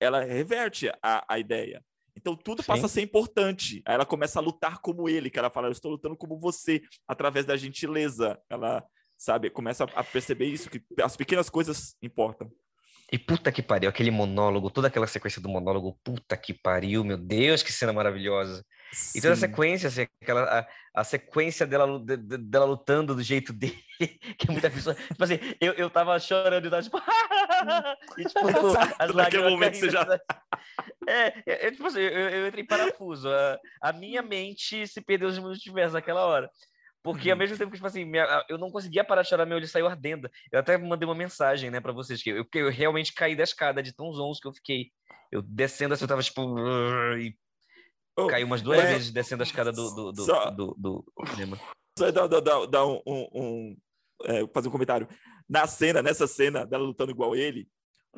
Ela 0.00 0.22
reverte 0.22 0.88
a, 1.02 1.24
a 1.28 1.38
ideia. 1.38 1.82
Então 2.16 2.34
tudo 2.34 2.62
Sim. 2.62 2.68
passa 2.68 2.86
a 2.86 2.88
ser 2.88 3.02
importante. 3.02 3.82
Aí 3.86 3.94
ela 3.94 4.06
começa 4.06 4.38
a 4.38 4.42
lutar 4.42 4.78
como 4.80 5.08
ele, 5.08 5.30
que 5.30 5.38
ela 5.38 5.50
fala, 5.50 5.68
eu 5.68 5.72
estou 5.72 5.90
lutando 5.90 6.16
como 6.16 6.38
você, 6.38 6.82
através 7.06 7.44
da 7.44 7.56
gentileza. 7.56 8.40
Ela, 8.48 8.84
sabe, 9.18 9.50
começa 9.50 9.84
a 9.84 10.04
perceber 10.04 10.46
isso, 10.46 10.70
que 10.70 10.82
as 11.02 11.16
pequenas 11.16 11.50
coisas 11.50 11.96
importam. 12.02 12.50
E 13.12 13.18
puta 13.18 13.52
que 13.52 13.62
pariu, 13.62 13.88
aquele 13.88 14.10
monólogo, 14.10 14.70
toda 14.70 14.88
aquela 14.88 15.06
sequência 15.06 15.40
do 15.40 15.48
monólogo, 15.48 15.98
puta 16.02 16.36
que 16.36 16.52
pariu, 16.52 17.04
meu 17.04 17.16
Deus, 17.16 17.62
que 17.62 17.72
cena 17.72 17.92
maravilhosa. 17.92 18.64
E 19.14 19.20
toda 19.20 19.34
a 19.34 19.36
sequência, 19.36 19.88
assim, 19.88 20.06
aquela, 20.22 20.60
a, 20.60 20.66
a 21.00 21.04
sequência 21.04 21.66
dela, 21.66 21.98
de, 21.98 22.16
dela 22.16 22.64
lutando 22.64 23.14
do 23.14 23.22
jeito 23.22 23.52
dele, 23.52 23.82
que 24.38 24.50
muita 24.50 24.70
pessoa. 24.70 24.94
Tipo 24.94 25.24
assim, 25.24 25.38
eu, 25.60 25.72
eu 25.74 25.90
tava 25.90 26.18
chorando 26.18 26.66
e 26.66 26.70
tava 26.70 26.82
tipo. 26.82 26.98
e 28.18 28.24
tipo, 28.24 28.46
as 28.98 29.10
lágrimas. 29.12 29.50
momento 29.50 29.76
você 29.76 29.90
já. 29.90 30.06
É, 31.06 31.26
é, 31.28 31.66
é 31.66 31.70
tipo 31.70 31.86
assim, 31.86 32.00
eu, 32.00 32.28
eu 32.30 32.48
entrei 32.48 32.64
em 32.64 32.66
parafuso. 32.66 33.28
A, 33.28 33.58
a, 33.82 33.92
minha 33.92 34.22
mente 34.22 34.86
se 34.86 35.00
perdeu 35.00 35.28
os 35.28 35.38
multiversos 35.38 35.94
naquela 35.94 36.24
hora. 36.24 36.50
Porque 37.02 37.30
ao 37.30 37.36
uhum. 37.36 37.38
mesmo 37.38 37.56
tempo 37.56 37.70
que, 37.70 37.76
tipo 37.76 37.86
assim, 37.86 38.04
minha, 38.04 38.44
eu 38.48 38.58
não 38.58 38.70
conseguia 38.70 39.04
parar 39.04 39.22
de 39.22 39.28
chorar, 39.28 39.46
meu 39.46 39.58
olho 39.58 39.68
saiu 39.68 39.86
ardendo. 39.86 40.28
Eu 40.50 40.58
até 40.58 40.76
mandei 40.76 41.06
uma 41.06 41.14
mensagem, 41.14 41.70
né, 41.70 41.80
pra 41.80 41.92
vocês, 41.92 42.20
que 42.20 42.30
eu, 42.30 42.44
eu 42.54 42.68
realmente 42.68 43.12
caí 43.12 43.36
da 43.36 43.44
escada 43.44 43.80
de 43.80 43.94
tão 43.94 44.12
zonzo 44.12 44.40
que 44.40 44.48
eu 44.48 44.52
fiquei. 44.52 44.90
Eu 45.30 45.40
descendo 45.40 45.94
assim, 45.94 46.04
eu 46.04 46.08
tava 46.08 46.22
tipo. 46.22 46.58
E 47.16 47.36
oh, 48.16 48.26
caiu 48.26 48.46
umas 48.46 48.62
duas 48.62 48.78
é... 48.78 48.94
vezes 48.94 49.10
descendo 49.10 49.42
a 49.42 49.46
escada 49.46 49.72
do, 49.72 49.90
do, 49.94 50.12
do, 50.12 50.22
Só... 50.24 50.50
do, 50.50 50.74
do 50.78 51.04
cinema. 51.30 51.58
Só 51.98 52.10
dar, 52.10 52.26
dar, 52.26 52.66
dar 52.66 52.86
um. 52.86 53.00
um, 53.06 53.28
um 53.34 53.76
é, 54.24 54.46
fazer 54.52 54.68
um 54.68 54.72
comentário. 54.72 55.08
Na 55.48 55.66
cena, 55.66 56.02
nessa 56.02 56.26
cena 56.26 56.66
dela 56.66 56.84
lutando 56.84 57.10
igual 57.10 57.36
ele, 57.36 57.68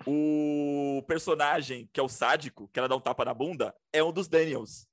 o 0.07 1.03
personagem, 1.07 1.89
que 1.93 2.01
é 2.01 2.03
o 2.03 2.09
sádico, 2.09 2.69
que 2.73 2.79
ela 2.79 2.89
dá 2.89 2.97
um 2.97 3.01
tapa 3.01 3.25
na 3.25 3.35
bunda, 3.35 3.75
é 3.93 4.03
um 4.03 4.13
dos 4.13 4.29
Daniels. 4.29 4.87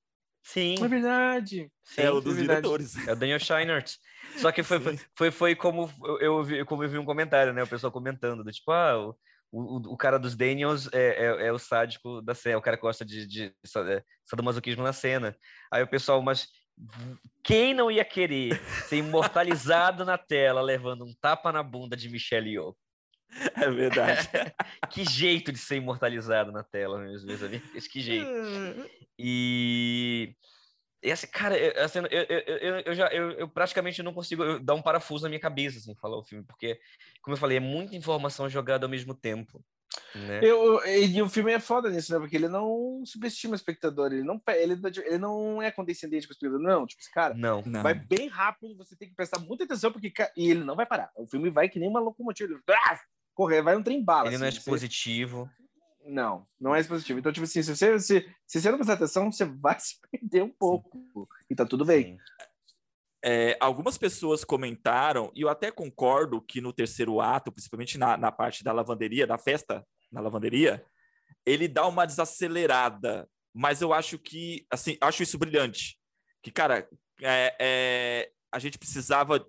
Sim. 0.44 0.76
É 0.84 0.88
verdade. 0.88 1.72
Sim, 1.84 2.02
é 2.02 2.12
um 2.12 2.22
dos 2.22 2.38
é 2.38 2.42
diretores. 2.42 3.08
É 3.08 3.14
o 3.14 3.16
Daniel 3.16 3.40
Scheinert. 3.40 3.96
Só 4.38 4.52
que 4.52 4.62
foi, 4.62 4.80
foi, 4.80 5.00
foi, 5.16 5.32
foi, 5.32 5.56
como, 5.56 5.90
eu, 6.20 6.44
vi, 6.44 6.64
como 6.66 6.84
eu 6.84 6.90
vi 6.90 6.98
um 6.98 7.06
comentário, 7.06 7.52
né? 7.52 7.64
O 7.64 7.68
pessoal 7.68 7.92
comentando, 7.92 8.44
do 8.44 8.52
tipo, 8.52 8.72
ah, 8.72 9.08
o, 9.08 9.16
o, 9.56 9.94
o 9.94 9.98
cara 9.98 10.20
dos 10.20 10.36
Daniels 10.36 10.90
é, 10.92 11.26
é, 11.26 11.48
é, 11.48 11.52
o 11.52 11.58
sádico 11.58 12.22
da 12.22 12.36
cena, 12.36 12.58
o 12.58 12.62
cara 12.62 12.76
que 12.76 12.82
gosta 12.82 13.06
de, 13.06 13.26
de, 13.26 13.50
de 13.50 13.54
é, 13.92 14.04
sadomasoquismo 14.26 14.84
na 14.84 14.94
cena. 14.94 15.36
Aí 15.72 15.82
o 15.82 15.88
pessoal, 15.88 16.22
mas 16.22 16.48
quem 17.44 17.74
não 17.74 17.90
ia 17.90 18.04
querer 18.04 18.62
ser 18.88 18.98
imortalizado 18.98 20.04
na 20.04 20.18
tela 20.18 20.62
levando 20.62 21.06
um 21.06 21.14
tapa 21.22 21.52
na 21.52 21.64
bunda 21.64 21.96
de 21.96 22.10
Michelle 22.10 22.50
Yeoh? 22.50 22.76
É 23.56 23.70
verdade. 23.70 24.30
que 24.92 25.04
jeito 25.04 25.52
de 25.52 25.58
ser 25.58 25.78
imortalizado 25.78 26.52
na 26.52 26.64
tela, 26.64 27.00
meus, 27.00 27.24
meus 27.24 27.42
amigos. 27.42 27.88
Que 27.88 28.02
jeito. 28.02 28.30
E. 29.18 30.36
E 31.06 31.12
assim, 31.12 31.28
cara, 31.28 31.56
assim, 31.84 32.00
eu, 32.00 32.06
eu, 32.10 32.40
eu, 32.40 32.80
eu, 32.80 32.96
já, 32.96 33.08
eu, 33.10 33.32
eu 33.34 33.48
praticamente 33.48 34.02
não 34.02 34.12
consigo 34.12 34.60
dar 34.60 34.74
um 34.74 34.82
parafuso 34.82 35.22
na 35.22 35.30
minha 35.30 35.40
cabeça, 35.40 35.78
assim, 35.78 35.94
falar 35.94 36.18
o 36.18 36.24
filme, 36.24 36.44
porque, 36.44 36.80
como 37.22 37.36
eu 37.36 37.40
falei, 37.40 37.58
é 37.58 37.60
muita 37.60 37.96
informação 37.96 38.50
jogada 38.50 38.88
ao 38.88 38.90
mesmo 38.90 39.14
tempo. 39.14 39.64
Né? 40.16 40.40
Eu, 40.42 40.84
e 40.84 41.22
o 41.22 41.30
filme 41.30 41.52
é 41.52 41.60
foda 41.60 41.92
nisso, 41.92 42.12
né? 42.12 42.18
Porque 42.18 42.36
ele 42.36 42.48
não 42.48 43.04
subestima 43.06 43.54
o 43.54 43.56
espectador, 43.56 44.12
ele 44.12 44.24
não, 44.24 44.42
ele, 44.48 44.80
ele 45.06 45.18
não 45.20 45.62
é 45.62 45.70
condescendente 45.70 46.26
com 46.26 46.32
o 46.32 46.34
espectador, 46.34 46.60
não. 46.60 46.88
Tipo, 46.88 47.04
cara, 47.14 47.36
não, 47.36 47.62
vai 47.62 47.94
não. 47.94 48.06
bem 48.08 48.28
rápido, 48.28 48.76
você 48.76 48.96
tem 48.96 49.08
que 49.08 49.16
prestar 49.16 49.38
muita 49.40 49.64
atenção, 49.64 49.92
porque 49.92 50.12
e 50.36 50.50
ele 50.50 50.64
não 50.64 50.76
vai 50.76 50.88
parar. 50.88 51.12
O 51.16 51.28
filme 51.28 51.52
vai 51.52 51.70
que 51.70 51.78
nem 51.78 51.88
uma 51.88 52.00
locomotiva. 52.00 52.52
Ele, 52.52 52.62
ah, 52.68 53.00
correr, 53.36 53.62
vai 53.62 53.76
um 53.76 53.84
trem 53.84 54.04
bala. 54.04 54.28
Ele 54.28 54.36
assim, 54.36 54.40
não 54.40 54.48
é 54.48 54.50
expositivo. 54.50 55.46
Você... 55.46 55.65
Não, 56.06 56.46
não 56.62 56.76
é 56.76 56.80
expositivo. 56.80 57.20
Então, 57.20 57.32
tipo 57.32 57.46
assim, 57.46 57.64
se 57.64 57.76
você, 57.76 58.00
se, 58.00 58.36
se 58.46 58.62
você 58.62 58.70
não 58.70 58.78
prestar 58.78 58.94
atenção, 58.94 59.32
você 59.32 59.44
vai 59.44 59.78
se 59.82 59.96
perder 60.12 60.44
um 60.44 60.50
pouco. 60.52 61.00
Sim. 61.00 61.26
E 61.50 61.56
tá 61.56 61.66
tudo 61.66 61.84
bem. 61.84 62.18
É, 63.24 63.58
algumas 63.60 63.98
pessoas 63.98 64.44
comentaram, 64.44 65.32
e 65.34 65.42
eu 65.42 65.50
até 65.50 65.72
concordo 65.72 66.40
que 66.40 66.62
no 66.62 66.72
terceiro 66.72 67.20
ato, 67.20 67.52
principalmente 67.52 67.98
na, 67.98 68.16
na 68.16 68.32
parte 68.32 68.64
da 68.64 68.72
lavanderia, 68.72 69.26
da 69.26 69.38
festa 69.38 69.84
na 70.12 70.22
lavanderia, 70.22 70.86
ele 71.44 71.68
dá 71.68 71.88
uma 71.88 72.06
desacelerada. 72.06 73.28
Mas 73.52 73.82
eu 73.82 73.92
acho 73.92 74.20
que, 74.20 74.68
assim, 74.70 74.98
acho 75.02 75.24
isso 75.24 75.40
brilhante. 75.40 75.98
Que, 76.44 76.52
cara, 76.52 76.88
é, 77.22 77.56
é, 77.60 78.32
a 78.52 78.60
gente 78.60 78.78
precisava, 78.78 79.44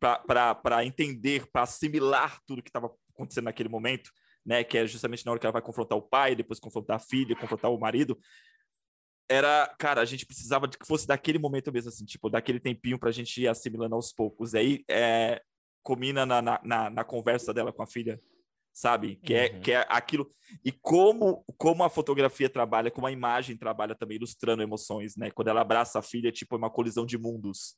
para 0.00 0.84
entender, 0.84 1.46
para 1.52 1.62
assimilar 1.62 2.40
tudo 2.46 2.62
que 2.62 2.68
estava 2.68 2.92
acontecendo 3.12 3.44
naquele 3.44 3.68
momento, 3.68 4.10
né, 4.44 4.62
que 4.62 4.78
é 4.78 4.86
justamente 4.86 5.24
na 5.24 5.32
hora 5.32 5.40
que 5.40 5.46
ela 5.46 5.52
vai 5.52 5.62
confrontar 5.62 5.96
o 5.96 6.02
pai, 6.02 6.34
depois 6.34 6.60
confrontar 6.60 6.96
a 6.96 7.00
filha, 7.00 7.36
confrontar 7.36 7.70
o 7.70 7.78
marido, 7.78 8.18
era, 9.28 9.74
cara, 9.78 10.00
a 10.02 10.04
gente 10.04 10.26
precisava 10.26 10.68
de 10.68 10.76
que 10.76 10.86
fosse 10.86 11.06
daquele 11.06 11.38
momento 11.38 11.72
mesmo, 11.72 11.88
assim, 11.88 12.04
tipo, 12.04 12.28
daquele 12.28 12.60
tempinho 12.60 12.98
para 12.98 13.08
a 13.08 13.12
gente 13.12 13.40
ir 13.40 13.48
assimilando 13.48 13.94
aos 13.94 14.12
poucos. 14.12 14.52
E 14.52 14.58
aí, 14.58 14.84
é, 14.88 15.40
combina 15.82 16.26
na, 16.26 16.42
na, 16.42 16.90
na, 16.90 17.04
conversa 17.04 17.52
dela 17.54 17.72
com 17.72 17.82
a 17.82 17.86
filha, 17.86 18.20
sabe? 18.72 19.16
Que 19.16 19.34
é, 19.34 19.50
uhum. 19.50 19.60
que 19.60 19.72
é 19.72 19.86
aquilo. 19.88 20.28
E 20.62 20.70
como, 20.70 21.42
como 21.56 21.82
a 21.84 21.88
fotografia 21.88 22.50
trabalha, 22.50 22.90
como 22.90 23.06
a 23.06 23.12
imagem 23.12 23.56
trabalha 23.56 23.94
também, 23.94 24.18
ilustrando 24.18 24.62
emoções, 24.62 25.16
né? 25.16 25.30
Quando 25.30 25.48
ela 25.48 25.62
abraça 25.62 25.98
a 25.98 26.02
filha, 26.02 26.30
tipo, 26.30 26.54
é 26.54 26.58
uma 26.58 26.70
colisão 26.70 27.06
de 27.06 27.16
mundos, 27.16 27.76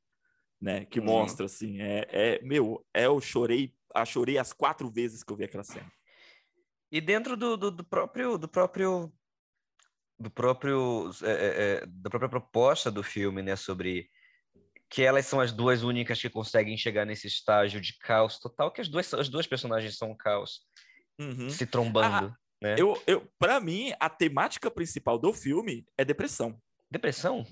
né? 0.60 0.84
Que 0.86 0.98
uhum. 0.98 1.06
mostra, 1.06 1.46
assim, 1.46 1.80
é, 1.80 2.08
é, 2.10 2.42
meu, 2.42 2.84
é, 2.92 3.06
eu 3.06 3.20
chorei 3.20 3.72
a 3.94 4.04
chorei 4.04 4.36
as 4.36 4.52
quatro 4.52 4.90
vezes 4.90 5.22
que 5.22 5.32
eu 5.32 5.36
vi 5.36 5.44
aquela 5.44 5.64
cena. 5.64 5.90
E 6.90 7.00
dentro 7.00 7.36
do, 7.36 7.56
do, 7.56 7.70
do 7.70 7.84
próprio 7.84 8.38
do 8.38 8.48
próprio 8.48 9.12
do 10.18 10.30
próprio 10.30 11.10
é, 11.22 11.30
é, 11.30 11.32
é, 11.82 11.86
da 11.86 12.08
própria 12.08 12.28
proposta 12.28 12.90
do 12.90 13.02
filme, 13.02 13.42
né, 13.42 13.54
sobre 13.54 14.08
que 14.88 15.02
elas 15.02 15.26
são 15.26 15.40
as 15.40 15.52
duas 15.52 15.82
únicas 15.82 16.20
que 16.20 16.30
conseguem 16.30 16.76
chegar 16.76 17.04
nesse 17.04 17.26
estágio 17.26 17.80
de 17.80 17.98
caos 17.98 18.38
total, 18.38 18.70
que 18.70 18.80
as 18.80 18.88
duas 18.88 19.12
as 19.12 19.28
duas 19.28 19.46
personagens 19.46 19.96
são 19.96 20.12
um 20.12 20.16
caos, 20.16 20.60
uhum. 21.18 21.50
se 21.50 21.66
trombando. 21.66 22.28
Ah, 22.28 22.36
né? 22.62 22.76
Eu, 22.78 23.00
eu, 23.06 23.28
para 23.38 23.60
mim, 23.60 23.92
a 24.00 24.08
temática 24.08 24.70
principal 24.70 25.18
do 25.18 25.32
filme 25.32 25.84
é 25.98 26.04
depressão. 26.04 26.58
Depressão? 26.90 27.44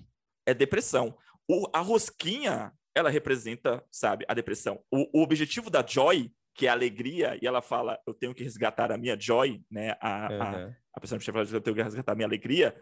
É 0.46 0.54
depressão. 0.54 1.18
O, 1.48 1.68
a 1.72 1.80
rosquinha 1.80 2.72
ela 2.94 3.10
representa, 3.10 3.84
sabe, 3.90 4.24
a 4.28 4.34
depressão. 4.34 4.82
O, 4.90 5.20
o, 5.20 5.22
objetivo 5.22 5.68
da 5.68 5.84
Joy, 5.84 6.32
que 6.54 6.66
é 6.66 6.70
alegria, 6.70 7.38
e 7.42 7.46
ela 7.46 7.60
fala, 7.60 7.98
eu 8.06 8.14
tenho 8.14 8.34
que 8.34 8.44
resgatar 8.44 8.92
a 8.92 8.98
minha 8.98 9.18
Joy, 9.18 9.60
né, 9.70 9.96
a, 10.00 10.28
uhum. 10.30 10.42
a, 10.42 10.76
a 10.94 11.00
pessoa 11.00 11.18
que 11.18 11.24
fala, 11.24 11.44
eu 11.44 11.60
tenho 11.60 11.76
que 11.76 11.82
resgatar 11.82 12.12
a 12.12 12.14
minha 12.14 12.26
alegria, 12.26 12.74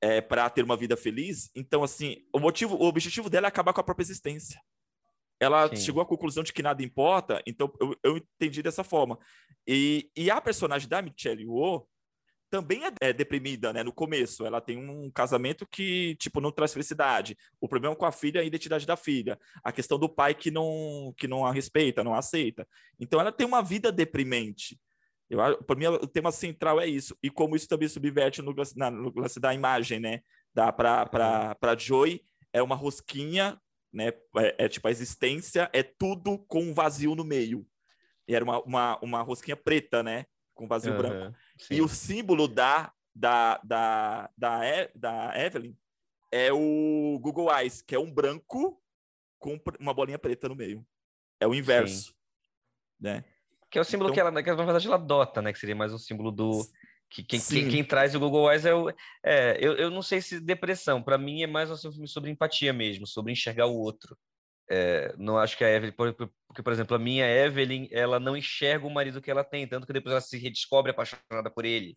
é, 0.00 0.20
para 0.20 0.48
ter 0.50 0.62
uma 0.62 0.76
vida 0.76 0.96
feliz. 0.96 1.50
Então, 1.54 1.82
assim, 1.82 2.18
o 2.32 2.38
motivo, 2.38 2.76
o 2.76 2.84
objetivo 2.84 3.30
dela 3.30 3.46
é 3.46 3.48
acabar 3.48 3.72
com 3.72 3.80
a 3.80 3.84
própria 3.84 4.04
existência. 4.04 4.60
Ela 5.40 5.68
Sim. 5.68 5.76
chegou 5.76 6.02
à 6.02 6.06
conclusão 6.06 6.42
de 6.42 6.52
que 6.52 6.62
nada 6.62 6.82
importa, 6.82 7.40
então 7.46 7.72
eu, 7.80 7.96
eu 8.02 8.16
entendi 8.16 8.62
dessa 8.62 8.82
forma. 8.82 9.18
E, 9.66 10.10
e 10.16 10.30
a 10.30 10.40
personagem 10.40 10.88
da 10.88 11.00
Michelle 11.00 11.42
Yeoh, 11.42 11.86
também 12.50 12.84
é, 12.84 12.92
é, 13.00 13.12
deprimida, 13.12 13.72
né? 13.72 13.82
No 13.82 13.92
começo, 13.92 14.44
ela 14.44 14.60
tem 14.60 14.76
um 14.76 15.10
casamento 15.10 15.66
que, 15.66 16.16
tipo, 16.16 16.40
não 16.40 16.50
traz 16.50 16.72
felicidade. 16.72 17.36
O 17.60 17.68
problema 17.68 17.94
com 17.94 18.06
a 18.06 18.12
filha 18.12 18.38
é 18.38 18.42
a 18.42 18.44
identidade 18.44 18.86
da 18.86 18.96
filha. 18.96 19.38
A 19.62 19.72
questão 19.72 19.98
do 19.98 20.08
pai 20.08 20.34
que 20.34 20.50
não, 20.50 21.12
que 21.16 21.28
não 21.28 21.44
a 21.46 21.52
respeita, 21.52 22.02
não 22.02 22.14
a 22.14 22.18
aceita. 22.18 22.66
Então, 22.98 23.20
ela 23.20 23.32
tem 23.32 23.46
uma 23.46 23.62
vida 23.62 23.92
deprimente. 23.92 24.78
Para 25.66 25.76
mim, 25.76 25.86
o 25.86 26.06
tema 26.06 26.32
central 26.32 26.80
é 26.80 26.86
isso. 26.86 27.16
E 27.22 27.30
como 27.30 27.54
isso 27.54 27.68
também 27.68 27.88
subverte 27.88 28.40
no, 28.40 28.54
na, 28.76 28.90
no 28.90 29.12
lance 29.14 29.38
da 29.38 29.52
imagem, 29.52 30.00
né? 30.00 30.20
Dá 30.54 30.72
para. 30.72 31.76
Joy, 31.78 32.22
é 32.52 32.62
uma 32.62 32.74
rosquinha, 32.74 33.60
né? 33.92 34.08
É, 34.36 34.64
é, 34.64 34.68
tipo, 34.68 34.88
a 34.88 34.90
existência 34.90 35.68
é 35.72 35.82
tudo 35.82 36.38
com 36.48 36.62
um 36.62 36.72
vazio 36.74 37.14
no 37.14 37.24
meio. 37.24 37.66
E 38.26 38.34
era 38.34 38.44
uma, 38.44 38.62
uma, 38.62 38.98
uma 39.02 39.22
rosquinha 39.22 39.56
preta, 39.56 40.02
né? 40.02 40.24
Com 40.58 40.66
vazio 40.66 40.90
uhum. 40.90 40.98
branco. 40.98 41.38
Sim. 41.56 41.74
E 41.76 41.80
o 41.80 41.88
símbolo 41.88 42.48
da, 42.48 42.92
da, 43.14 43.60
da, 43.62 44.28
da, 44.36 44.90
da 44.92 45.32
Evelyn 45.40 45.72
é 46.32 46.52
o 46.52 47.16
Google 47.22 47.48
Eyes, 47.56 47.80
que 47.80 47.94
é 47.94 47.98
um 47.98 48.12
branco 48.12 48.82
com 49.38 49.56
uma 49.78 49.94
bolinha 49.94 50.18
preta 50.18 50.48
no 50.48 50.56
meio. 50.56 50.84
É 51.40 51.46
o 51.46 51.54
inverso. 51.54 52.08
Sim. 52.08 52.14
Né? 53.00 53.24
Que 53.70 53.78
é 53.78 53.80
o 53.80 53.84
símbolo 53.84 54.10
então... 54.10 54.14
que 54.14 54.20
ela, 54.20 54.42
que 54.42 54.50
na 54.50 54.64
verdade, 54.64 54.86
ela 54.88 54.96
adota, 54.96 55.40
né? 55.40 55.52
Que 55.52 55.60
seria 55.60 55.76
mais 55.76 55.92
um 55.92 55.98
símbolo 55.98 56.32
do. 56.32 56.66
Que 57.08 57.22
quem, 57.22 57.40
quem, 57.40 57.68
quem, 57.70 57.84
traz 57.84 58.16
o 58.16 58.20
Google 58.20 58.50
Eyes 58.50 58.66
é 58.66 58.74
o. 58.74 58.90
É, 59.24 59.56
eu, 59.60 59.74
eu 59.74 59.90
não 59.90 60.02
sei 60.02 60.20
se 60.20 60.40
depressão, 60.40 61.00
para 61.00 61.16
mim 61.16 61.42
é 61.42 61.46
mais 61.46 61.70
um 61.70 61.92
filme 61.92 62.08
sobre 62.08 62.30
empatia 62.30 62.72
mesmo, 62.72 63.06
sobre 63.06 63.30
enxergar 63.30 63.66
o 63.66 63.78
outro. 63.78 64.18
É, 64.70 65.14
não 65.16 65.38
acho 65.38 65.56
que 65.56 65.64
a 65.64 65.70
Evelyn, 65.70 65.92
porque, 65.92 66.62
por 66.62 66.72
exemplo, 66.72 66.94
a 66.94 66.98
minha 66.98 67.26
Evelyn, 67.26 67.88
ela 67.90 68.20
não 68.20 68.36
enxerga 68.36 68.86
o 68.86 68.90
marido 68.90 69.20
que 69.22 69.30
ela 69.30 69.42
tem, 69.42 69.66
tanto 69.66 69.86
que 69.86 69.92
depois 69.92 70.12
ela 70.12 70.20
se 70.20 70.36
redescobre 70.36 70.90
apaixonada 70.90 71.50
por 71.50 71.64
ele. 71.64 71.96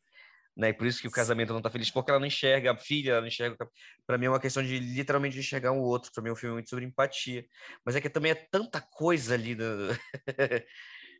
Né? 0.55 0.74
Por 0.74 0.86
isso 0.86 1.01
que 1.01 1.07
o 1.07 1.11
casamento 1.11 1.51
não 1.51 1.59
está 1.59 1.69
feliz, 1.69 1.89
porque 1.89 2.11
ela 2.11 2.19
não 2.19 2.28
enxerga 2.28 2.72
a 2.72 2.78
filha, 2.78 3.11
ela 3.11 3.22
não 3.22 3.28
enxerga. 3.28 3.57
Para 4.05 4.17
mim 4.17 4.26
é 4.26 4.30
uma 4.30 4.39
questão 4.39 4.63
de 4.63 4.80
literalmente 4.80 5.38
enxergar 5.38 5.72
o 5.72 5.82
outro. 5.82 6.11
Para 6.13 6.24
mim 6.24 6.30
é 6.30 6.34
um 6.34 6.36
filme 6.36 6.53
muito 6.53 6.69
sobre 6.69 6.86
empatia. 6.86 7.45
Mas 7.86 7.95
é 7.95 8.01
que 8.01 8.09
também 8.09 8.32
é 8.32 8.36
tanta 8.36 8.82
coisa 8.82 9.34
ali 9.34 9.55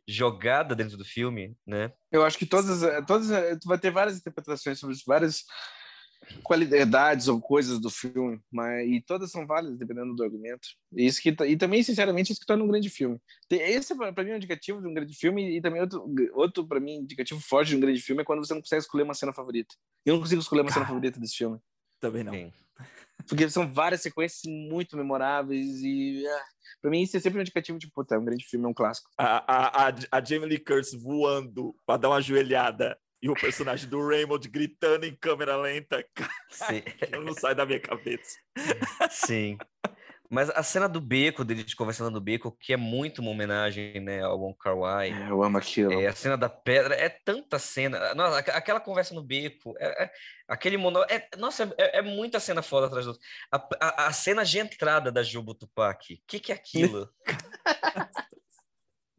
jogada 0.06 0.74
dentro 0.74 0.96
do 0.96 1.04
filme, 1.04 1.56
né? 1.66 1.92
Eu 2.10 2.24
acho 2.24 2.36
que 2.36 2.44
todas, 2.44 2.80
todas, 3.06 3.28
tu 3.58 3.68
vai 3.68 3.78
ter 3.78 3.90
várias 3.90 4.18
interpretações 4.18 4.78
sobre 4.78 4.96
isso, 4.96 5.04
várias 5.06 5.44
qualidades 6.42 7.28
ou 7.28 7.40
coisas 7.40 7.78
do 7.80 7.90
filme, 7.90 8.40
mas 8.50 8.88
e 8.88 9.00
todas 9.00 9.30
são 9.30 9.46
válidas 9.46 9.78
dependendo 9.78 10.14
do 10.14 10.22
argumento. 10.22 10.68
E 10.92 11.06
isso 11.06 11.20
que 11.20 11.34
e 11.46 11.56
também 11.56 11.82
sinceramente 11.82 12.32
isso 12.32 12.40
que 12.40 12.46
torna 12.46 12.64
um 12.64 12.68
grande 12.68 12.88
filme. 12.88 13.18
Esse 13.50 13.94
para 13.96 14.24
mim 14.24 14.30
é 14.30 14.34
um 14.34 14.36
indicativo 14.36 14.80
de 14.80 14.86
um 14.86 14.94
grande 14.94 15.14
filme 15.14 15.56
e 15.56 15.60
também 15.60 15.80
outro 15.80 16.14
outro 16.34 16.66
para 16.66 16.80
mim 16.80 16.96
indicativo 16.96 17.40
forte 17.40 17.68
de 17.70 17.76
um 17.76 17.80
grande 17.80 18.00
filme 18.00 18.22
é 18.22 18.24
quando 18.24 18.44
você 18.44 18.54
não 18.54 18.60
consegue 18.60 18.82
escolher 18.82 19.04
uma 19.04 19.14
cena 19.14 19.32
favorita. 19.32 19.74
Eu 20.04 20.14
não 20.14 20.20
consigo 20.20 20.40
escolher 20.40 20.62
uma 20.62 20.68
Cara, 20.68 20.80
cena 20.80 20.86
favorita 20.86 21.20
desse 21.20 21.36
filme. 21.36 21.58
Também 22.00 22.24
não. 22.24 22.32
Sim. 22.32 22.52
Porque 23.28 23.48
são 23.48 23.72
várias 23.72 24.02
sequências 24.02 24.42
muito 24.44 24.96
memoráveis 24.96 25.80
e 25.82 26.24
ah, 26.26 26.44
para 26.80 26.90
mim 26.90 27.02
isso 27.02 27.16
é 27.16 27.20
sempre 27.20 27.38
um 27.38 27.42
indicativo 27.42 27.78
de 27.78 27.90
puta, 27.90 28.16
é 28.16 28.18
um 28.18 28.24
grande 28.24 28.44
filme, 28.44 28.66
é 28.66 28.68
um 28.68 28.74
clássico. 28.74 29.08
A, 29.16 29.36
a, 29.46 29.88
a, 29.88 29.94
a 30.10 30.24
Jamie 30.24 30.48
Lee 30.48 30.58
Curtis 30.58 30.92
voando 31.00 31.74
para 31.86 31.98
dar 31.98 32.08
uma 32.08 32.20
joelhada 32.20 32.98
e 33.22 33.30
o 33.30 33.34
personagem 33.34 33.88
do 33.88 34.04
Raymond 34.06 34.48
gritando 34.48 35.04
em 35.06 35.14
câmera 35.14 35.56
lenta. 35.56 36.04
Sim. 36.50 36.82
Não 37.24 37.32
sai 37.34 37.54
da 37.54 37.64
minha 37.64 37.78
cabeça. 37.80 38.36
Sim. 39.10 39.56
Mas 40.28 40.48
a 40.48 40.62
cena 40.62 40.88
do 40.88 40.98
beco, 40.98 41.44
deles 41.44 41.74
conversando 41.74 42.10
no 42.10 42.18
beco, 42.20 42.50
que 42.58 42.72
é 42.72 42.76
muito 42.76 43.20
uma 43.20 43.30
homenagem, 43.30 44.00
né, 44.00 44.22
ao 44.22 44.40
Wong 44.40 44.56
Kar 44.58 44.74
Wai. 44.78 45.10
É, 45.12 45.30
eu 45.30 45.42
amo 45.42 45.58
aquilo. 45.58 45.92
É, 45.92 46.06
a 46.06 46.14
cena 46.14 46.38
da 46.38 46.48
pedra, 46.48 46.94
é 46.94 47.10
tanta 47.10 47.58
cena. 47.58 48.14
Nossa, 48.14 48.38
aqu- 48.38 48.50
aquela 48.50 48.80
conversa 48.80 49.14
no 49.14 49.22
beco, 49.22 49.74
é- 49.78 50.04
é- 50.04 50.10
aquele 50.48 50.78
monólogo. 50.78 51.12
É, 51.12 51.28
nossa, 51.36 51.72
é, 51.76 51.98
é 51.98 52.02
muita 52.02 52.40
cena 52.40 52.62
foda 52.62 52.86
atrás 52.86 53.04
do 53.04 53.10
outro. 53.10 53.22
A, 53.52 53.68
a, 53.78 54.06
a 54.06 54.12
cena 54.14 54.42
de 54.42 54.58
entrada 54.58 55.12
da 55.12 55.22
Jobo 55.22 55.54
Tupac. 55.54 56.14
O 56.14 56.18
que, 56.26 56.40
que 56.40 56.50
é 56.50 56.54
aquilo? 56.54 57.08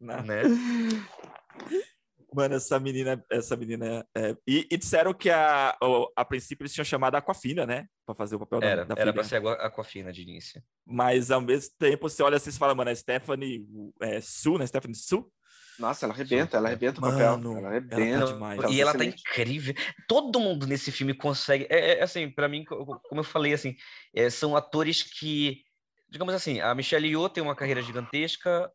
Né? 0.00 0.42
Mano, 2.34 2.54
essa 2.56 2.80
menina, 2.80 3.24
essa 3.30 3.56
menina. 3.56 4.04
é, 4.16 4.36
E, 4.46 4.66
e 4.70 4.76
disseram 4.76 5.14
que 5.14 5.30
a, 5.30 5.76
o- 5.80 6.10
a 6.16 6.24
princípio 6.24 6.62
eles 6.64 6.74
tinham 6.74 6.84
chamado 6.84 7.14
a 7.14 7.18
Aquafina, 7.18 7.64
né? 7.64 7.86
Pra 8.04 8.14
fazer 8.14 8.34
o 8.34 8.40
papel 8.40 8.60
da, 8.60 8.66
Era, 8.66 8.84
da 8.84 8.94
era 8.94 9.02
filha. 9.02 9.12
pra 9.12 9.22
ser 9.22 9.46
a 9.46 9.52
Aquafina 9.66 10.12
de 10.12 10.22
início. 10.22 10.60
Mas 10.84 11.30
ao 11.30 11.40
mesmo 11.40 11.72
tempo, 11.78 12.08
você 12.08 12.22
olha 12.22 12.36
assim 12.36 12.50
e 12.50 12.54
fala, 12.54 12.74
mano, 12.74 12.90
a 12.90 12.94
Stephanie 12.96 13.64
é, 14.02 14.20
Su, 14.20 14.58
né? 14.58 14.66
Stephanie 14.66 14.96
Su? 14.96 15.30
Nossa, 15.78 16.06
ela 16.06 16.14
arrebenta, 16.14 16.56
ela 16.56 16.68
arrebenta 16.68 16.98
o 16.98 17.02
Mano, 17.02 17.14
papel. 17.52 17.58
Ela 17.58 17.76
ela 17.76 17.80
tá 17.86 17.96
arrebenta. 17.96 18.24
demais. 18.32 18.62
Ela 18.62 18.72
e 18.72 18.80
ela 18.80 18.92
tá 18.94 19.04
incrível. 19.04 19.74
Todo 20.08 20.40
mundo 20.40 20.66
nesse 20.66 20.90
filme 20.92 21.14
consegue. 21.14 21.66
É, 21.70 21.98
é, 21.98 22.02
assim, 22.02 22.30
para 22.30 22.48
mim, 22.48 22.64
co- 22.64 22.84
como 23.08 23.20
eu 23.20 23.24
falei, 23.24 23.52
assim, 23.52 23.74
é, 24.14 24.30
são 24.30 24.56
atores 24.56 25.02
que, 25.02 25.62
digamos 26.08 26.32
assim, 26.34 26.60
a 26.60 26.74
Michelle 26.74 27.08
Yeoh 27.08 27.28
tem 27.28 27.42
uma 27.42 27.56
carreira 27.56 27.82
gigantesca. 27.82 28.70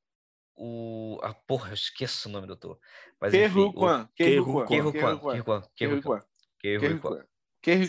O, 0.62 1.18
ah, 1.24 1.34
porra, 1.34 1.70
eu 1.70 1.74
esqueço 1.74 2.28
o 2.28 2.32
nome 2.32 2.46
do 2.46 2.54
ator. 2.54 2.78
Mas 3.22 3.34
enfim, 3.46 3.72
Kwan, 3.74 4.10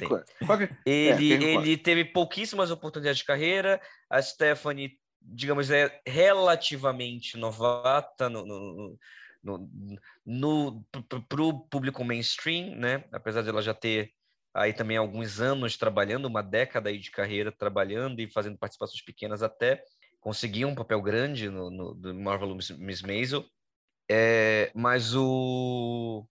Kwan. 0.08 0.24
Qual 0.46 0.56
que- 0.58 0.68
Ele, 0.86 1.34
ele 1.44 1.76
teve 1.76 2.04
pouquíssimas 2.04 2.70
oportunidades 2.70 3.18
de 3.18 3.24
carreira. 3.24 3.80
A 4.08 4.22
Stephanie, 4.22 5.00
digamos, 5.20 5.68
é 5.70 6.00
relativamente 6.06 7.36
novata 7.36 8.28
no, 8.28 8.46
no, 8.46 8.98
no, 9.42 9.68
no, 10.24 10.84
para 11.28 11.42
o 11.42 11.58
público 11.68 12.04
mainstream, 12.04 12.76
né? 12.76 13.04
Apesar 13.12 13.42
de 13.42 13.48
ela 13.48 13.62
já 13.62 13.74
ter 13.74 14.12
aí 14.54 14.72
também 14.72 14.96
alguns 14.96 15.40
anos 15.40 15.76
trabalhando, 15.76 16.26
uma 16.26 16.42
década 16.42 16.88
aí 16.88 16.98
de 16.98 17.10
carreira 17.10 17.50
trabalhando 17.52 18.20
e 18.20 18.30
fazendo 18.30 18.58
participações 18.58 19.02
pequenas 19.02 19.42
até 19.42 19.82
conseguir 20.20 20.64
um 20.64 20.74
papel 20.74 21.00
grande 21.02 21.48
no, 21.48 21.70
no 21.70 21.94
do 21.94 22.14
Marvel 22.14 22.54
Miss, 22.54 23.02
Maisel. 23.02 23.44
É, 24.10 24.70
mas 24.74 25.14
o 25.14 26.26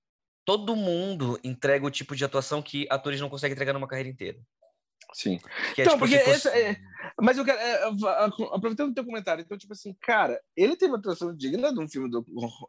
todo 0.46 0.76
mundo 0.76 1.40
entrega 1.44 1.86
o 1.86 1.92
tipo 1.92 2.16
de 2.16 2.26
atuação 2.26 2.62
que 2.62 2.88
atores 2.90 3.22
não 3.22 3.30
conseguem 3.30 3.54
entregar 3.54 3.74
numa 3.74 3.88
carreira 3.88 4.10
inteira. 4.10 4.40
Sim. 5.14 5.40
É, 5.78 5.82
Então, 5.82 5.94
tipo, 5.94 6.00
porque 6.00 6.16
assim, 6.16 6.32
essa 6.32 6.50
é- 6.58 6.76
Mas 7.22 7.38
eu 7.38 7.46
quero. 7.46 7.58
é, 7.58 7.84
aproveitando 8.52 8.92
o 8.92 8.94
teu 8.94 9.06
comentário, 9.06 9.42
então, 9.44 9.58
tipo 9.58 9.74
assim, 9.74 9.96
cara, 10.02 10.40
ele 10.56 10.76
tem 10.76 10.88
uma 10.90 10.98
atuação 10.98 11.36
digna 11.36 11.74
de 11.74 11.80
um 11.80 11.88
filme 11.88 12.10
do, 12.10 12.26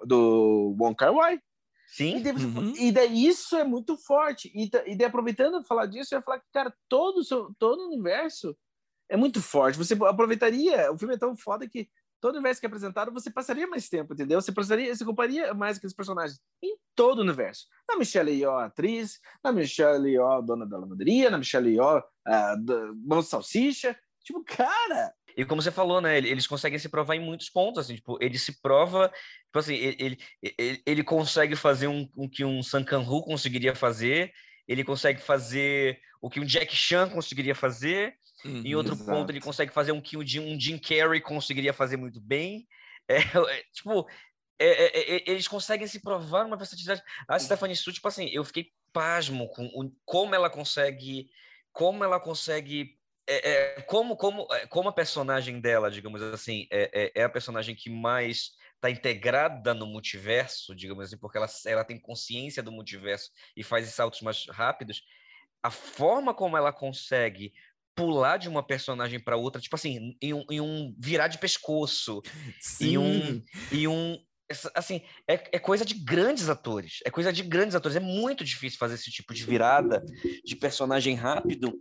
do 0.06 0.76
Wong 0.80 0.94
Kar 0.94 1.12
Wai. 1.12 1.36
E 1.36 1.40
Sim, 1.92 2.22
daí, 2.22 2.32
você- 2.32 2.46
Uhum. 2.46 2.74
e 2.76 2.92
daí 2.92 3.26
isso 3.26 3.56
é 3.56 3.64
muito 3.64 3.96
forte. 3.98 4.50
E, 4.54 4.70
da- 4.70 4.86
e 4.86 4.96
daí, 4.96 5.06
aproveitando 5.08 5.60
de 5.60 5.66
falar 5.66 5.86
disso, 5.86 6.14
eu 6.14 6.18
ia 6.18 6.22
falar 6.24 6.38
que, 6.38 6.46
cara, 6.52 6.72
todo 6.88 7.18
o, 7.18 7.24
seu, 7.24 7.52
todo 7.58 7.80
o 7.80 7.86
universo 7.88 8.56
é 9.10 9.16
muito 9.16 9.42
forte. 9.42 9.76
Você 9.76 9.94
aproveitaria. 9.94 10.90
O 10.92 10.98
filme 10.98 11.14
é 11.14 11.18
tão 11.18 11.36
foda 11.36 11.68
que 11.68 11.88
todo 12.20 12.34
o 12.34 12.38
universo 12.38 12.60
que 12.60 12.66
é 12.66 12.68
apresentado, 12.68 13.12
você 13.12 13.30
passaria 13.30 13.66
mais 13.66 13.88
tempo, 13.88 14.12
entendeu? 14.12 14.40
Você 14.40 14.52
passaria, 14.52 14.94
você 14.94 15.04
compraria 15.04 15.52
mais 15.54 15.78
aqueles 15.78 15.94
personagens 15.94 16.38
em 16.62 16.76
todo 16.94 17.18
o 17.18 17.22
universo. 17.22 17.66
Na 17.88 17.96
Michelle 17.96 18.30
Yeoh, 18.30 18.58
atriz, 18.58 19.18
na 19.42 19.50
Michelle 19.52 20.08
Yeoh, 20.10 20.42
dona 20.42 20.66
da 20.66 20.78
lavanderia, 20.78 21.30
na 21.30 21.38
Michelle 21.38 21.70
Yeoh, 21.74 22.02
mão 23.04 23.20
de 23.20 23.26
salsicha. 23.26 23.98
Tipo, 24.22 24.44
cara, 24.44 25.14
E 25.36 25.44
como 25.46 25.62
você 25.62 25.70
falou, 25.70 26.00
né? 26.00 26.18
ele- 26.18 26.28
Eles 26.28 26.46
conseguem 26.46 26.78
se 26.78 26.88
provar 26.90 27.14
em 27.14 27.24
muitos 27.24 27.48
pontos, 27.48 27.78
assim, 27.84 27.94
tipo, 27.94 28.18
ele 28.20 28.38
se 28.38 28.60
prova, 28.60 29.08
tipo 29.08 29.58
assim, 29.58 29.74
ele, 29.74 30.18
ele, 30.58 30.82
ele, 30.84 31.02
consegue 31.02 31.56
fazer 31.56 31.86
um, 31.88 32.06
um 32.16 32.28
que 32.28 32.44
um 32.44 32.62
Sun 32.62 32.84
Kang-ho 32.84 33.22
conseguiria 33.24 33.74
fazer, 33.74 34.30
ele 34.68 34.84
consegue 34.84 35.20
fazer 35.22 35.98
o 36.20 36.28
que 36.28 36.38
um 36.38 36.44
Jack 36.44 36.76
Chan 36.76 37.08
conseguiria 37.08 37.54
fazer, 37.54 38.14
em 38.44 38.74
outro 38.74 38.94
Exato. 38.94 39.10
ponto 39.10 39.30
ele 39.30 39.40
consegue 39.40 39.72
fazer 39.72 39.92
um 39.92 40.00
que 40.00 40.16
um 40.16 40.26
Jim, 40.26 40.40
um 40.40 40.58
Jim 40.58 40.78
Carrey 40.78 41.20
conseguiria 41.20 41.72
fazer 41.72 41.96
muito 41.96 42.20
bem. 42.20 42.66
É, 43.08 43.16
é, 43.56 43.62
tipo, 43.72 44.08
é, 44.58 44.66
é, 44.66 45.16
é, 45.16 45.30
eles 45.30 45.48
conseguem 45.48 45.86
se 45.86 46.00
provar 46.00 46.46
uma 46.46 46.56
versatilidade. 46.56 47.02
A 47.26 47.38
Stephanie 47.38 47.76
Su, 47.76 47.92
tipo 47.92 48.08
assim, 48.08 48.28
eu 48.32 48.44
fiquei 48.44 48.70
pasmo 48.92 49.48
com 49.48 49.66
o, 49.66 49.92
como 50.04 50.34
ela 50.34 50.50
consegue, 50.50 51.30
como 51.72 52.04
ela 52.04 52.20
consegue 52.20 52.98
é, 53.30 53.50
é, 53.50 53.80
como, 53.82 54.16
como, 54.16 54.46
é, 54.52 54.66
como 54.66 54.88
a 54.88 54.92
personagem 54.92 55.60
dela, 55.60 55.88
digamos 55.88 56.20
assim, 56.20 56.66
é, 56.68 56.90
é, 56.92 57.20
é 57.20 57.22
a 57.22 57.28
personagem 57.28 57.76
que 57.76 57.88
mais 57.88 58.50
está 58.74 58.90
integrada 58.90 59.72
no 59.72 59.86
multiverso, 59.86 60.74
digamos 60.74 61.04
assim, 61.04 61.16
porque 61.16 61.38
ela, 61.38 61.46
ela 61.66 61.84
tem 61.84 61.96
consciência 61.96 62.60
do 62.60 62.72
multiverso 62.72 63.30
e 63.56 63.62
faz 63.62 63.86
saltos 63.90 64.20
mais 64.20 64.46
rápidos, 64.48 65.04
a 65.62 65.70
forma 65.70 66.34
como 66.34 66.56
ela 66.56 66.72
consegue 66.72 67.52
pular 68.00 68.38
de 68.38 68.48
uma 68.48 68.62
personagem 68.66 69.20
para 69.20 69.36
outra, 69.36 69.60
tipo 69.60 69.76
assim, 69.76 70.16
em 70.22 70.32
um, 70.32 70.44
em 70.50 70.60
um 70.60 70.94
virar 70.98 71.28
de 71.28 71.38
pescoço, 71.38 72.22
Sim. 72.58 72.92
e 72.92 72.98
um, 72.98 73.42
e 73.70 73.86
um 73.88 74.16
assim, 74.74 75.02
é, 75.28 75.34
é 75.52 75.58
coisa 75.60 75.84
de 75.84 75.94
grandes 75.94 76.48
atores, 76.48 76.98
é 77.04 77.10
coisa 77.10 77.32
de 77.32 77.42
grandes 77.42 77.74
atores, 77.76 77.96
é 77.96 78.00
muito 78.00 78.42
difícil 78.44 78.78
fazer 78.78 78.94
esse 78.94 79.10
tipo 79.10 79.32
de 79.34 79.44
virada 79.44 80.04
de 80.44 80.56
personagem 80.56 81.14
rápido, 81.14 81.78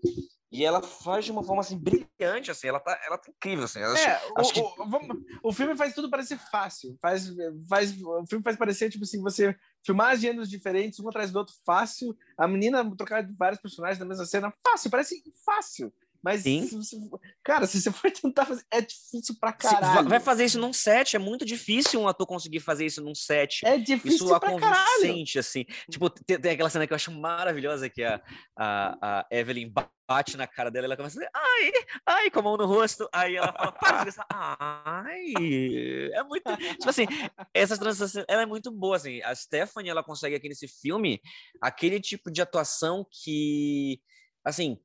e 0.51 0.65
ela 0.65 0.81
faz 0.81 1.25
de 1.25 1.31
uma 1.31 1.43
forma 1.43 1.61
assim 1.61 1.77
brilhante, 1.77 2.49
assim, 2.51 2.67
ela 2.67 2.79
tá, 2.79 2.99
ela 3.05 3.17
tá 3.17 3.31
incrível, 3.31 3.65
assim. 3.65 3.79
ela- 3.79 3.97
É, 3.97 4.19
acho 4.35 4.49
o, 4.49 4.53
que- 4.53 4.59
o- 4.81 4.89
vamos- 4.89 5.17
o 5.43 5.53
filme 5.53 5.75
faz 5.77 5.93
tudo 5.93 6.09
parecer 6.09 6.39
fácil. 6.51 6.97
Faz, 6.99 7.27
faz, 7.67 7.91
o 8.01 8.25
filme 8.27 8.43
faz 8.43 8.57
parecer, 8.57 8.89
tipo 8.89 9.03
assim, 9.03 9.21
você 9.21 9.55
filmar 9.85 10.17
gêneros 10.17 10.49
diferentes, 10.49 10.99
um 10.99 11.07
atrás 11.07 11.31
do 11.31 11.37
outro, 11.37 11.53
fácil. 11.63 12.17
A 12.35 12.47
menina 12.47 12.83
trocar 12.95 13.21
de 13.21 13.31
vários 13.33 13.61
personagens 13.61 13.99
na 13.99 14.05
mesma 14.05 14.25
cena, 14.25 14.51
fácil, 14.67 14.89
parece 14.89 15.23
fácil. 15.45 15.93
Mas, 16.21 16.43
Sim. 16.43 16.67
se 16.67 16.75
você- 16.75 16.97
cara, 17.43 17.65
se 17.65 17.81
você 17.81 17.91
for 17.93 18.11
tentar 18.11 18.45
fazer, 18.45 18.63
é 18.71 18.81
difícil 18.81 19.35
pra 19.39 19.51
se 19.51 19.57
caralho. 19.69 20.09
vai 20.09 20.19
fazer 20.19 20.45
isso 20.45 20.59
num 20.59 20.73
set, 20.73 21.15
é 21.15 21.19
muito 21.19 21.45
difícil 21.45 21.99
um 22.01 22.07
ator 22.07 22.27
conseguir 22.27 22.59
fazer 22.59 22.85
isso 22.85 23.01
num 23.01 23.15
set. 23.15 23.65
É 23.65 23.77
difícil 23.77 24.25
Isso 24.25 24.35
é 24.35 24.39
pra 24.39 24.59
caralho. 24.59 24.85
convincente, 25.01 25.39
assim. 25.39 25.65
Tipo, 25.89 26.09
tem, 26.09 26.39
tem 26.39 26.51
aquela 26.51 26.69
cena 26.69 26.85
que 26.85 26.91
eu 26.93 26.95
acho 26.95 27.11
maravilhosa, 27.11 27.89
que 27.89 28.03
a, 28.03 28.21
a, 28.57 29.19
a 29.21 29.27
Evelyn 29.31 29.69
ba- 29.71 29.89
bate 30.07 30.35
na 30.35 30.47
cara 30.47 30.69
dela, 30.71 30.85
ela 30.87 30.97
começa 30.97 31.19
a 31.19 31.21
dizer, 31.21 31.31
ai, 31.33 31.71
ai, 32.05 32.31
com 32.31 32.39
a 32.39 32.41
mão 32.43 32.57
no 32.57 32.65
rosto. 32.65 33.07
Aí 33.13 33.35
ela 33.35 33.53
fala, 33.53 33.71
para 33.71 34.03
de 34.05 34.11
ai. 34.29 35.33
É 36.13 36.23
muito. 36.23 36.43
Tipo 36.57 36.89
assim, 36.89 37.05
essa 37.53 37.77
transição, 37.77 38.25
ela 38.27 38.41
é 38.41 38.45
muito 38.45 38.71
boa, 38.71 38.95
assim. 38.95 39.21
A 39.21 39.33
Stephanie, 39.35 39.89
ela 39.89 40.03
consegue 40.03 40.35
aqui 40.35 40.49
nesse 40.49 40.67
filme 40.67 41.21
aquele 41.61 41.99
tipo 41.99 42.31
de 42.31 42.41
atuação 42.41 43.05
que, 43.23 43.99
assim. 44.43 44.77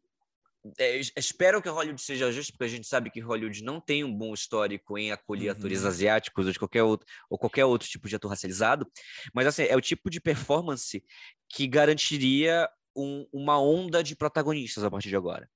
É, 0.79 0.97
es- 0.99 1.13
espero 1.17 1.61
que 1.63 1.69
Hollywood 1.69 2.01
seja 2.01 2.31
justo, 2.33 2.53
porque 2.53 2.65
a 2.65 2.69
gente 2.69 2.87
sabe 2.87 3.11
que 3.11 3.21
Hollywood 3.21 3.63
não 3.63 3.81
tem 3.81 4.03
um 4.05 4.13
bom 4.17 4.33
histórico 4.33 4.97
em 4.99 5.13
acolher 5.13 5.51
Uhum. 5.51 5.57
atores 5.59 5.85
asiáticos 5.85 6.47
ou 6.47 6.53
de 6.53 6.59
qualquer 6.59 6.83
outro, 6.83 7.07
ou 7.29 7.39
qualquer 7.39 7.65
outro 7.65 7.89
tipo 7.89 8.09
de 8.09 8.17
ator 8.17 8.31
racializado, 8.31 8.87
mas 9.35 9.47
assim, 9.47 9.65
é 9.65 9.77
o 9.77 9.81
tipo 9.81 10.09
de 10.11 10.21
performance 10.21 11.05
que 11.49 11.67
garantiria 11.67 12.69
um- 12.97 13.27
uma 13.33 13.61
onda 13.61 14.03
de 14.03 14.17
protagonistas 14.17 14.85
a 14.85 14.91
partir 14.91 15.09
de 15.09 15.17
agora. 15.17 15.49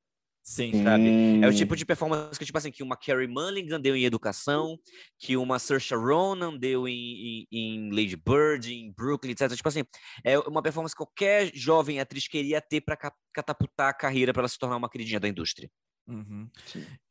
Sim. 0.49 0.83
sabe? 0.83 1.43
É 1.43 1.47
o 1.47 1.55
tipo 1.55 1.77
de 1.77 1.85
performance 1.85 2.39
que, 2.39 2.47
tipo 2.47 2.57
assim, 2.57 2.71
que 2.71 2.83
uma 2.83 2.97
Carrie 2.97 3.27
Mulligan 3.27 3.79
deu 3.79 3.95
em 3.95 4.07
Educação, 4.07 4.79
que 5.19 5.37
uma 5.37 5.59
Saoirse 5.59 5.95
Ronan 5.95 6.57
deu 6.57 6.89
em, 6.89 6.95
em, 6.95 7.47
em 7.53 7.91
Lady 7.91 8.17
Bird, 8.17 8.73
em 8.73 8.91
Brooklyn, 8.91 9.33
etc. 9.33 9.55
Tipo 9.55 9.69
assim, 9.69 9.85
é 10.25 10.39
uma 10.39 10.63
performance 10.63 10.95
que 10.95 11.05
qualquer 11.05 11.55
jovem 11.55 12.01
atriz 12.01 12.27
queria 12.27 12.63
ter 12.63 12.81
para 12.81 12.97
catapultar 13.31 13.91
a 13.91 13.93
carreira 13.93 14.33
para 14.33 14.41
ela 14.41 14.49
se 14.49 14.59
tornar 14.59 14.77
uma 14.77 14.89
queridinha 14.89 15.21
da 15.21 15.29
indústria. 15.29 15.71
Uhum. 16.07 16.49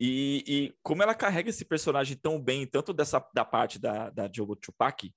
E, 0.00 0.44
e 0.44 0.74
como 0.82 1.04
ela 1.04 1.14
carrega 1.14 1.48
esse 1.48 1.64
personagem 1.64 2.16
tão 2.16 2.42
bem, 2.42 2.66
tanto 2.66 2.92
dessa 2.92 3.24
da 3.32 3.44
parte 3.44 3.78
da, 3.78 4.10
da 4.10 4.26
Diogo 4.26 4.56
Tupac, 4.56 5.14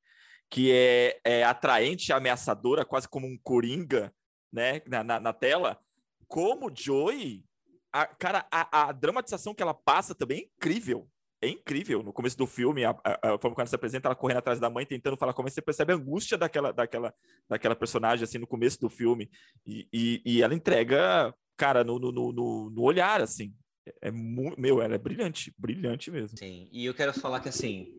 que 0.47 0.71
é, 0.71 1.19
é 1.25 1.43
atraente, 1.43 2.13
ameaçadora, 2.13 2.85
quase 2.85 3.09
como 3.09 3.25
um 3.25 3.35
coringa, 3.41 4.13
né, 4.53 4.79
na, 4.85 5.03
na, 5.03 5.19
na 5.19 5.33
tela, 5.33 5.79
como 6.27 6.71
Joey, 6.71 7.43
a, 7.91 8.05
cara, 8.05 8.45
a, 8.51 8.89
a 8.89 8.91
dramatização 8.91 9.53
que 9.53 9.61
ela 9.61 9.73
passa 9.73 10.15
também 10.15 10.39
é 10.39 10.41
incrível. 10.43 11.07
É 11.43 11.47
incrível. 11.49 12.03
No 12.03 12.13
começo 12.13 12.37
do 12.37 12.45
filme, 12.45 12.85
a, 12.85 12.91
a, 13.03 13.13
a 13.13 13.39
forma 13.39 13.55
como 13.55 13.61
ela 13.61 13.67
se 13.67 13.75
apresenta, 13.75 14.07
ela 14.07 14.15
correndo 14.15 14.37
atrás 14.37 14.59
da 14.59 14.69
mãe, 14.69 14.85
tentando 14.85 15.17
falar 15.17 15.33
como 15.33 15.49
você 15.49 15.61
percebe 15.61 15.91
a 15.91 15.95
angústia 15.95 16.37
daquela, 16.37 16.71
daquela, 16.71 17.13
daquela 17.49 17.75
personagem, 17.75 18.23
assim, 18.23 18.37
no 18.37 18.45
começo 18.45 18.79
do 18.79 18.89
filme. 18.89 19.29
E, 19.65 19.87
e, 19.91 20.21
e 20.23 20.41
ela 20.43 20.53
entrega, 20.53 21.33
cara, 21.57 21.83
no, 21.83 21.97
no, 21.97 22.11
no, 22.11 22.69
no 22.69 22.81
olhar, 22.81 23.21
assim. 23.21 23.53
É 23.99 24.11
muito. 24.11 24.61
Meu, 24.61 24.81
ela 24.81 24.93
é 24.93 24.99
brilhante, 24.99 25.51
brilhante 25.57 26.11
mesmo. 26.11 26.37
Sim, 26.37 26.69
e 26.71 26.85
eu 26.85 26.93
quero 26.93 27.11
falar 27.11 27.39
que, 27.39 27.49
assim, 27.49 27.91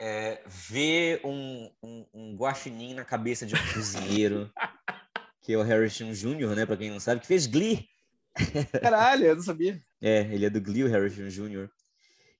é, 0.00 0.42
ver 0.46 1.20
um, 1.22 1.70
um, 1.82 2.06
um 2.14 2.36
guaxinim 2.36 2.94
na 2.94 3.04
cabeça 3.04 3.44
de 3.44 3.54
um 3.54 3.72
cozinheiro 3.74 4.50
que 5.42 5.52
é 5.52 5.58
o 5.58 5.62
Harrison 5.62 6.10
Jr., 6.12 6.56
né? 6.56 6.64
Pra 6.64 6.78
quem 6.78 6.90
não 6.90 6.98
sabe, 6.98 7.20
que 7.20 7.26
fez 7.26 7.46
Glee. 7.46 7.86
Caralho, 8.80 9.24
eu 9.26 9.36
não 9.36 9.42
sabia. 9.42 9.80
É, 10.00 10.20
ele 10.32 10.44
é 10.46 10.50
do 10.50 10.60
Glee, 10.60 10.84
o 10.84 10.88
Harrison 10.88 11.28
Jr. 11.28 11.68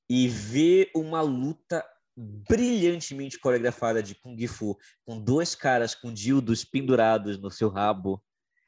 E 0.09 0.29
ver 0.29 0.91
uma 0.95 1.21
luta 1.23 1.85
brilhantemente 2.17 3.39
coreografada 3.39 4.03
de 4.03 4.15
Kung 4.15 4.47
Fu, 4.47 4.79
com 5.05 5.21
dois 5.21 5.55
caras 5.55 5.95
com 5.95 6.13
dildos 6.13 6.65
pendurados 6.65 7.39
no 7.39 7.51
seu 7.51 7.69
rabo. 7.69 8.23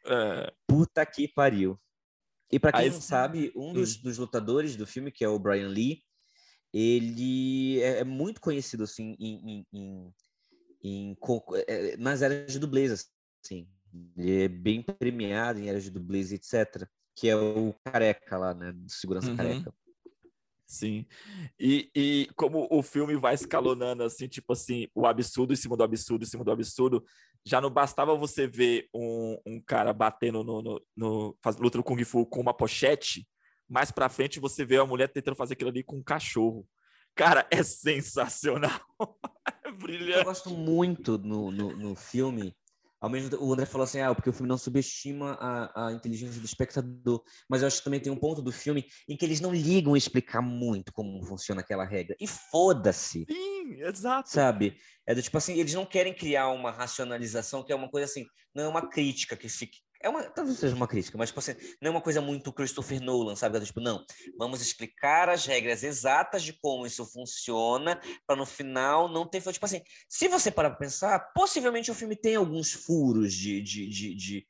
É, 0.07 0.53
Puta 0.67 1.05
que 1.05 1.29
pariu. 1.29 1.79
E 2.51 2.59
pra 2.59 2.73
quem 2.73 2.83
Aí- 2.83 2.91
não 2.91 3.01
sabe, 3.01 3.53
um 3.57 3.73
dos, 3.73 3.97
dos 3.97 4.19
lutadores 4.19 4.77
do 4.77 4.87
filme, 4.87 5.11
que 5.11 5.25
é 5.25 5.29
o 5.29 5.39
Brian 5.39 5.69
Lee, 5.69 6.03
ele 6.73 7.81
é, 7.81 8.01
é 8.01 8.05
muito 8.05 8.41
conhecido 8.41 8.85
assim 8.85 9.17
em, 9.19 9.35
em- 9.51 9.67
em- 9.73 10.15
em 10.83 11.15
co- 11.17 11.45
é, 11.67 11.97
nas 11.97 12.23
áreas 12.23 12.53
de 12.53 12.59
dublês, 12.59 13.11
assim. 13.45 13.69
Ele 14.17 14.43
é 14.45 14.49
bem 14.49 14.83
premiado 14.83 15.59
em 15.59 15.69
áreas 15.69 15.85
de 15.85 15.91
dublês, 15.91 16.33
etc. 16.33 16.87
Que 17.17 17.29
é 17.29 17.37
o 17.37 17.75
careca 17.85 18.37
lá, 18.37 18.55
né? 18.55 18.73
Do 18.73 18.91
segurança 18.91 19.31
Uhum. 19.31 19.37
careca. 19.37 19.75
sim. 20.67 21.07
E, 21.59 21.91
e 21.95 22.29
como 22.37 22.67
o 22.71 22.83
filme 22.83 23.17
vai 23.17 23.35
escalonando, 23.35 24.03
assim, 24.03 24.29
tipo 24.29 24.53
assim, 24.53 24.87
o 24.95 25.07
absurdo 25.07 25.53
em 25.53 25.57
cima 25.57 25.77
do 25.77 25.83
absurdo 25.83 26.23
em 26.25 26.27
cima 26.29 26.45
do 26.45 26.51
absurdo, 26.51 27.05
já 27.45 27.61
não 27.61 27.71
bastava 27.71 28.15
você 28.17 28.47
ver 28.47 28.89
um, 28.93 29.39
um 29.47 29.61
cara 29.61 29.93
batendo 29.93 30.43
no, 30.45 30.61
no, 30.61 30.83
no 30.97 31.39
faz, 31.43 31.57
lutando 31.57 31.85
Kung 31.85 32.03
Fu 32.05 32.27
com 32.27 32.41
uma 32.41 32.53
pochete, 32.53 33.27
mais 33.69 33.91
pra 33.91 34.09
frente 34.09 34.39
você 34.41 34.65
vê 34.65 34.77
a 34.77 34.85
mulher 34.85 35.09
tentando 35.09 35.37
fazer 35.37 35.55
aquilo 35.55 35.71
ali 35.71 35.83
com 35.83 35.97
um 35.97 36.03
cachorro. 36.03 36.69
Cara, 37.15 37.47
é 37.51 37.63
sensacional. 37.63 38.71
é 39.65 39.69
Eu 39.69 39.77
brilhante. 39.79 40.25
gosto 40.25 40.51
muito 40.51 41.17
no, 41.17 41.51
no, 41.51 41.75
no 41.77 41.95
filme. 41.97 42.55
Ao 43.01 43.11
mesmo 43.11 43.31
tempo, 43.31 43.45
o 43.45 43.53
André 43.53 43.67
falou 43.67 43.85
assim, 43.85 44.01
ah, 44.01 44.15
porque 44.15 44.31
o 44.31 44.33
filme 44.33 44.49
não 44.49 44.57
subestima 44.57 45.33
a, 45.41 45.89
a 45.89 45.93
inteligência 45.93 46.41
do 46.41 46.47
espectador. 46.47 47.23
Mas 47.49 47.61
eu 47.61 47.69
acho 47.69 47.79
que 47.79 47.85
também 47.85 48.01
tem 48.01 48.13
um 48.13 48.17
ponto 48.17 48.41
do 48.41 48.51
filme 48.51 48.87
em 49.09 49.17
que 49.17 49.25
eles 49.25 49.41
não 49.41 49.55
ligam 49.55 49.95
a 49.95 49.99
explicar 49.99 50.41
muito 50.41 50.93
como 50.93 51.23
funciona 51.25 51.61
aquela 51.61 51.85
regra. 51.85 52.17
E 52.19 52.27
foda-se, 52.27 53.27
Sim, 53.31 53.83
exato. 53.83 54.31
sabe? 54.31 54.79
É 55.07 55.15
do 55.15 55.23
tipo 55.23 55.37
assim, 55.37 55.59
eles 55.59 55.75
não 55.75 55.85
querem 55.85 56.15
criar 56.15 56.49
uma 56.49 56.71
racionalização 56.71 57.63
que 57.63 57.73
é 57.73 57.77
uma 57.77 57.91
coisa 57.91 58.07
assim, 58.07 58.25
não 58.55 58.65
é 58.65 58.69
uma 58.69 58.89
crítica 58.89 59.37
que 59.37 59.49
fique. 59.49 59.79
É 60.07 60.09
uma, 60.09 60.23
talvez 60.23 60.57
seja 60.61 60.77
uma 60.77 60.87
crítica, 60.87 61.19
mas 61.19 61.31
tipo 61.31 61.41
assim, 61.41 61.57
não 61.83 61.89
é 61.89 61.91
uma 61.91 62.01
coisa 62.01 62.21
muito 62.21 62.53
Christopher 62.53 63.01
Nolan, 63.03 63.35
sabe? 63.35 63.59
Tipo, 63.65 63.81
não, 63.81 64.05
vamos 64.39 64.61
explicar 64.61 65.29
as 65.29 65.45
regras 65.45 65.83
exatas 65.83 66.45
de 66.45 66.53
como 66.53 66.87
isso 66.87 67.05
funciona, 67.05 68.01
para 68.25 68.37
no 68.37 68.47
final 68.47 69.09
não 69.09 69.27
ter. 69.29 69.43
Tipo 69.43 69.65
assim, 69.67 69.83
se 70.09 70.29
você 70.29 70.49
parar 70.49 70.71
para 70.71 70.79
pensar, 70.79 71.19
possivelmente 71.35 71.91
o 71.91 71.95
filme 71.95 72.15
tem 72.15 72.37
alguns 72.37 72.73
furos 72.73 73.35
de, 73.35 73.61
de, 73.61 73.89
de, 73.89 74.15
de, 74.15 74.47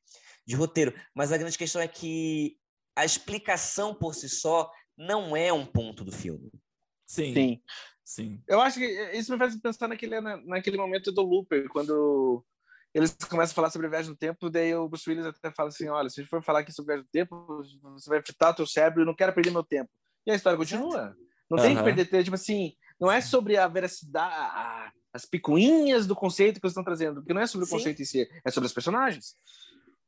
de 0.47 0.55
roteiro, 0.55 0.93
mas 1.15 1.33
a 1.33 1.39
grande 1.39 1.57
questão 1.57 1.81
é 1.81 1.89
que 1.89 2.59
a 2.95 3.07
explicação 3.07 3.95
por 3.95 4.15
si 4.15 4.29
só 4.29 4.71
não 4.95 5.35
é 5.35 5.51
um 5.55 5.65
ponto 5.65 6.05
do 6.05 6.13
filme. 6.13 6.51
Sim, 7.07 7.33
Sim. 7.33 7.63
sim. 8.05 8.43
Eu 8.47 8.61
acho 8.61 8.79
que 8.79 8.85
isso 9.17 9.33
me 9.33 9.39
faz 9.39 9.57
pensar 9.59 9.89
naquele, 9.89 10.21
na- 10.21 10.37
naquele 10.45 10.77
momento 10.77 11.11
do 11.11 11.23
Looper, 11.23 11.67
quando 11.71 12.45
eles 12.97 13.15
começam 13.29 13.53
a 13.53 13.55
falar 13.55 13.71
sobre 13.71 13.89
viagem 13.89 14.11
no 14.11 14.17
tempo, 14.17 14.49
daí 14.49 14.75
o 14.75 14.89
Bruce 14.89 15.09
Willis 15.09 15.27
até 15.27 15.51
fala 15.51 15.69
assim, 15.69 15.89
olha, 15.89 16.09
se 16.09 16.21
a 16.21 16.23
gente 16.23 16.31
for 16.31 16.43
falar 16.43 16.61
aqui 16.61 16.73
sobre 16.73 16.95
viagem 16.95 17.05
no 17.05 17.11
tempo, 17.11 17.63
você 17.93 18.09
vai 18.09 18.23
fritar 18.23 18.55
teu 18.55 18.67
cérebro, 18.67 19.03
eu 19.03 19.07
não 19.07 19.15
quero 19.15 19.33
perder 19.33 19.51
meu 19.51 19.63
tempo. 19.63 19.91
E 20.27 20.31
a 20.31 20.35
história 20.35 20.57
continua. 20.57 21.15
Não 21.51 21.59
tem 21.59 21.77
que 21.77 21.83
perder 21.83 22.07
tempo, 22.07 22.25
tipo 22.25 22.35
assim, 22.35 22.73
não 23.01 23.13
é 23.13 23.21
sobre 23.21 23.57
a 23.57 23.69
veracidade, 23.69 24.35
a- 24.35 24.91
as 25.13 25.25
picuinhas 25.25 26.07
do 26.07 26.15
conceito 26.17 26.59
que 26.61 26.67
eles 26.67 26.73
estão 26.73 26.85
trazendo, 26.85 27.21
porque 27.21 27.33
não 27.33 27.41
é 27.41 27.47
sobre 27.47 27.65
o 27.65 27.67
Sim. 27.69 27.77
conceito 27.77 28.03
em 28.03 28.05
si, 28.05 28.29
é 28.45 28.51
sobre 28.51 28.67
os 28.67 28.73
personagens. 28.73 29.37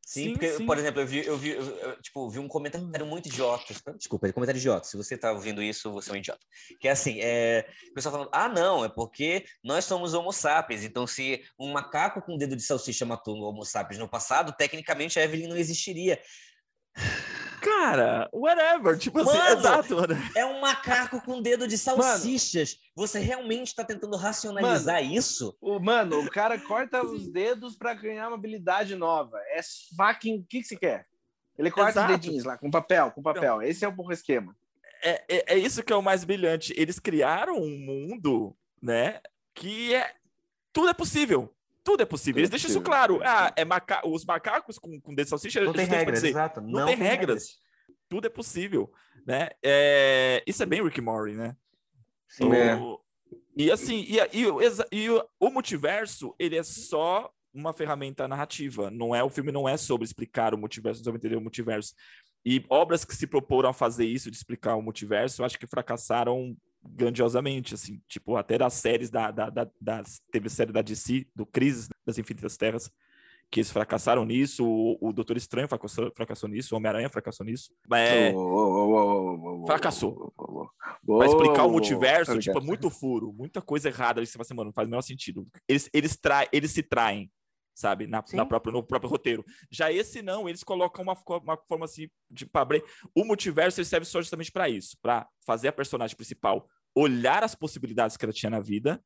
Sim, 0.09 0.23
Sim, 0.23 0.33
porque, 0.33 0.53
sim. 0.53 0.65
por 0.65 0.79
exemplo, 0.79 1.03
eu 1.03 1.07
vi, 1.07 1.27
eu 1.27 1.37
vi, 1.37 1.51
eu, 1.51 2.01
tipo, 2.01 2.31
vi 2.31 2.39
um 2.39 2.49
comentário 2.49 3.05
muito 3.05 3.29
idiota. 3.29 3.75
Desculpa, 3.95 4.27
é 4.27 4.33
comentário 4.33 4.59
idiota. 4.59 4.87
Se 4.87 4.97
você 4.97 5.19
tá 5.19 5.33
ouvindo 5.33 5.63
isso, 5.63 5.93
você 5.93 6.09
é 6.09 6.15
um 6.15 6.17
idiota. 6.17 6.41
Que 6.81 6.89
é 6.89 6.93
assim, 6.93 7.21
é, 7.21 7.69
o 7.91 7.93
pessoal 7.93 8.13
falando, 8.15 8.31
ah, 8.33 8.49
não, 8.49 8.83
é 8.83 8.89
porque 8.89 9.45
nós 9.63 9.85
somos 9.85 10.15
homo 10.15 10.33
sapiens. 10.33 10.83
Então, 10.83 11.07
se 11.07 11.45
um 11.61 11.71
macaco 11.73 12.23
com 12.23 12.39
dedo 12.39 12.57
de 12.57 12.63
salsicha 12.63 13.05
matou 13.05 13.37
um 13.37 13.43
homo 13.43 13.67
sapiens 13.67 13.99
no 13.99 14.09
passado, 14.09 14.55
tecnicamente 14.57 15.19
a 15.19 15.25
Evelyn 15.25 15.47
não 15.47 15.59
existiria. 15.59 16.19
Cara, 17.61 18.29
whatever. 18.33 18.99
Tipo 18.99 19.21
assim, 19.21 19.37
Mano! 19.37 19.59
exato, 19.59 19.97
mano. 19.97 20.17
É 20.37 20.45
um 20.47 20.61
macaco 20.61 21.21
com 21.21 21.41
dedo 21.43 21.67
de 21.67 21.77
salsichas. 21.77 22.79
Você 22.95 23.19
realmente 23.19 23.69
está 23.69 23.85
tentando 23.85 24.17
racionalizar 24.17 25.03
isso? 25.03 25.57
O, 25.61 25.79
mano, 25.79 26.21
o 26.21 26.31
cara 26.31 26.59
corta 26.67 27.03
os 27.05 27.29
dedos 27.29 27.77
pra 27.77 27.95
ganhar 27.95 28.29
uma 28.29 28.37
habilidade 28.37 28.95
nova. 28.95 29.39
É 29.51 29.61
fucking. 29.97 30.39
O 30.39 30.45
que, 30.45 30.61
que 30.61 30.69
você 30.69 30.77
quer? 30.77 31.07
Ele 31.59 31.71
corta 31.71 31.91
Exato. 31.91 32.13
os 32.13 32.21
dedinhos 32.21 32.45
lá, 32.45 32.57
com 32.57 32.71
papel, 32.71 33.11
com 33.11 33.23
papel. 33.23 33.63
Esse 33.63 33.85
é 33.85 33.89
o 33.89 33.93
bom 33.93 34.11
esquema. 34.13 34.57
É, 35.03 35.25
é, 35.29 35.55
é 35.55 35.59
isso 35.59 35.83
que 35.83 35.93
é 35.93 35.97
o 35.97 36.03
mais 36.03 36.25
brilhante. 36.25 36.73
Eles 36.77 36.99
criaram 36.99 37.57
um 37.57 37.79
mundo, 37.79 38.57
né? 38.81 39.21
Que 39.55 39.95
é. 39.95 40.13
Tudo 40.73 40.89
é 40.89 40.95
possível. 40.95 41.53
Tudo 41.89 42.03
é 42.03 42.05
possível. 42.05 42.41
Eles 42.41 42.51
é 42.51 42.53
deixam 42.53 42.69
isso 42.69 42.83
claro. 42.83 43.19
Ah, 43.25 43.51
é 43.57 43.65
maca... 43.65 44.07
os 44.07 44.23
macacos 44.23 44.79
com, 44.79 45.01
com 45.01 45.15
dedo 45.15 45.25
de 45.25 45.31
salsicha. 45.31 45.65
Não 45.65 45.73
tem 45.73 45.87
regras, 45.87 46.23
exato. 46.23 46.61
Não, 46.61 46.85
tem 46.85 46.97
regras. 46.97 47.59
Tudo 48.11 48.27
é 48.27 48.31
possível, 48.31 48.93
né? 49.27 49.49
É... 49.63 50.43
Isso 50.47 50.63
é 50.63 50.67
bem 50.67 50.83
Rick 50.85 51.01
Morty, 51.01 51.35
né? 51.35 51.57
Sim. 52.29 52.53
É. 52.53 52.77
O- 52.77 53.01
E 53.57 53.71
assim, 53.71 54.05
e, 54.07 54.19
e 54.19 54.45
e 54.93 55.11
o, 55.11 55.27
o 55.41 55.51
multiverso, 55.51 56.35
ele 56.39 56.59
é 56.59 56.63
só 56.63 57.33
uma 57.55 57.73
ferramenta 57.73 58.29
narrativa. 58.29 58.91
Não 58.91 59.15
é 59.15 59.25
o 59.25 59.31
filme 59.31 59.51
não 59.51 59.67
é 59.67 59.79
sobre 59.79 60.05
explicar 60.05 60.53
o 60.53 60.59
multiverso, 60.59 61.03
sobre 61.03 61.17
entender 61.19 61.37
o 61.37 61.41
multiverso. 61.41 61.95
E 62.45 62.63
obras 62.69 63.03
que 63.03 63.17
se 63.17 63.27
proporam 63.27 63.71
a 63.71 63.73
fazer 63.73 64.05
isso, 64.05 64.31
de 64.31 64.37
explicar 64.37 64.77
o 64.77 64.83
multiverso, 64.83 65.41
eu 65.41 65.47
acho 65.47 65.59
que 65.59 65.67
fracassaram 65.67 66.55
grandiosamente, 66.95 67.75
assim, 67.75 68.01
tipo, 68.09 68.37
até 68.37 68.59
das 68.59 68.75
séries 68.75 69.11
da, 69.11 69.31
da, 69.31 69.51
da, 69.51 69.71
das, 69.81 70.21
teve 70.31 70.49
série 70.49 70.73
da 70.73 70.83
DC, 70.83 71.27
do 71.35 71.47
Crises 71.47 71.89
das 72.07 72.19
Infinitas 72.19 72.57
Terras, 72.57 72.91
que 73.51 73.61
eles 73.61 73.71
fracassaram 73.71 74.25
nisso, 74.25 74.65
o, 74.67 74.99
o 75.01 75.13
Doutor 75.13 75.37
Estranho 75.37 75.69
fracassou, 75.69 76.13
fracassou 76.15 76.49
nisso, 76.49 76.75
o 76.75 76.79
Homem-Aranha 76.79 77.09
fracassou 77.09 77.47
nisso. 77.47 77.73
É, 77.95 78.33
Fracassou. 79.67 80.33
Pra 81.07 81.27
explicar 81.27 81.65
o 81.65 81.71
multiverso, 81.71 82.33
ô, 82.33 82.39
tipo, 82.39 82.59
é 82.59 82.63
muito 82.63 82.91
furo, 82.91 83.33
muita 83.33 83.63
coisa 83.63 83.89
errada 83.89 84.21
ali. 84.21 84.27
Você 84.27 84.35
fala 84.35 84.43
assim, 84.43 84.55
mano, 84.55 84.69
não 84.69 84.75
faz 84.75 84.87
o 84.87 84.91
menor 84.91 85.03
sentido. 85.03 85.47
Eles, 85.67 85.89
eles, 85.95 86.17
trai, 86.17 86.47
eles 86.53 86.73
se 86.73 86.83
traem, 86.83 87.31
sabe? 87.75 88.07
Na, 88.07 88.23
na 88.35 88.45
própria, 88.45 88.73
no 88.73 88.83
próprio 88.83 89.11
roteiro. 89.11 89.45
Já 89.71 89.91
esse 89.91 90.21
não, 90.21 90.47
eles 90.47 90.63
colocam 90.63 91.03
uma, 91.03 91.17
uma 91.39 91.57
forma 91.67 91.87
assim 91.87 92.11
de 92.31 92.45
pabre. 92.45 92.85
O 93.15 93.25
multiverso 93.25 93.81
ele 93.81 93.87
serve 93.87 94.05
só 94.05 94.21
justamente 94.21 94.53
para 94.53 94.69
isso, 94.69 94.99
para 95.01 95.27
fazer 95.47 95.69
a 95.69 95.73
personagem 95.73 96.15
principal 96.15 96.69
olhar 96.99 97.45
as 97.45 97.55
possibilidades 97.55 98.17
que 98.17 98.25
ela 98.25 98.33
tinha 98.33 98.51
na 98.51 98.61
vida. 98.61 99.03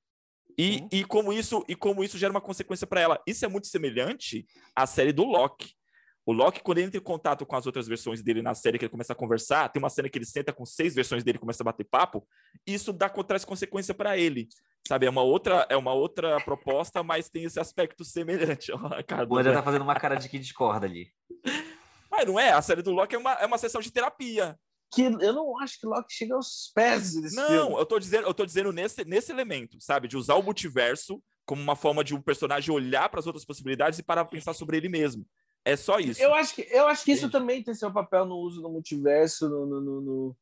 E, 0.58 0.86
e, 0.92 1.04
como 1.04 1.32
isso, 1.32 1.64
e 1.68 1.74
como 1.74 2.04
isso 2.04 2.18
gera 2.18 2.32
uma 2.32 2.40
consequência 2.40 2.86
para 2.86 3.00
ela. 3.00 3.22
Isso 3.26 3.44
é 3.44 3.48
muito 3.48 3.66
semelhante 3.66 4.46
à 4.76 4.86
série 4.86 5.12
do 5.12 5.24
Loki. 5.24 5.74
O 6.24 6.32
Loki, 6.32 6.62
quando 6.62 6.78
ele 6.78 6.86
entra 6.86 6.98
em 6.98 7.02
contato 7.02 7.44
com 7.44 7.56
as 7.56 7.66
outras 7.66 7.88
versões 7.88 8.22
dele 8.22 8.42
na 8.42 8.54
série, 8.54 8.78
que 8.78 8.84
ele 8.84 8.90
começa 8.90 9.12
a 9.12 9.16
conversar, 9.16 9.68
tem 9.70 9.82
uma 9.82 9.90
cena 9.90 10.08
que 10.08 10.16
ele 10.16 10.24
senta 10.24 10.52
com 10.52 10.64
seis 10.64 10.94
versões 10.94 11.24
dele 11.24 11.36
e 11.36 11.40
começa 11.40 11.62
a 11.62 11.64
bater 11.64 11.84
papo, 11.84 12.24
isso 12.66 12.92
dá 12.92 13.08
traz 13.08 13.44
consequência 13.44 13.92
para 13.92 14.16
ele. 14.16 14.46
Sabe, 14.86 15.06
é 15.06 15.10
uma 15.10 15.22
outra, 15.22 15.66
é 15.68 15.76
uma 15.76 15.92
outra 15.92 16.40
proposta, 16.40 17.02
mas 17.02 17.28
tem 17.28 17.44
esse 17.44 17.58
aspecto 17.58 18.04
semelhante. 18.04 18.70
O 19.28 19.36
André 19.36 19.52
tá 19.52 19.62
fazendo 19.62 19.82
uma 19.82 19.98
cara 19.98 20.14
de 20.14 20.28
que 20.28 20.38
discorda 20.38 20.86
ali. 20.86 21.08
Mas 22.10 22.26
não 22.26 22.38
é, 22.38 22.52
a 22.52 22.62
série 22.62 22.82
do 22.82 22.92
Loki 22.92 23.16
é 23.16 23.18
uma, 23.18 23.32
é 23.34 23.46
uma 23.46 23.58
sessão 23.58 23.80
de 23.80 23.90
terapia. 23.90 24.56
Que 24.92 25.02
eu 25.02 25.32
não 25.32 25.58
acho 25.58 25.80
que 25.80 25.86
Loki 25.86 26.12
chega 26.12 26.34
aos 26.34 26.70
pés 26.74 27.14
desse 27.14 27.34
Não, 27.34 27.48
filme. 27.48 27.76
eu 27.76 27.86
tô 27.86 27.98
dizendo, 27.98 28.26
eu 28.26 28.34
tô 28.34 28.44
dizendo 28.44 28.72
nesse, 28.72 29.04
nesse 29.04 29.32
elemento, 29.32 29.78
sabe? 29.80 30.06
De 30.06 30.16
usar 30.16 30.34
o 30.34 30.42
multiverso 30.42 31.22
como 31.46 31.62
uma 31.62 31.74
forma 31.74 32.04
de 32.04 32.14
um 32.14 32.20
personagem 32.20 32.74
olhar 32.74 33.08
para 33.08 33.18
as 33.20 33.26
outras 33.26 33.44
possibilidades 33.44 33.98
e 33.98 34.02
parar 34.02 34.24
pra 34.24 34.32
pensar 34.38 34.52
sobre 34.54 34.76
ele 34.76 34.88
mesmo. 34.88 35.26
É 35.64 35.76
só 35.76 35.98
isso. 35.98 36.20
Eu 36.20 36.34
acho 36.34 36.54
que, 36.54 36.68
eu 36.70 36.86
acho 36.88 37.04
que 37.04 37.12
isso 37.12 37.30
também 37.30 37.62
tem 37.62 37.74
seu 37.74 37.92
papel 37.92 38.26
no 38.26 38.36
uso 38.36 38.60
do 38.60 38.68
multiverso, 38.68 39.48
no, 39.48 39.64
no, 39.66 39.80
no, 39.80 40.36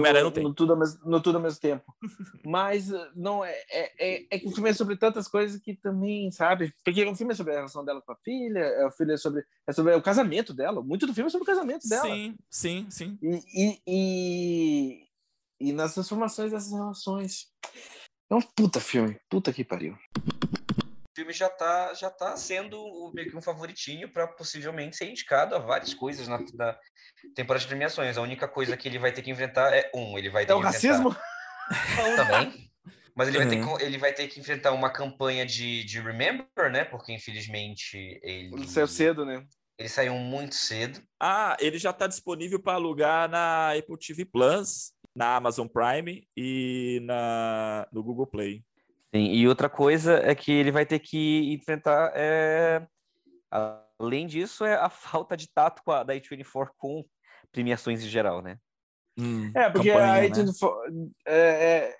no, 0.00 0.30
tem. 0.30 0.42
no 0.42 0.54
tudo, 0.54 0.72
ao 0.72 0.78
mesmo, 0.78 1.00
no 1.04 1.20
tudo 1.20 1.36
ao 1.36 1.42
mesmo 1.42 1.60
tempo. 1.60 1.94
Mas 2.44 2.90
uh, 2.90 3.10
não 3.14 3.44
é, 3.44 3.52
é, 3.70 3.92
é, 3.98 4.26
é 4.30 4.38
que 4.38 4.46
o 4.46 4.50
filme 4.50 4.70
é 4.70 4.72
sobre 4.72 4.96
tantas 4.96 5.28
coisas 5.28 5.60
que 5.60 5.74
também, 5.74 6.30
sabe? 6.30 6.72
Porque 6.84 7.04
o 7.04 7.14
filme 7.14 7.32
é 7.32 7.36
sobre 7.36 7.52
a 7.52 7.56
relação 7.56 7.84
dela 7.84 8.00
com 8.00 8.12
a 8.12 8.16
filha, 8.16 8.60
é, 8.60 8.86
o 8.86 8.90
filme 8.90 9.14
é 9.14 9.16
sobre, 9.16 9.44
é 9.66 9.72
sobre 9.72 9.94
o 9.94 10.02
casamento 10.02 10.54
dela. 10.54 10.82
Muito 10.82 11.06
do 11.06 11.14
filme 11.14 11.28
é 11.28 11.30
sobre 11.30 11.44
o 11.44 11.46
casamento 11.46 11.86
dela. 11.88 12.04
Sim, 12.04 12.36
sim, 12.50 12.86
sim. 12.90 13.18
E, 13.22 13.42
e, 13.54 13.82
e, 13.86 15.68
e 15.68 15.72
nas 15.72 15.94
transformações 15.94 16.50
dessas 16.50 16.72
relações. 16.72 17.46
É 18.30 18.34
um 18.34 18.40
puta 18.40 18.80
filme. 18.80 19.18
Puta 19.28 19.52
que 19.52 19.62
pariu. 19.62 19.96
O 21.22 21.24
filme 21.24 21.32
já 21.32 21.48
tá, 21.48 21.94
já 21.94 22.10
tá 22.10 22.36
sendo 22.36 22.76
o- 22.80 23.12
meio 23.14 23.30
que 23.30 23.36
um 23.36 23.40
favoritinho 23.42 24.12
para 24.12 24.26
possivelmente 24.26 24.96
ser 24.96 25.08
indicado 25.08 25.54
a 25.54 25.58
várias 25.60 25.94
coisas 25.94 26.26
na, 26.26 26.40
na 26.54 26.76
temporada 27.36 27.62
de 27.62 27.68
premiações. 27.68 28.18
A 28.18 28.22
única 28.22 28.48
coisa 28.48 28.76
que 28.76 28.88
ele 28.88 28.98
vai 28.98 29.12
ter 29.12 29.22
que 29.22 29.30
enfrentar 29.30 29.72
é 29.72 29.88
um, 29.94 30.18
ele 30.18 30.28
vai 30.30 30.44
ter 30.44 30.50
É 30.50 30.54
o 30.56 30.58
que 30.58 30.64
racismo? 30.66 31.14
também. 32.16 32.68
Mas 33.14 33.28
ele 33.28 33.38
vai, 33.38 33.48
ter, 33.48 33.60
Uhum. 33.62 33.76
que- 33.76 33.84
ele 33.84 33.98
vai 33.98 34.12
ter 34.12 34.26
que 34.26 34.40
enfrentar 34.40 34.72
uma 34.72 34.90
campanha 34.90 35.46
de, 35.46 35.84
de 35.84 36.00
Remember, 36.00 36.72
né? 36.72 36.84
Porque 36.84 37.12
infelizmente 37.12 38.18
ele 38.20 38.66
Saiu 38.66 38.88
cedo, 38.88 39.24
né? 39.24 39.46
Ele 39.78 39.88
saiu 39.88 40.14
muito 40.14 40.56
cedo. 40.56 41.00
Ah, 41.20 41.56
ele 41.60 41.78
já 41.78 41.90
está 41.90 42.08
disponível 42.08 42.60
para 42.60 42.72
alugar 42.74 43.28
na 43.28 43.74
Apple 43.78 43.96
TV 43.96 44.24
Plus, 44.24 44.92
na 45.14 45.36
Amazon 45.36 45.68
Prime 45.68 46.26
e 46.36 47.00
na, 47.04 47.86
no 47.92 48.02
Google 48.02 48.26
Play. 48.26 48.64
Sim, 49.14 49.32
e 49.32 49.46
outra 49.46 49.68
coisa 49.68 50.14
é 50.14 50.34
que 50.34 50.50
ele 50.50 50.72
vai 50.72 50.86
ter 50.86 50.98
que 50.98 51.52
enfrentar, 51.52 52.12
é... 52.14 52.86
além 53.98 54.26
disso, 54.26 54.64
é 54.64 54.74
a 54.74 54.88
falta 54.88 55.36
de 55.36 55.52
tato 55.52 55.82
a, 55.90 56.02
da 56.02 56.14
A24 56.14 56.70
com 56.78 57.04
premiações 57.50 58.02
em 58.02 58.08
geral, 58.08 58.40
né? 58.40 58.58
Hum, 59.18 59.52
é, 59.54 59.68
porque 59.68 59.90
a 59.90 60.16
A24, 60.22 60.90
né? 60.90 61.10
é, 61.26 61.36
é, 61.36 61.96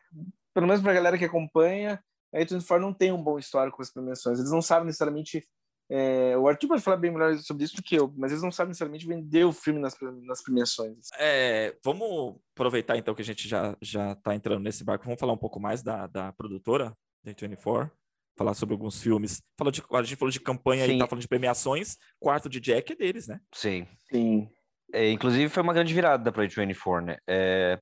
pelo 0.55 0.67
menos 0.67 0.81
para 0.81 0.93
a 0.93 0.95
galera 0.95 1.19
que 1.19 1.27
acompanha, 1.27 2.03
a 2.35 2.39
A24 2.39 2.81
não 2.81 2.95
tem 2.95 3.13
um 3.13 3.23
bom 3.23 3.39
histórico 3.39 3.77
com 3.77 3.83
as 3.83 3.93
premiações. 3.93 4.39
Eles 4.39 4.51
não 4.51 4.63
sabem 4.63 4.87
necessariamente 4.87 5.47
é, 5.95 6.35
o 6.39 6.49
Arthur 6.49 6.69
pode 6.69 6.83
falar 6.83 6.97
bem 6.97 7.11
melhor 7.11 7.37
sobre 7.41 7.65
isso 7.65 7.77
do 7.77 7.83
que 7.83 7.97
eu, 7.97 8.11
mas 8.17 8.33
eles 8.33 8.43
não 8.43 8.51
sabem 8.51 8.69
necessariamente 8.69 9.07
vender 9.07 9.45
o 9.45 9.53
filme 9.53 9.79
nas, 9.79 9.95
nas 10.23 10.43
premiações. 10.43 11.09
É, 11.19 11.77
vamos 11.85 12.37
aproveitar 12.55 12.97
então 12.97 13.15
que 13.15 13.21
a 13.21 13.25
gente 13.25 13.47
já 13.47 13.77
já 13.79 14.13
está 14.13 14.35
entrando 14.35 14.63
nesse 14.63 14.83
barco. 14.83 15.05
Vamos 15.05 15.21
falar 15.21 15.35
um 15.35 15.39
pouco 15.39 15.61
mais 15.61 15.83
da, 15.83 16.07
da 16.07 16.33
produtora, 16.33 16.97
da 17.23 17.33
24 17.33 17.91
falar 18.35 18.55
sobre 18.55 18.73
alguns 18.73 19.03
filmes. 19.03 19.43
Falou 19.59 19.71
de, 19.71 19.83
a 19.93 20.03
gente 20.03 20.17
falou 20.17 20.33
de 20.33 20.41
campanha 20.41 20.87
Sim. 20.87 20.97
e 20.97 20.99
tá 20.99 21.07
falando 21.07 21.21
de 21.21 21.29
premiações. 21.29 21.99
Quarto 22.19 22.49
de 22.49 22.59
Jack 22.59 22.93
é 22.93 22.97
deles, 22.97 23.29
né? 23.29 23.39
Sim. 23.53 23.87
Sim. 24.11 24.49
É, 24.95 25.11
inclusive 25.11 25.51
foi 25.51 25.63
uma 25.63 25.75
grande 25.75 25.93
virada 25.93 26.33
para 26.33 26.43
a 26.43 26.47
24, 26.47 27.05
né? 27.05 27.19
É, 27.29 27.79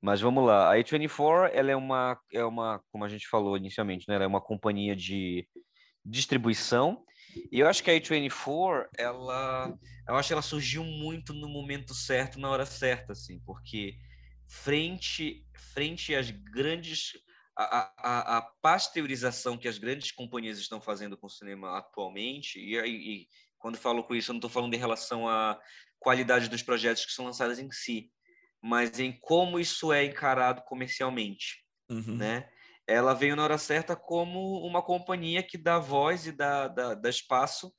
mas 0.00 0.20
vamos 0.20 0.46
lá. 0.46 0.72
A 0.72 0.76
A24, 0.76 1.50
ela 1.52 1.72
é 1.72 1.76
uma, 1.76 2.16
é 2.32 2.44
uma, 2.44 2.80
como 2.92 3.04
a 3.04 3.08
gente 3.08 3.26
falou 3.26 3.56
inicialmente, 3.56 4.06
né? 4.08 4.14
Ela 4.14 4.24
é 4.24 4.28
uma 4.28 4.40
companhia 4.40 4.94
de 4.94 5.48
distribuição 6.04 7.04
e 7.50 7.60
eu 7.60 7.68
acho 7.68 7.82
que 7.82 7.90
a 7.90 7.94
A24, 7.94 8.88
ela, 8.96 9.78
eu 10.08 10.16
acho 10.16 10.28
que 10.28 10.32
ela 10.32 10.42
surgiu 10.42 10.84
muito 10.84 11.32
no 11.32 11.48
momento 11.48 11.94
certo, 11.94 12.38
na 12.38 12.50
hora 12.50 12.66
certa, 12.66 13.12
assim, 13.12 13.40
porque 13.40 13.96
frente, 14.48 15.46
frente 15.54 16.14
às 16.14 16.30
grandes, 16.30 17.12
a, 17.56 17.92
a, 17.96 18.38
a 18.38 18.42
pasteurização 18.62 19.56
que 19.56 19.68
as 19.68 19.78
grandes 19.78 20.10
companhias 20.10 20.58
estão 20.58 20.80
fazendo 20.80 21.16
com 21.16 21.26
o 21.26 21.30
cinema 21.30 21.78
atualmente, 21.78 22.58
e, 22.58 22.76
e 22.76 23.28
quando 23.58 23.76
falo 23.76 24.02
com 24.02 24.14
isso, 24.14 24.30
eu 24.30 24.34
não 24.34 24.38
estou 24.38 24.50
falando 24.50 24.74
em 24.74 24.78
relação 24.78 25.28
à 25.28 25.58
qualidade 25.98 26.48
dos 26.48 26.62
projetos 26.62 27.04
que 27.04 27.12
são 27.12 27.26
lançados 27.26 27.58
em 27.58 27.70
si, 27.70 28.10
mas 28.62 28.98
em 28.98 29.12
como 29.20 29.60
isso 29.60 29.92
é 29.92 30.04
encarado 30.04 30.62
comercialmente, 30.62 31.64
uhum. 31.88 32.16
né? 32.16 32.50
Ela 32.90 33.14
veio 33.14 33.36
na 33.36 33.44
hora 33.44 33.56
certa 33.56 33.94
como 33.94 34.66
uma 34.66 34.82
companhia 34.82 35.44
que 35.44 35.56
dá 35.56 35.78
voz 35.78 36.26
e 36.26 36.32
dá, 36.32 36.66
dá, 36.66 36.94
dá 36.94 37.08
espaço 37.08 37.72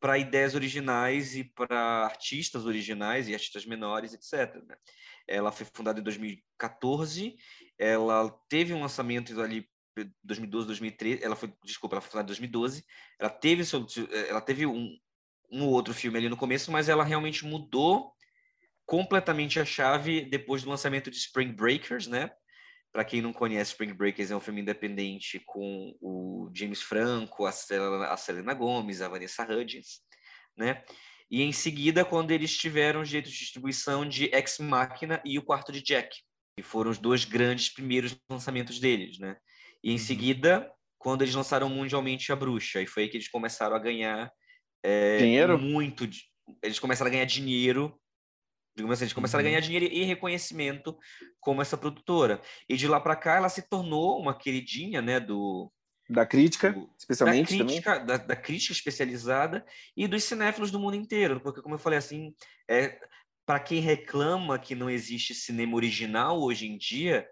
para 0.00 0.16
ideias 0.16 0.54
originais 0.54 1.36
e 1.36 1.44
para 1.44 2.04
artistas 2.04 2.64
originais 2.64 3.28
e 3.28 3.34
artistas 3.34 3.66
menores, 3.66 4.14
etc. 4.14 4.62
Né? 4.66 4.74
Ela 5.28 5.52
foi 5.52 5.66
fundada 5.74 6.00
em 6.00 6.02
2014, 6.02 7.36
ela 7.78 8.30
teve 8.48 8.72
um 8.72 8.80
lançamento 8.80 9.38
ali 9.38 9.68
2012, 10.22 10.66
2013, 10.66 11.22
ela 11.22 11.36
foi, 11.36 11.52
desculpa, 11.62 11.96
ela 11.96 12.00
foi 12.00 12.10
fundada 12.10 12.26
em 12.26 12.28
2012, 12.28 12.84
ela 13.18 13.30
teve, 13.30 13.62
ela 14.28 14.40
teve 14.40 14.64
um, 14.64 14.96
um 15.52 15.66
outro 15.66 15.92
filme 15.92 16.16
ali 16.16 16.28
no 16.30 16.38
começo, 16.38 16.72
mas 16.72 16.88
ela 16.88 17.04
realmente 17.04 17.44
mudou 17.44 18.14
completamente 18.86 19.60
a 19.60 19.64
chave 19.64 20.22
depois 20.22 20.62
do 20.62 20.70
lançamento 20.70 21.10
de 21.10 21.18
Spring 21.18 21.52
Breakers, 21.52 22.06
né? 22.06 22.30
Para 22.94 23.04
quem 23.04 23.20
não 23.20 23.32
conhece, 23.32 23.72
Spring 23.72 23.92
Breakers 23.92 24.30
é 24.30 24.36
um 24.36 24.40
filme 24.40 24.60
independente 24.60 25.42
com 25.44 25.96
o 26.00 26.48
James 26.54 26.80
Franco, 26.80 27.44
a 27.44 27.50
Selena, 27.50 28.06
a 28.06 28.16
Selena 28.16 28.54
Gomez, 28.54 29.02
a 29.02 29.08
Vanessa 29.08 29.42
Hudgens, 29.42 30.00
né? 30.56 30.84
E 31.28 31.42
em 31.42 31.50
seguida, 31.50 32.04
quando 32.04 32.30
eles 32.30 32.56
tiveram 32.56 33.00
o 33.00 33.04
jeito 33.04 33.28
de 33.28 33.36
distribuição 33.36 34.08
de 34.08 34.26
Ex 34.26 34.58
Machina 34.60 35.20
e 35.24 35.36
o 35.40 35.42
Quarto 35.42 35.72
de 35.72 35.82
Jack, 35.82 36.16
que 36.56 36.62
foram 36.62 36.88
os 36.88 36.98
dois 36.98 37.24
grandes 37.24 37.68
primeiros 37.68 38.16
lançamentos 38.30 38.78
deles, 38.78 39.18
né? 39.18 39.36
E 39.82 39.90
em 39.90 39.94
uhum. 39.94 39.98
seguida, 39.98 40.72
quando 40.96 41.22
eles 41.22 41.34
lançaram 41.34 41.68
mundialmente 41.68 42.30
A 42.30 42.36
Bruxa, 42.36 42.80
e 42.80 42.86
foi 42.86 43.02
aí 43.02 43.08
que 43.08 43.16
eles 43.16 43.28
começaram 43.28 43.74
a 43.74 43.80
ganhar 43.80 44.30
é, 44.84 45.18
dinheiro 45.18 45.58
muito, 45.58 46.08
eles 46.62 46.78
começaram 46.78 47.08
a 47.08 47.12
ganhar 47.12 47.24
dinheiro 47.24 48.00
Digamos 48.74 48.94
assim, 48.94 49.04
eles 49.04 49.12
começaram 49.12 49.42
uhum. 49.42 49.48
a 49.48 49.50
ganhar 49.50 49.60
dinheiro 49.60 49.86
e 49.86 50.02
reconhecimento 50.04 50.96
como 51.40 51.62
essa 51.62 51.76
produtora. 51.76 52.40
E 52.68 52.76
de 52.76 52.88
lá 52.88 53.00
para 53.00 53.16
cá 53.16 53.36
ela 53.36 53.48
se 53.48 53.62
tornou 53.62 54.20
uma 54.20 54.36
queridinha, 54.36 55.00
né, 55.00 55.20
do 55.20 55.72
da 56.08 56.26
crítica, 56.26 56.70
do, 56.70 56.90
especialmente 56.98 57.56
da 57.56 57.64
crítica, 57.64 57.98
da, 57.98 58.16
da, 58.18 58.36
crítica 58.36 58.72
especializada 58.72 59.64
e 59.96 60.06
dos 60.06 60.24
cinéfilos 60.24 60.70
do 60.70 60.78
mundo 60.78 60.96
inteiro, 60.96 61.40
porque 61.40 61.62
como 61.62 61.76
eu 61.76 61.78
falei 61.78 61.98
assim, 61.98 62.34
é 62.68 62.98
para 63.46 63.60
quem 63.60 63.80
reclama 63.80 64.58
que 64.58 64.74
não 64.74 64.90
existe 64.90 65.34
cinema 65.34 65.76
original 65.76 66.40
hoje 66.40 66.66
em 66.66 66.76
dia, 66.76 67.26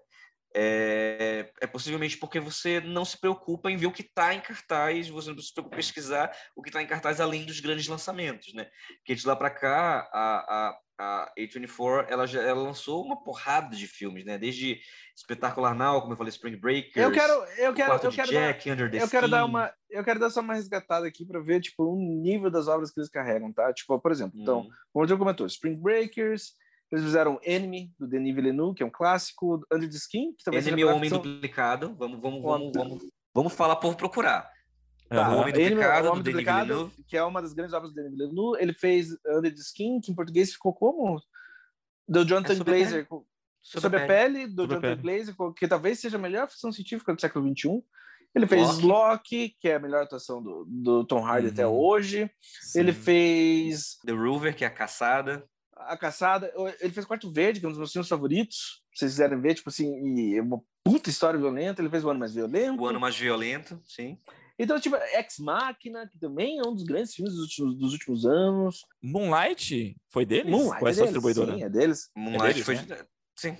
é, 0.55 1.51
é, 1.61 1.67
possivelmente 1.67 2.19
porque 2.19 2.39
você 2.39 2.81
não 2.81 3.05
se 3.05 3.19
preocupa 3.19 3.71
em 3.71 3.77
ver 3.77 3.87
o 3.87 3.93
que 3.93 4.03
está 4.03 4.35
em 4.35 4.41
cartaz, 4.41 5.09
você 5.09 5.33
não 5.33 5.39
se 5.39 5.53
preocupa 5.53 5.77
em 5.77 5.79
pesquisar 5.79 6.31
o 6.55 6.63
que 6.63 6.69
está 6.69 6.83
em 6.83 6.87
cartaz 6.87 7.21
além 7.21 7.45
dos 7.45 7.61
grandes 7.61 7.87
lançamentos, 7.87 8.53
né? 8.53 8.71
Porque 8.99 9.15
de 9.15 9.27
lá 9.27 9.35
para 9.35 9.51
cá, 9.51 10.11
a, 10.13 10.39
a, 10.39 10.79
a 10.99 11.33
A24 11.39 12.07
ela, 12.09 12.27
já, 12.27 12.43
ela 12.43 12.63
lançou 12.63 13.05
uma 13.05 13.23
porrada 13.23 13.75
de 13.75 13.87
filmes, 13.87 14.25
né? 14.25 14.39
Desde 14.39 14.81
Espetacular 15.17 15.75
Now, 15.75 16.01
como 16.01 16.13
eu 16.13 16.17
falei, 16.17 16.31
Spring 16.31 16.57
Breakers, 16.57 16.97
eu 16.97 17.13
quero, 17.13 17.33
eu 17.33 17.75
quero, 17.75 17.93
eu 17.93 18.11
quero 18.11 18.31
Jack, 18.31 18.67
dar, 18.67 18.73
Under 18.73 18.91
the 18.91 19.03
eu 19.03 19.09
quero 19.09 19.29
dar 19.29 19.45
uma, 19.45 19.73
eu 19.91 20.05
quero 20.05 20.21
dar 20.21 20.31
só 20.31 20.41
uma 20.41 20.55
resgatada 20.55 21.07
aqui 21.07 21.25
para 21.25 21.41
ver 21.41 21.61
tipo 21.61 21.85
o 21.85 21.97
nível 21.97 22.51
das 22.51 22.69
obras 22.69 22.91
que 22.91 23.01
eles 23.01 23.11
carregam, 23.11 23.53
tá? 23.53 23.73
Tipo, 23.73 23.99
por 23.99 24.13
exemplo, 24.13 24.41
então, 24.41 24.61
uhum. 24.61 24.71
como 24.93 25.07
eu 25.07 25.19
comentou, 25.19 25.47
Spring 25.47 25.77
Breakers, 25.77 26.55
eles 26.91 27.05
fizeram 27.05 27.41
Enemy 27.43 27.91
do 27.99 28.07
Denis 28.07 28.35
Villeneuve, 28.35 28.77
que 28.77 28.83
é 28.83 28.87
um 28.87 28.91
clássico, 28.91 29.65
Under 29.73 29.89
the 29.89 29.97
Skin, 29.97 30.35
que 30.35 30.45
também 30.45 30.61
Enemy 30.61 30.83
é 30.83 30.87
o 30.87 30.95
Homem 30.95 31.11
Duplicado. 31.11 31.95
Vamos, 31.97 32.21
vamos, 32.21 32.43
vamos, 32.43 32.73
vamos, 32.75 33.03
vamos 33.35 33.55
falar 33.55 33.77
por 33.77 33.97
procurar. 33.97 34.51
Tá, 35.17 35.31
o 35.31 35.41
Homem 35.41 35.53
Duplicado, 35.53 36.09
o 36.09 36.11
Homem 36.11 36.23
Duplicado 36.23 36.93
que 37.07 37.17
é 37.17 37.25
uma 37.25 37.43
das 37.43 37.53
grandes 37.53 37.75
obras 37.75 37.93
do 37.93 37.97
Denis 37.97 38.17
Villeneuve. 38.17 38.63
Ele 38.63 38.73
fez 38.73 39.11
Under 39.27 39.53
the 39.53 39.61
Skin, 39.61 40.01
que 40.01 40.11
em 40.11 40.15
português 40.15 40.53
ficou 40.53 40.73
como? 40.73 41.21
Do 42.09 42.25
Jonathan 42.25 42.55
é 42.55 42.57
Glazer. 42.57 43.07
Sobre, 43.09 43.81
sobre, 43.81 43.99
a 43.99 44.07
pele, 44.07 44.39
pele 44.39 44.47
do 44.49 44.63
sobre 44.63 44.75
Jonathan 44.75 45.03
Glazer, 45.03 45.35
que 45.57 45.69
talvez 45.69 46.01
seja 46.01 46.17
a 46.17 46.21
melhor 46.21 46.49
ficção 46.49 46.73
científica 46.73 47.15
do 47.15 47.21
século 47.21 47.47
XXI. 47.49 47.83
Ele 48.35 48.47
fez 48.47 48.79
Loki, 48.79 49.55
que 49.61 49.69
é 49.69 49.75
a 49.75 49.79
melhor 49.79 50.05
atuação 50.05 50.43
do, 50.43 50.65
do 50.67 51.05
Tom 51.05 51.25
Hardy 51.25 51.49
uhum. 51.49 51.53
até 51.53 51.67
hoje. 51.67 52.31
Sim. 52.63 52.81
Ele 52.81 52.93
fez. 52.93 53.99
The 54.05 54.13
Rover, 54.13 54.57
que 54.57 54.65
é 54.65 54.67
a 54.67 54.71
caçada. 54.71 55.45
A 55.77 55.97
caçada. 55.97 56.51
Ele 56.81 56.93
fez 56.93 57.05
Quarto 57.05 57.31
Verde, 57.31 57.61
que 57.61 57.67
é 57.67 57.69
um 57.69 57.73
dos 57.73 57.79
meus 57.79 57.93
filmes 57.93 58.09
favoritos. 58.09 58.83
Se 58.95 59.01
vocês 59.01 59.13
quiserem 59.13 59.41
ver, 59.41 59.55
tipo 59.55 59.69
assim, 59.69 59.91
e 60.17 60.39
é 60.39 60.43
uma 60.43 60.63
puta 60.83 61.11
história 61.11 61.39
violenta. 61.39 61.83
Ele 61.83 61.91
fez 61.91 62.05
O 62.05 62.11
Ano 62.11 62.21
Mais 62.21 62.35
Violento. 62.35 62.81
O 62.81 62.87
Ano 62.87 63.01
Mais 63.01 63.17
Violento, 63.17 63.79
sim. 63.85 64.19
Então, 64.59 64.79
tipo, 64.79 64.97
Ex 64.97 65.39
Machina, 65.39 66.09
que 66.09 66.19
também 66.19 66.59
é 66.59 66.63
um 66.63 66.75
dos 66.75 66.85
grandes 66.85 67.15
filmes 67.15 67.35
dos 67.35 67.43
últimos, 67.43 67.75
dos 67.77 67.93
últimos 67.93 68.27
anos. 68.27 68.85
Moonlight 69.03 69.97
foi 70.09 70.25
deles? 70.25 70.51
Moonlight 70.51 70.85
é, 70.87 71.03
é 71.03 71.05
distribuidora? 71.05 71.55
Sim, 71.55 71.63
é 71.63 71.69
deles. 71.69 72.11
Moonlight 72.17 72.61
é 72.61 72.65
deles, 72.65 72.65
foi... 72.65 72.75
Né? 72.77 73.07
Sim. 73.37 73.57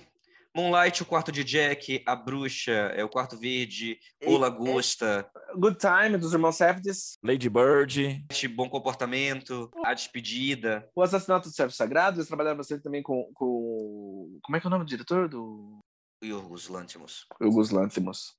Moonlight, 0.55 1.01
o 1.01 1.05
quarto 1.05 1.31
de 1.31 1.43
Jack, 1.43 2.03
a 2.05 2.15
bruxa, 2.15 2.71
é 2.71 3.03
o 3.03 3.09
quarto 3.09 3.35
verde, 3.35 3.97
o 4.23 4.37
Lagosta. 4.37 5.27
É, 5.49 5.53
Good 5.57 5.77
Time, 5.79 6.15
dos 6.15 6.31
irmãos 6.31 6.57
Safdies. 6.57 7.17
Lady 7.23 7.49
Bird. 7.49 8.23
Bom 8.55 8.69
comportamento, 8.69 9.71
a 9.83 9.95
despedida. 9.95 10.87
O 10.95 11.01
assassinato 11.01 11.49
do 11.49 11.55
Servo 11.55 11.73
Sagrado, 11.73 12.17
eles 12.17 12.27
trabalharam 12.27 12.57
bastante 12.57 12.83
também 12.83 13.01
com, 13.01 13.31
com. 13.33 14.37
Como 14.43 14.55
é 14.55 14.59
que 14.59 14.67
é 14.67 14.69
o 14.69 14.69
nome 14.69 14.85
do 14.85 14.89
diretor? 14.89 15.27
Do. 15.27 15.79
Yorgos 16.23 16.67
Lanthimos. 16.67 17.25
Yorgos 17.41 17.71
Lanthimos. 17.71 18.35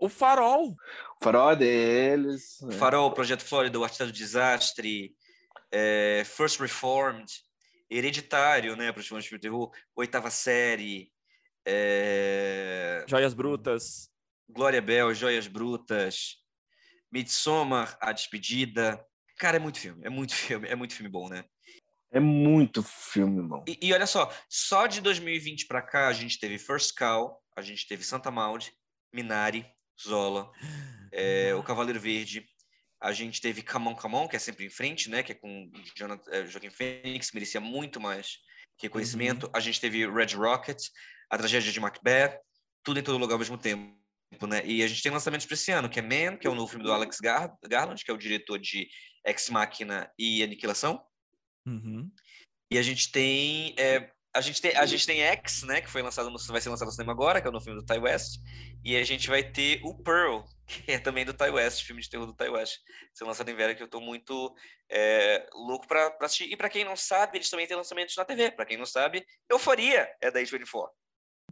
O 0.00 0.08
Farol. 0.08 0.76
O 1.20 1.24
Farol 1.24 1.52
é 1.52 1.56
deles. 1.56 2.60
O 2.62 2.72
Farol, 2.72 3.12
Projeto 3.12 3.42
Flórida, 3.42 3.78
o 3.78 3.84
Artista 3.84 4.06
do 4.06 4.12
Desastre, 4.12 5.14
é, 5.72 6.22
First 6.24 6.60
Reformed, 6.60 7.32
Hereditário, 7.90 8.76
né, 8.76 8.92
para 8.92 9.00
os 9.00 9.08
fãs 9.08 9.24
de 9.24 9.38
terror, 9.38 9.70
Oitava 9.94 10.30
Série, 10.30 11.10
é... 11.66 13.04
Joias 13.08 13.34
Brutas. 13.34 14.08
Glória 14.48 14.80
Bell, 14.80 15.12
Joias 15.12 15.48
Brutas, 15.48 16.36
Midsommar, 17.10 17.98
A 18.00 18.12
Despedida. 18.12 19.04
Cara, 19.36 19.56
é 19.56 19.60
muito 19.60 19.80
filme, 19.80 20.06
é 20.06 20.08
muito 20.08 20.32
filme, 20.36 20.68
é 20.68 20.76
muito 20.76 20.94
filme 20.94 21.10
bom, 21.10 21.28
né? 21.28 21.44
É 22.12 22.20
muito 22.20 22.82
filme 22.84 23.42
bom. 23.42 23.64
E, 23.66 23.78
e 23.82 23.92
olha 23.92 24.06
só, 24.06 24.32
só 24.48 24.86
de 24.86 25.00
2020 25.00 25.66
para 25.66 25.82
cá 25.82 26.06
a 26.06 26.12
gente 26.12 26.38
teve 26.38 26.56
First 26.56 26.94
Call, 26.96 27.42
a 27.56 27.62
gente 27.62 27.86
teve 27.88 28.04
Santa 28.04 28.30
Maud, 28.30 28.72
Minari, 29.12 29.66
Zola, 30.00 30.50
é, 31.12 31.54
O 31.54 31.62
Cavaleiro 31.62 32.00
Verde, 32.00 32.46
a 33.00 33.12
gente 33.12 33.40
teve 33.40 33.62
Camon 33.62 33.94
Camon, 33.94 34.28
que 34.28 34.36
é 34.36 34.38
sempre 34.38 34.64
em 34.64 34.70
frente, 34.70 35.10
né? 35.10 35.22
Que 35.22 35.32
é 35.32 35.34
com 35.34 35.70
Jonathan, 35.96 36.30
é, 36.30 36.46
Joaquim 36.46 36.70
Phoenix, 36.70 37.30
merecia 37.32 37.60
muito 37.60 38.00
mais 38.00 38.38
reconhecimento. 38.80 39.46
Uhum. 39.46 39.52
A 39.54 39.60
gente 39.60 39.80
teve 39.80 40.06
Red 40.06 40.34
Rocket, 40.34 40.82
A 41.30 41.38
Tragédia 41.38 41.72
de 41.72 41.80
Macbeth, 41.80 42.38
Tudo 42.82 42.98
em 43.00 43.02
Todo 43.02 43.18
Lugar 43.18 43.34
ao 43.34 43.38
mesmo 43.38 43.58
tempo. 43.58 43.94
né? 44.48 44.64
E 44.64 44.82
a 44.82 44.88
gente 44.88 45.02
tem 45.02 45.12
lançamentos 45.12 45.46
para 45.46 45.54
esse 45.54 45.70
ano, 45.70 45.88
que 45.88 46.00
é 46.00 46.02
Man, 46.02 46.36
que 46.36 46.46
é 46.46 46.50
o 46.50 46.54
novo 46.54 46.68
filme 46.68 46.84
do 46.84 46.92
Alex 46.92 47.18
Gar 47.20 47.54
Garland, 47.64 48.02
que 48.04 48.10
é 48.10 48.14
o 48.14 48.18
diretor 48.18 48.58
de 48.58 48.88
Ex 49.24 49.50
Machina 49.50 50.10
e 50.18 50.42
Aniquilação. 50.42 51.02
Uhum. 51.66 52.10
E 52.72 52.78
a 52.78 52.82
gente 52.82 53.12
tem 53.12 53.74
é, 53.78 54.10
a 54.36 54.40
gente 54.40 54.60
tem 54.60 54.76
a 54.76 54.84
gente 54.84 55.06
tem 55.06 55.22
X, 55.22 55.62
né, 55.62 55.80
que 55.80 55.90
foi 55.90 56.02
lançado 56.02 56.30
no, 56.30 56.38
vai 56.38 56.60
ser 56.60 56.68
lançado 56.68 56.86
no 56.86 56.92
cinema 56.92 57.12
agora, 57.12 57.40
que 57.40 57.46
é 57.46 57.50
o 57.50 57.52
novo 57.52 57.64
filme 57.64 57.80
do 57.80 57.86
Ty 57.86 57.98
West, 57.98 58.40
e 58.84 58.96
a 58.96 59.02
gente 59.02 59.28
vai 59.28 59.42
ter 59.42 59.80
o 59.82 59.94
Pearl, 59.94 60.42
que 60.66 60.92
é 60.92 60.98
também 60.98 61.24
do 61.24 61.32
Ty 61.32 61.50
West, 61.50 61.84
filme 61.84 62.02
de 62.02 62.10
terror 62.10 62.26
do 62.26 62.34
Ty 62.34 62.50
West, 62.50 62.78
ser 63.14 63.24
lançado 63.24 63.48
em 63.50 63.54
Vera, 63.54 63.74
que 63.74 63.82
eu 63.82 63.88
tô 63.88 64.00
muito 64.00 64.54
é, 64.90 65.48
louco 65.54 65.88
para 65.88 66.14
assistir. 66.20 66.52
E 66.52 66.56
para 66.56 66.68
quem 66.68 66.84
não 66.84 66.96
sabe, 66.96 67.38
eles 67.38 67.48
também 67.48 67.66
têm 67.66 67.76
lançamentos 67.76 68.14
na 68.16 68.24
TV. 68.24 68.50
Para 68.50 68.66
quem 68.66 68.76
não 68.76 68.86
sabe, 68.86 69.26
Euforia 69.48 70.08
é 70.20 70.30
da 70.30 70.40
A24. 70.40 70.88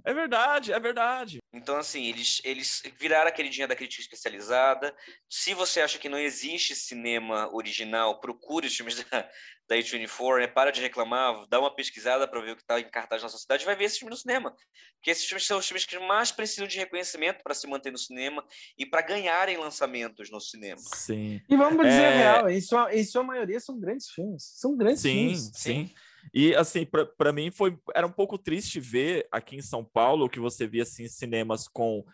É 0.07 0.13
verdade, 0.13 0.71
é 0.71 0.79
verdade. 0.79 1.39
Então, 1.51 1.77
assim, 1.77 2.07
eles, 2.07 2.43
eles 2.45 2.83
viraram 2.99 3.29
a 3.29 3.33
queridinha 3.33 3.67
da 3.67 3.75
crítica 3.75 4.03
especializada. 4.03 4.95
Se 5.31 5.55
você 5.55 5.81
acha 5.81 5.99
que 5.99 6.11
não 6.11 6.19
existe 6.19 6.77
cinema 6.77 7.49
original, 7.55 8.21
procure 8.21 8.67
os 8.67 8.77
filmes 8.77 8.97
da, 9.11 9.31
da 9.67 9.77
A24, 9.77 10.41
né? 10.41 10.47
para 10.47 10.71
de 10.71 10.83
reclamar, 10.83 11.47
dá 11.49 11.59
uma 11.59 11.75
pesquisada 11.75 12.29
para 12.29 12.41
ver 12.43 12.51
o 12.51 12.57
que 12.57 12.63
está 12.63 12.79
em 12.79 12.91
cartaz 12.91 13.23
na 13.23 13.31
sua 13.31 13.39
cidade, 13.39 13.65
vai 13.65 13.75
ver 13.75 13.85
esse 13.85 13.99
filme 13.99 14.11
no 14.11 14.17
cinema. 14.17 14.55
Porque 14.97 15.11
esses 15.11 15.25
filmes 15.25 15.47
são 15.47 15.59
os 15.59 15.67
filmes 15.67 15.87
que 15.87 15.99
mais 15.99 16.31
precisam 16.31 16.67
de 16.67 16.77
reconhecimento 16.77 17.43
para 17.43 17.55
se 17.55 17.67
manter 17.67 17.91
no 17.91 17.99
cinema 17.99 18.45
e 18.77 18.85
para 18.85 19.01
ganharem 19.01 19.57
lançamentos 19.57 20.31
no 20.31 20.41
cinema. 20.41 20.81
Sim. 20.81 21.41
E 21.49 21.57
vamos 21.57 21.87
dizer 21.87 22.03
é... 22.03 22.17
real, 22.17 22.51
em 22.51 22.61
sua, 22.61 22.95
em 22.95 23.05
sua 23.05 23.23
maioria 23.23 23.59
são 23.59 23.81
grandes 23.81 24.11
filmes. 24.11 24.43
São 24.55 24.77
grandes 24.77 25.01
sim, 25.01 25.13
filmes. 25.13 25.51
Sim, 25.55 25.89
sim. 25.89 25.95
E 26.33 26.55
assim, 26.55 26.87
para 27.17 27.33
mim 27.33 27.51
foi 27.51 27.79
era 27.95 28.07
um 28.07 28.13
pouco 28.13 28.39
triste 28.39 28.81
ver 28.81 29.27
aqui 29.31 29.57
em 29.57 29.63
São 29.63 29.85
Paulo 29.85 30.29
que 30.29 30.41
você 30.41 30.67
via 30.67 30.83
assim 30.83 31.09
cinemas 31.09 31.69
com 31.69 32.05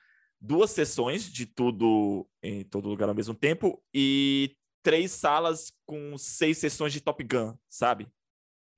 duas 0.41 0.71
sessões 0.71 1.31
de 1.31 1.47
tudo 1.47 2.27
em 2.43 2.65
todo 2.65 2.89
lugar 2.89 3.09
ao 3.09 3.15
mesmo 3.15 3.35
tempo 3.35 3.83
e 3.95 4.57
três 4.83 5.13
salas 5.13 5.73
com 5.85 6.17
seis 6.17 6.59
sessões 6.59 6.93
de 6.93 7.01
Top 7.01 7.23
Gun, 7.23 7.55
sabe? 7.69 8.09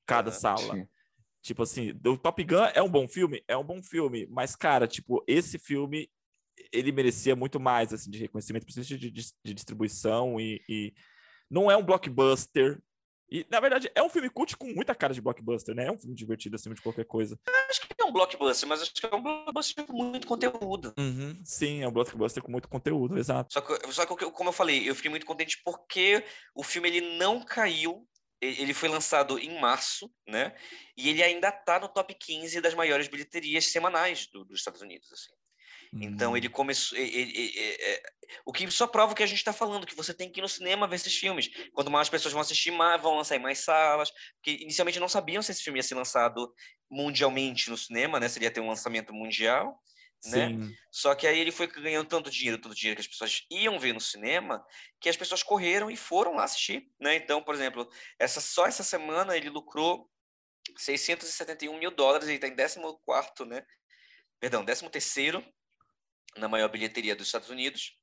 Cada 0.06 0.30
é, 0.30 0.34
sala. 0.34 0.74
Sim. 0.74 0.88
Tipo 1.42 1.62
assim, 1.62 1.90
o 2.04 2.16
Top 2.16 2.42
Gun 2.42 2.64
é 2.74 2.82
um 2.82 2.88
bom 2.88 3.08
filme, 3.08 3.42
é 3.48 3.56
um 3.56 3.64
bom 3.64 3.82
filme, 3.82 4.26
mas 4.30 4.54
cara, 4.54 4.86
tipo, 4.86 5.24
esse 5.26 5.58
filme 5.58 6.08
ele 6.72 6.92
merecia 6.92 7.34
muito 7.34 7.58
mais 7.58 7.92
assim 7.92 8.10
de 8.10 8.18
reconhecimento, 8.18 8.64
principalmente 8.64 8.98
de, 8.98 9.10
de, 9.10 9.32
de 9.44 9.54
distribuição 9.54 10.40
e, 10.40 10.62
e 10.68 10.94
não 11.50 11.70
é 11.70 11.76
um 11.76 11.84
blockbuster, 11.84 12.80
e, 13.32 13.46
na 13.48 13.60
verdade, 13.60 13.90
é 13.94 14.02
um 14.02 14.10
filme 14.10 14.28
cult 14.28 14.54
com 14.58 14.66
muita 14.66 14.94
cara 14.94 15.14
de 15.14 15.22
blockbuster, 15.22 15.74
né? 15.74 15.86
É 15.86 15.90
um 15.90 15.96
filme 15.96 16.14
divertido 16.14 16.56
acima 16.56 16.74
de 16.74 16.82
qualquer 16.82 17.06
coisa. 17.06 17.38
Acho 17.70 17.80
que 17.80 17.94
é 17.98 18.04
um 18.04 18.12
blockbuster, 18.12 18.68
mas 18.68 18.82
acho 18.82 18.92
que 18.92 19.06
é 19.06 19.14
um 19.14 19.22
blockbuster 19.22 19.86
com 19.86 20.04
muito 20.04 20.26
conteúdo. 20.26 20.92
Uhum, 20.98 21.40
sim, 21.42 21.82
é 21.82 21.88
um 21.88 21.92
blockbuster 21.92 22.42
com 22.42 22.52
muito 22.52 22.68
conteúdo, 22.68 23.18
exato. 23.18 23.54
Só 23.54 23.62
que, 23.62 23.90
só 23.90 24.04
que, 24.04 24.30
como 24.32 24.50
eu 24.50 24.52
falei, 24.52 24.86
eu 24.86 24.94
fiquei 24.94 25.10
muito 25.10 25.24
contente 25.24 25.62
porque 25.64 26.22
o 26.54 26.62
filme 26.62 26.90
ele 26.90 27.16
não 27.16 27.42
caiu 27.42 28.06
ele 28.42 28.74
foi 28.74 28.88
lançado 28.88 29.38
em 29.38 29.60
março, 29.60 30.12
né? 30.26 30.52
E 30.96 31.08
ele 31.08 31.22
ainda 31.22 31.48
está 31.48 31.78
no 31.78 31.88
top 31.88 32.12
15 32.12 32.60
das 32.60 32.74
maiores 32.74 33.06
bilheterias 33.06 33.66
semanais 33.66 34.26
do, 34.26 34.44
dos 34.44 34.58
Estados 34.58 34.82
Unidos, 34.82 35.10
assim. 35.12 35.30
Então 35.94 36.36
ele 36.36 36.48
hum. 36.48 36.52
começou. 36.52 36.96
Ele, 36.96 37.14
ele, 37.14 37.38
ele, 37.38 37.58
é, 37.58 38.02
o 38.46 38.52
que 38.52 38.70
só 38.70 38.86
prova 38.86 39.12
o 39.12 39.14
que 39.14 39.22
a 39.22 39.26
gente 39.26 39.38
está 39.38 39.52
falando, 39.52 39.86
que 39.86 39.94
você 39.94 40.14
tem 40.14 40.30
que 40.30 40.40
ir 40.40 40.42
no 40.42 40.48
cinema 40.48 40.86
ver 40.86 40.96
esses 40.96 41.14
filmes. 41.14 41.50
Quanto 41.72 41.90
mais 41.90 42.08
pessoas 42.08 42.32
vão 42.32 42.40
assistir, 42.40 42.70
mais, 42.70 43.00
vão 43.00 43.16
lançar 43.16 43.36
em 43.36 43.40
mais 43.40 43.58
salas. 43.58 44.10
Porque 44.36 44.62
inicialmente 44.62 44.98
não 44.98 45.08
sabiam 45.08 45.42
se 45.42 45.52
esse 45.52 45.62
filme 45.62 45.78
ia 45.78 45.82
ser 45.82 45.94
lançado 45.94 46.52
mundialmente 46.90 47.68
no 47.68 47.76
cinema, 47.76 48.18
né? 48.18 48.28
Se 48.28 48.38
ele 48.38 48.46
ia 48.46 48.50
ter 48.50 48.60
um 48.60 48.68
lançamento 48.68 49.12
mundial. 49.12 49.78
Né? 50.24 50.56
Só 50.88 51.16
que 51.16 51.26
aí 51.26 51.38
ele 51.40 51.50
foi 51.50 51.66
ganhando 51.66 52.06
tanto 52.06 52.30
dinheiro, 52.30 52.56
tanto 52.56 52.76
dinheiro 52.76 52.96
que 52.96 53.00
as 53.00 53.08
pessoas 53.08 53.44
iam 53.50 53.78
ver 53.78 53.92
no 53.92 54.00
cinema, 54.00 54.64
que 55.00 55.08
as 55.08 55.16
pessoas 55.16 55.42
correram 55.42 55.90
e 55.90 55.96
foram 55.96 56.34
lá 56.34 56.44
assistir, 56.44 56.88
né? 57.00 57.16
Então, 57.16 57.42
por 57.42 57.54
exemplo, 57.54 57.88
essa 58.20 58.40
só 58.40 58.66
essa 58.66 58.84
semana 58.84 59.36
ele 59.36 59.50
lucrou 59.50 60.08
671 60.76 61.76
mil 61.76 61.90
dólares, 61.90 62.28
ele 62.28 62.36
está 62.36 62.46
em 62.46 62.54
14 62.54 62.78
né? 63.46 63.66
Perdão, 64.38 64.64
13 64.64 64.88
terceiro 64.90 65.44
na 66.36 66.48
maior 66.48 66.68
bilheteria 66.68 67.16
dos 67.16 67.26
Estados 67.26 67.50
Unidos, 67.50 67.96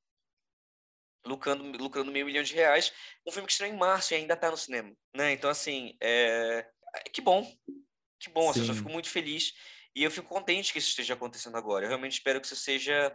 lucrando, 1.24 1.64
lucrando 1.78 2.12
meio 2.12 2.26
milhão 2.26 2.42
de 2.42 2.54
reais. 2.54 2.92
Um 3.26 3.32
filme 3.32 3.46
que 3.46 3.52
estreou 3.52 3.72
em 3.72 3.76
março 3.76 4.12
e 4.12 4.16
ainda 4.16 4.34
está 4.34 4.50
no 4.50 4.56
cinema. 4.56 4.92
Né? 5.14 5.32
Então, 5.32 5.50
assim, 5.50 5.96
é... 6.00 6.66
que 7.12 7.20
bom. 7.20 7.46
Que 8.18 8.28
bom, 8.28 8.50
assim, 8.50 8.68
eu 8.68 8.74
fico 8.74 8.90
muito 8.90 9.08
feliz. 9.08 9.54
E 9.94 10.04
eu 10.04 10.10
fico 10.10 10.28
contente 10.28 10.72
que 10.72 10.78
isso 10.78 10.90
esteja 10.90 11.14
acontecendo 11.14 11.56
agora. 11.56 11.84
Eu 11.84 11.88
realmente 11.88 12.12
espero 12.12 12.40
que 12.40 12.46
isso 12.46 12.56
seja 12.56 13.14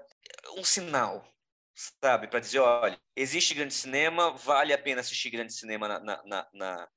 um 0.58 0.64
sinal, 0.64 1.26
sabe? 2.04 2.28
Para 2.28 2.40
dizer, 2.40 2.60
olha, 2.60 3.00
existe 3.16 3.54
grande 3.54 3.74
cinema, 3.74 4.32
vale 4.32 4.74
a 4.74 4.78
pena 4.78 5.02
assistir 5.02 5.30
grande 5.30 5.54
cinema 5.54 5.88
na, 5.88 6.00
na, 6.00 6.50
na, 6.54 6.90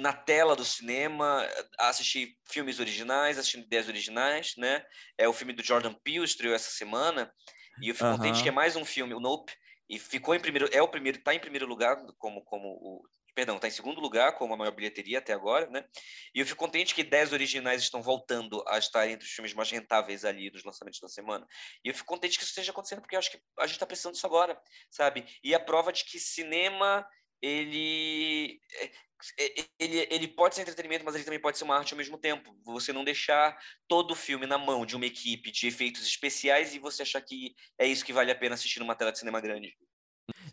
na 0.00 0.14
tela 0.14 0.56
do 0.56 0.64
cinema, 0.64 1.46
assistir 1.78 2.34
filmes 2.50 2.80
originais, 2.80 3.38
assistindo 3.38 3.64
ideias 3.64 3.86
originais, 3.86 4.54
né? 4.56 4.82
É 5.18 5.28
o 5.28 5.32
filme 5.32 5.52
do 5.52 5.62
Jordan 5.62 5.92
Peele, 5.92 6.24
estreou 6.24 6.54
essa 6.54 6.70
semana, 6.70 7.30
e 7.82 7.90
eu 7.90 7.94
fico 7.94 8.06
uhum. 8.06 8.16
contente 8.16 8.42
que 8.42 8.48
é 8.48 8.52
mais 8.52 8.76
um 8.76 8.84
filme, 8.84 9.12
o 9.12 9.20
Nope, 9.20 9.52
e 9.88 9.98
ficou 9.98 10.34
em 10.34 10.40
primeiro, 10.40 10.68
é 10.72 10.80
o 10.80 10.88
primeiro, 10.88 11.18
está 11.18 11.34
em 11.34 11.38
primeiro 11.38 11.66
lugar 11.66 11.96
como, 12.18 12.42
como 12.44 12.68
o, 12.68 13.02
perdão, 13.34 13.56
está 13.56 13.68
em 13.68 13.72
segundo 13.72 14.00
lugar 14.00 14.36
como 14.36 14.54
a 14.54 14.56
maior 14.56 14.72
bilheteria 14.72 15.18
até 15.18 15.32
agora, 15.32 15.68
né? 15.68 15.84
E 16.34 16.40
eu 16.40 16.46
fico 16.46 16.58
contente 16.58 16.94
que 16.94 17.04
10 17.04 17.32
originais 17.32 17.82
estão 17.82 18.00
voltando 18.00 18.64
a 18.68 18.78
estar 18.78 19.08
entre 19.08 19.26
os 19.26 19.32
filmes 19.32 19.52
mais 19.52 19.70
rentáveis 19.70 20.24
ali 20.24 20.50
dos 20.50 20.64
lançamentos 20.64 21.00
da 21.00 21.08
semana. 21.08 21.46
E 21.84 21.88
eu 21.88 21.94
fico 21.94 22.06
contente 22.06 22.38
que 22.38 22.44
isso 22.44 22.52
esteja 22.52 22.70
acontecendo 22.70 23.00
porque 23.00 23.16
eu 23.16 23.18
acho 23.18 23.30
que 23.30 23.40
a 23.58 23.66
gente 23.66 23.76
está 23.76 23.86
precisando 23.86 24.14
disso 24.14 24.26
agora, 24.26 24.58
sabe? 24.90 25.26
E 25.44 25.54
a 25.54 25.60
prova 25.60 25.92
de 25.92 26.04
que 26.04 26.18
cinema 26.18 27.06
ele 27.42 28.60
é, 29.38 29.60
é, 29.60 29.66
ele, 29.78 30.08
ele 30.10 30.28
pode 30.28 30.54
ser 30.54 30.62
entretenimento, 30.62 31.04
mas 31.04 31.14
ele 31.14 31.24
também 31.24 31.40
pode 31.40 31.58
ser 31.58 31.64
uma 31.64 31.76
arte 31.76 31.92
ao 31.92 31.98
mesmo 31.98 32.16
tempo. 32.18 32.54
Você 32.64 32.92
não 32.92 33.04
deixar 33.04 33.58
todo 33.86 34.12
o 34.12 34.16
filme 34.16 34.46
na 34.46 34.58
mão 34.58 34.86
de 34.86 34.96
uma 34.96 35.06
equipe 35.06 35.50
de 35.50 35.66
efeitos 35.66 36.02
especiais 36.02 36.74
e 36.74 36.78
você 36.78 37.02
achar 37.02 37.20
que 37.20 37.54
é 37.78 37.86
isso 37.86 38.04
que 38.04 38.12
vale 38.12 38.30
a 38.30 38.34
pena 38.34 38.54
assistir 38.54 38.80
numa 38.80 38.94
tela 38.94 39.12
de 39.12 39.18
cinema 39.18 39.40
grande. 39.40 39.76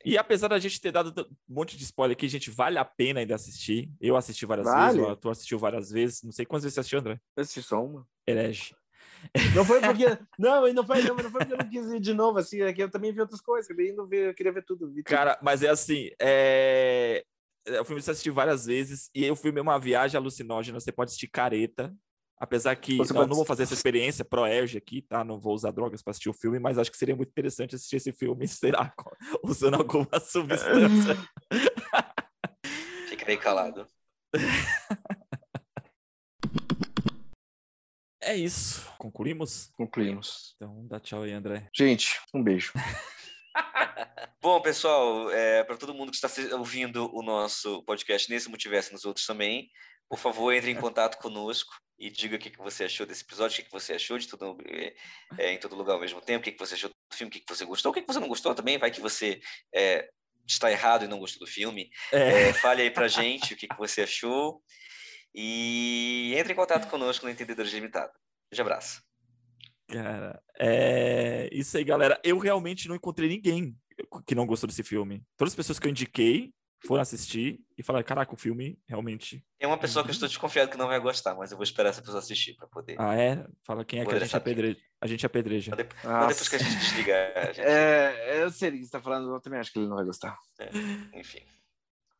E 0.03 0.17
apesar 0.17 0.47
da 0.47 0.59
gente 0.59 0.81
ter 0.81 0.91
dado 0.91 1.13
um 1.49 1.53
monte 1.53 1.77
de 1.77 1.83
spoiler 1.83 2.15
aqui, 2.15 2.27
gente, 2.27 2.49
vale 2.49 2.77
a 2.77 2.85
pena 2.85 3.19
ainda 3.19 3.35
assistir. 3.35 3.91
Eu 3.99 4.15
assisti 4.15 4.45
várias 4.45 4.65
vale. 4.65 5.01
vezes, 5.01 5.17
tu 5.19 5.29
assistiu 5.29 5.59
várias 5.59 5.91
vezes. 5.91 6.23
Não 6.23 6.31
sei 6.31 6.45
quantas 6.45 6.63
vezes 6.63 6.75
você 6.75 6.79
assistiu, 6.79 6.99
André? 6.99 7.19
Eu 7.35 7.41
assisti 7.41 7.61
só 7.61 7.83
uma. 7.83 8.07
Herege. 8.25 8.75
Não 9.55 9.65
foi 9.65 9.81
porque. 9.81 10.05
não, 10.37 10.73
não 10.73 10.85
foi, 10.85 11.01
não, 11.03 11.15
não 11.15 11.31
foi 11.31 11.41
porque 11.41 11.53
eu 11.53 11.57
não 11.57 11.69
quis 11.69 11.91
ir 11.91 11.99
de 11.99 12.13
novo, 12.13 12.39
assim, 12.39 12.61
é 12.61 12.73
que 12.73 12.83
eu 12.83 12.89
também 12.89 13.11
vi 13.11 13.21
outras 13.21 13.41
coisas, 13.41 13.69
eu, 13.69 13.95
não 13.95 14.07
vi, 14.07 14.17
eu 14.17 14.33
queria 14.33 14.51
ver 14.51 14.63
tudo, 14.63 14.87
vi 14.87 15.03
tudo. 15.03 15.15
Cara, 15.15 15.37
mas 15.41 15.63
é 15.63 15.69
assim, 15.69 16.09
é... 16.21 17.23
é 17.65 17.81
o 17.81 17.85
filme 17.85 18.01
você 18.01 18.11
assistiu 18.11 18.33
várias 18.33 18.65
vezes, 18.65 19.09
e 19.13 19.29
o 19.29 19.35
filme 19.35 19.59
é 19.59 19.61
uma 19.61 19.79
viagem 19.79 20.17
alucinógena, 20.17 20.79
você 20.79 20.91
pode 20.91 21.09
assistir 21.09 21.27
careta, 21.27 21.93
apesar 22.39 22.75
que 22.75 22.97
você 22.97 23.11
eu 23.11 23.15
pode... 23.15 23.29
não 23.29 23.35
vou 23.35 23.45
fazer 23.45 23.63
essa 23.63 23.73
experiência 23.73 24.23
pro 24.23 24.45
Erge 24.45 24.77
aqui, 24.77 25.01
tá? 25.01 25.23
Não 25.23 25.39
vou 25.39 25.53
usar 25.53 25.71
drogas 25.71 26.01
para 26.01 26.11
assistir 26.11 26.29
o 26.29 26.33
filme, 26.33 26.59
mas 26.59 26.77
acho 26.77 26.91
que 26.91 26.97
seria 26.97 27.15
muito 27.15 27.29
interessante 27.29 27.75
assistir 27.75 27.97
esse 27.97 28.11
filme, 28.11 28.47
será, 28.47 28.93
usando 29.43 29.75
alguma 29.75 30.19
substância. 30.19 31.17
Fica 33.09 33.29
aí 33.29 33.37
calado. 33.37 33.87
É 38.27 38.35
isso. 38.35 38.85
Concluímos? 38.97 39.71
Concluímos. 39.77 40.53
Então 40.57 40.85
dá 40.85 40.99
tchau 40.99 41.23
aí, 41.23 41.31
André. 41.31 41.69
Gente, 41.73 42.19
um 42.33 42.43
beijo. 42.43 42.73
Bom, 44.43 44.61
pessoal, 44.61 45.31
é, 45.31 45.63
para 45.63 45.77
todo 45.77 45.93
mundo 45.93 46.11
que 46.11 46.17
está 46.17 46.29
ouvindo 46.57 47.09
o 47.15 47.23
nosso 47.23 47.81
podcast 47.83 48.29
nesse 48.29 48.49
Multiverso 48.49 48.89
e 48.89 48.93
nos 48.93 49.05
outros 49.05 49.25
também, 49.25 49.69
por 50.09 50.19
favor, 50.19 50.53
entre 50.53 50.69
em 50.69 50.75
contato 50.75 51.17
conosco 51.19 51.73
e 51.97 52.09
diga 52.09 52.35
o 52.35 52.39
que, 52.39 52.49
que 52.49 52.57
você 52.57 52.83
achou 52.83 53.05
desse 53.05 53.23
episódio, 53.23 53.53
o 53.53 53.55
que, 53.55 53.63
que 53.63 53.71
você 53.71 53.93
achou 53.93 54.17
de 54.17 54.27
tudo 54.27 54.57
é, 55.37 55.53
em 55.53 55.57
todo 55.57 55.77
lugar 55.77 55.93
ao 55.93 56.01
mesmo 56.01 56.19
tempo, 56.19 56.41
o 56.41 56.43
que, 56.43 56.51
que 56.51 56.59
você 56.59 56.75
achou 56.75 56.89
do 56.89 57.15
filme, 57.17 57.29
o 57.29 57.31
que, 57.31 57.39
que 57.39 57.55
você 57.55 57.63
gostou, 57.63 57.91
o 57.91 57.93
que, 57.93 58.01
que 58.01 58.07
você 58.07 58.19
não 58.19 58.27
gostou 58.27 58.53
também, 58.53 58.77
vai 58.77 58.91
que 58.91 58.99
você 58.99 59.39
é, 59.73 60.09
está 60.45 60.69
errado 60.69 61.05
e 61.05 61.07
não 61.07 61.19
gostou 61.19 61.47
do 61.47 61.51
filme. 61.51 61.89
É. 62.11 62.49
É, 62.49 62.53
fale 62.53 62.81
aí 62.81 62.91
pra 62.91 63.07
gente 63.07 63.53
o 63.53 63.57
que, 63.57 63.69
que 63.69 63.77
você 63.77 64.01
achou. 64.01 64.61
E 65.39 66.33
entre 66.35 66.53
em 66.53 66.55
contato 66.55 66.89
conosco 66.89 67.23
no 67.23 67.31
Entendedores 67.31 67.71
Limitado. 67.71 68.11
Um 68.57 68.59
abraço. 68.59 69.03
Cara, 69.87 70.41
é 70.59 71.47
isso 71.51 71.77
aí, 71.77 71.83
galera. 71.83 72.19
Eu 72.23 72.39
realmente 72.39 72.87
não 72.87 72.95
encontrei 72.95 73.29
ninguém 73.29 73.77
que 74.25 74.33
não 74.33 74.47
gostou 74.47 74.67
desse 74.67 74.81
filme. 74.81 75.23
Todas 75.37 75.51
as 75.51 75.55
pessoas 75.55 75.77
que 75.77 75.85
eu 75.85 75.91
indiquei 75.91 76.51
foram 76.87 77.03
assistir 77.03 77.59
e 77.77 77.83
falaram: 77.83 78.03
caraca, 78.03 78.33
o 78.33 78.37
filme 78.37 78.79
realmente. 78.87 79.45
Tem 79.59 79.69
uma 79.69 79.77
pessoa 79.77 80.03
que 80.03 80.09
eu 80.09 80.13
estou 80.13 80.27
desconfiado 80.27 80.71
que 80.71 80.77
não 80.77 80.87
vai 80.87 80.99
gostar, 80.99 81.35
mas 81.35 81.51
eu 81.51 81.57
vou 81.57 81.63
esperar 81.63 81.89
essa 81.89 82.01
pessoa 82.01 82.17
assistir 82.17 82.55
para 82.55 82.67
poder. 82.67 82.95
Ah, 82.99 83.15
é? 83.15 83.45
Fala 83.63 83.85
quem 83.85 83.99
é 83.99 84.05
que 84.07 84.15
a 84.15 84.19
gente 84.19 84.35
apedreja. 84.35 84.79
A 84.99 85.05
gente 85.05 85.23
apedreja. 85.23 85.71
Mas 85.71 85.77
depois, 85.77 86.01
depois 86.01 86.49
que 86.49 86.55
a 86.55 86.59
gente 86.59 86.79
desligar. 86.79 87.45
Gente... 87.53 87.61
É, 87.61 88.41
eu 88.41 88.49
sei 88.49 88.69
o 88.69 88.71
que 88.71 88.77
você 88.79 88.85
está 88.85 88.99
falando, 88.99 89.31
eu 89.31 89.39
também 89.39 89.59
acho 89.59 89.71
que 89.71 89.77
ele 89.77 89.87
não 89.87 89.97
vai 89.97 90.05
gostar. 90.05 90.35
É, 90.57 90.69
enfim. 91.19 91.43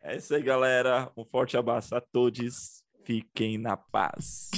É 0.03 0.15
isso 0.15 0.35
aí, 0.35 0.43
galera. 0.43 1.11
Um 1.17 1.25
forte 1.25 1.57
abraço 1.57 1.95
a 1.95 1.99
todos. 1.99 2.85
Fiquem 3.07 3.57
na 3.57 3.77
paz. 3.77 4.51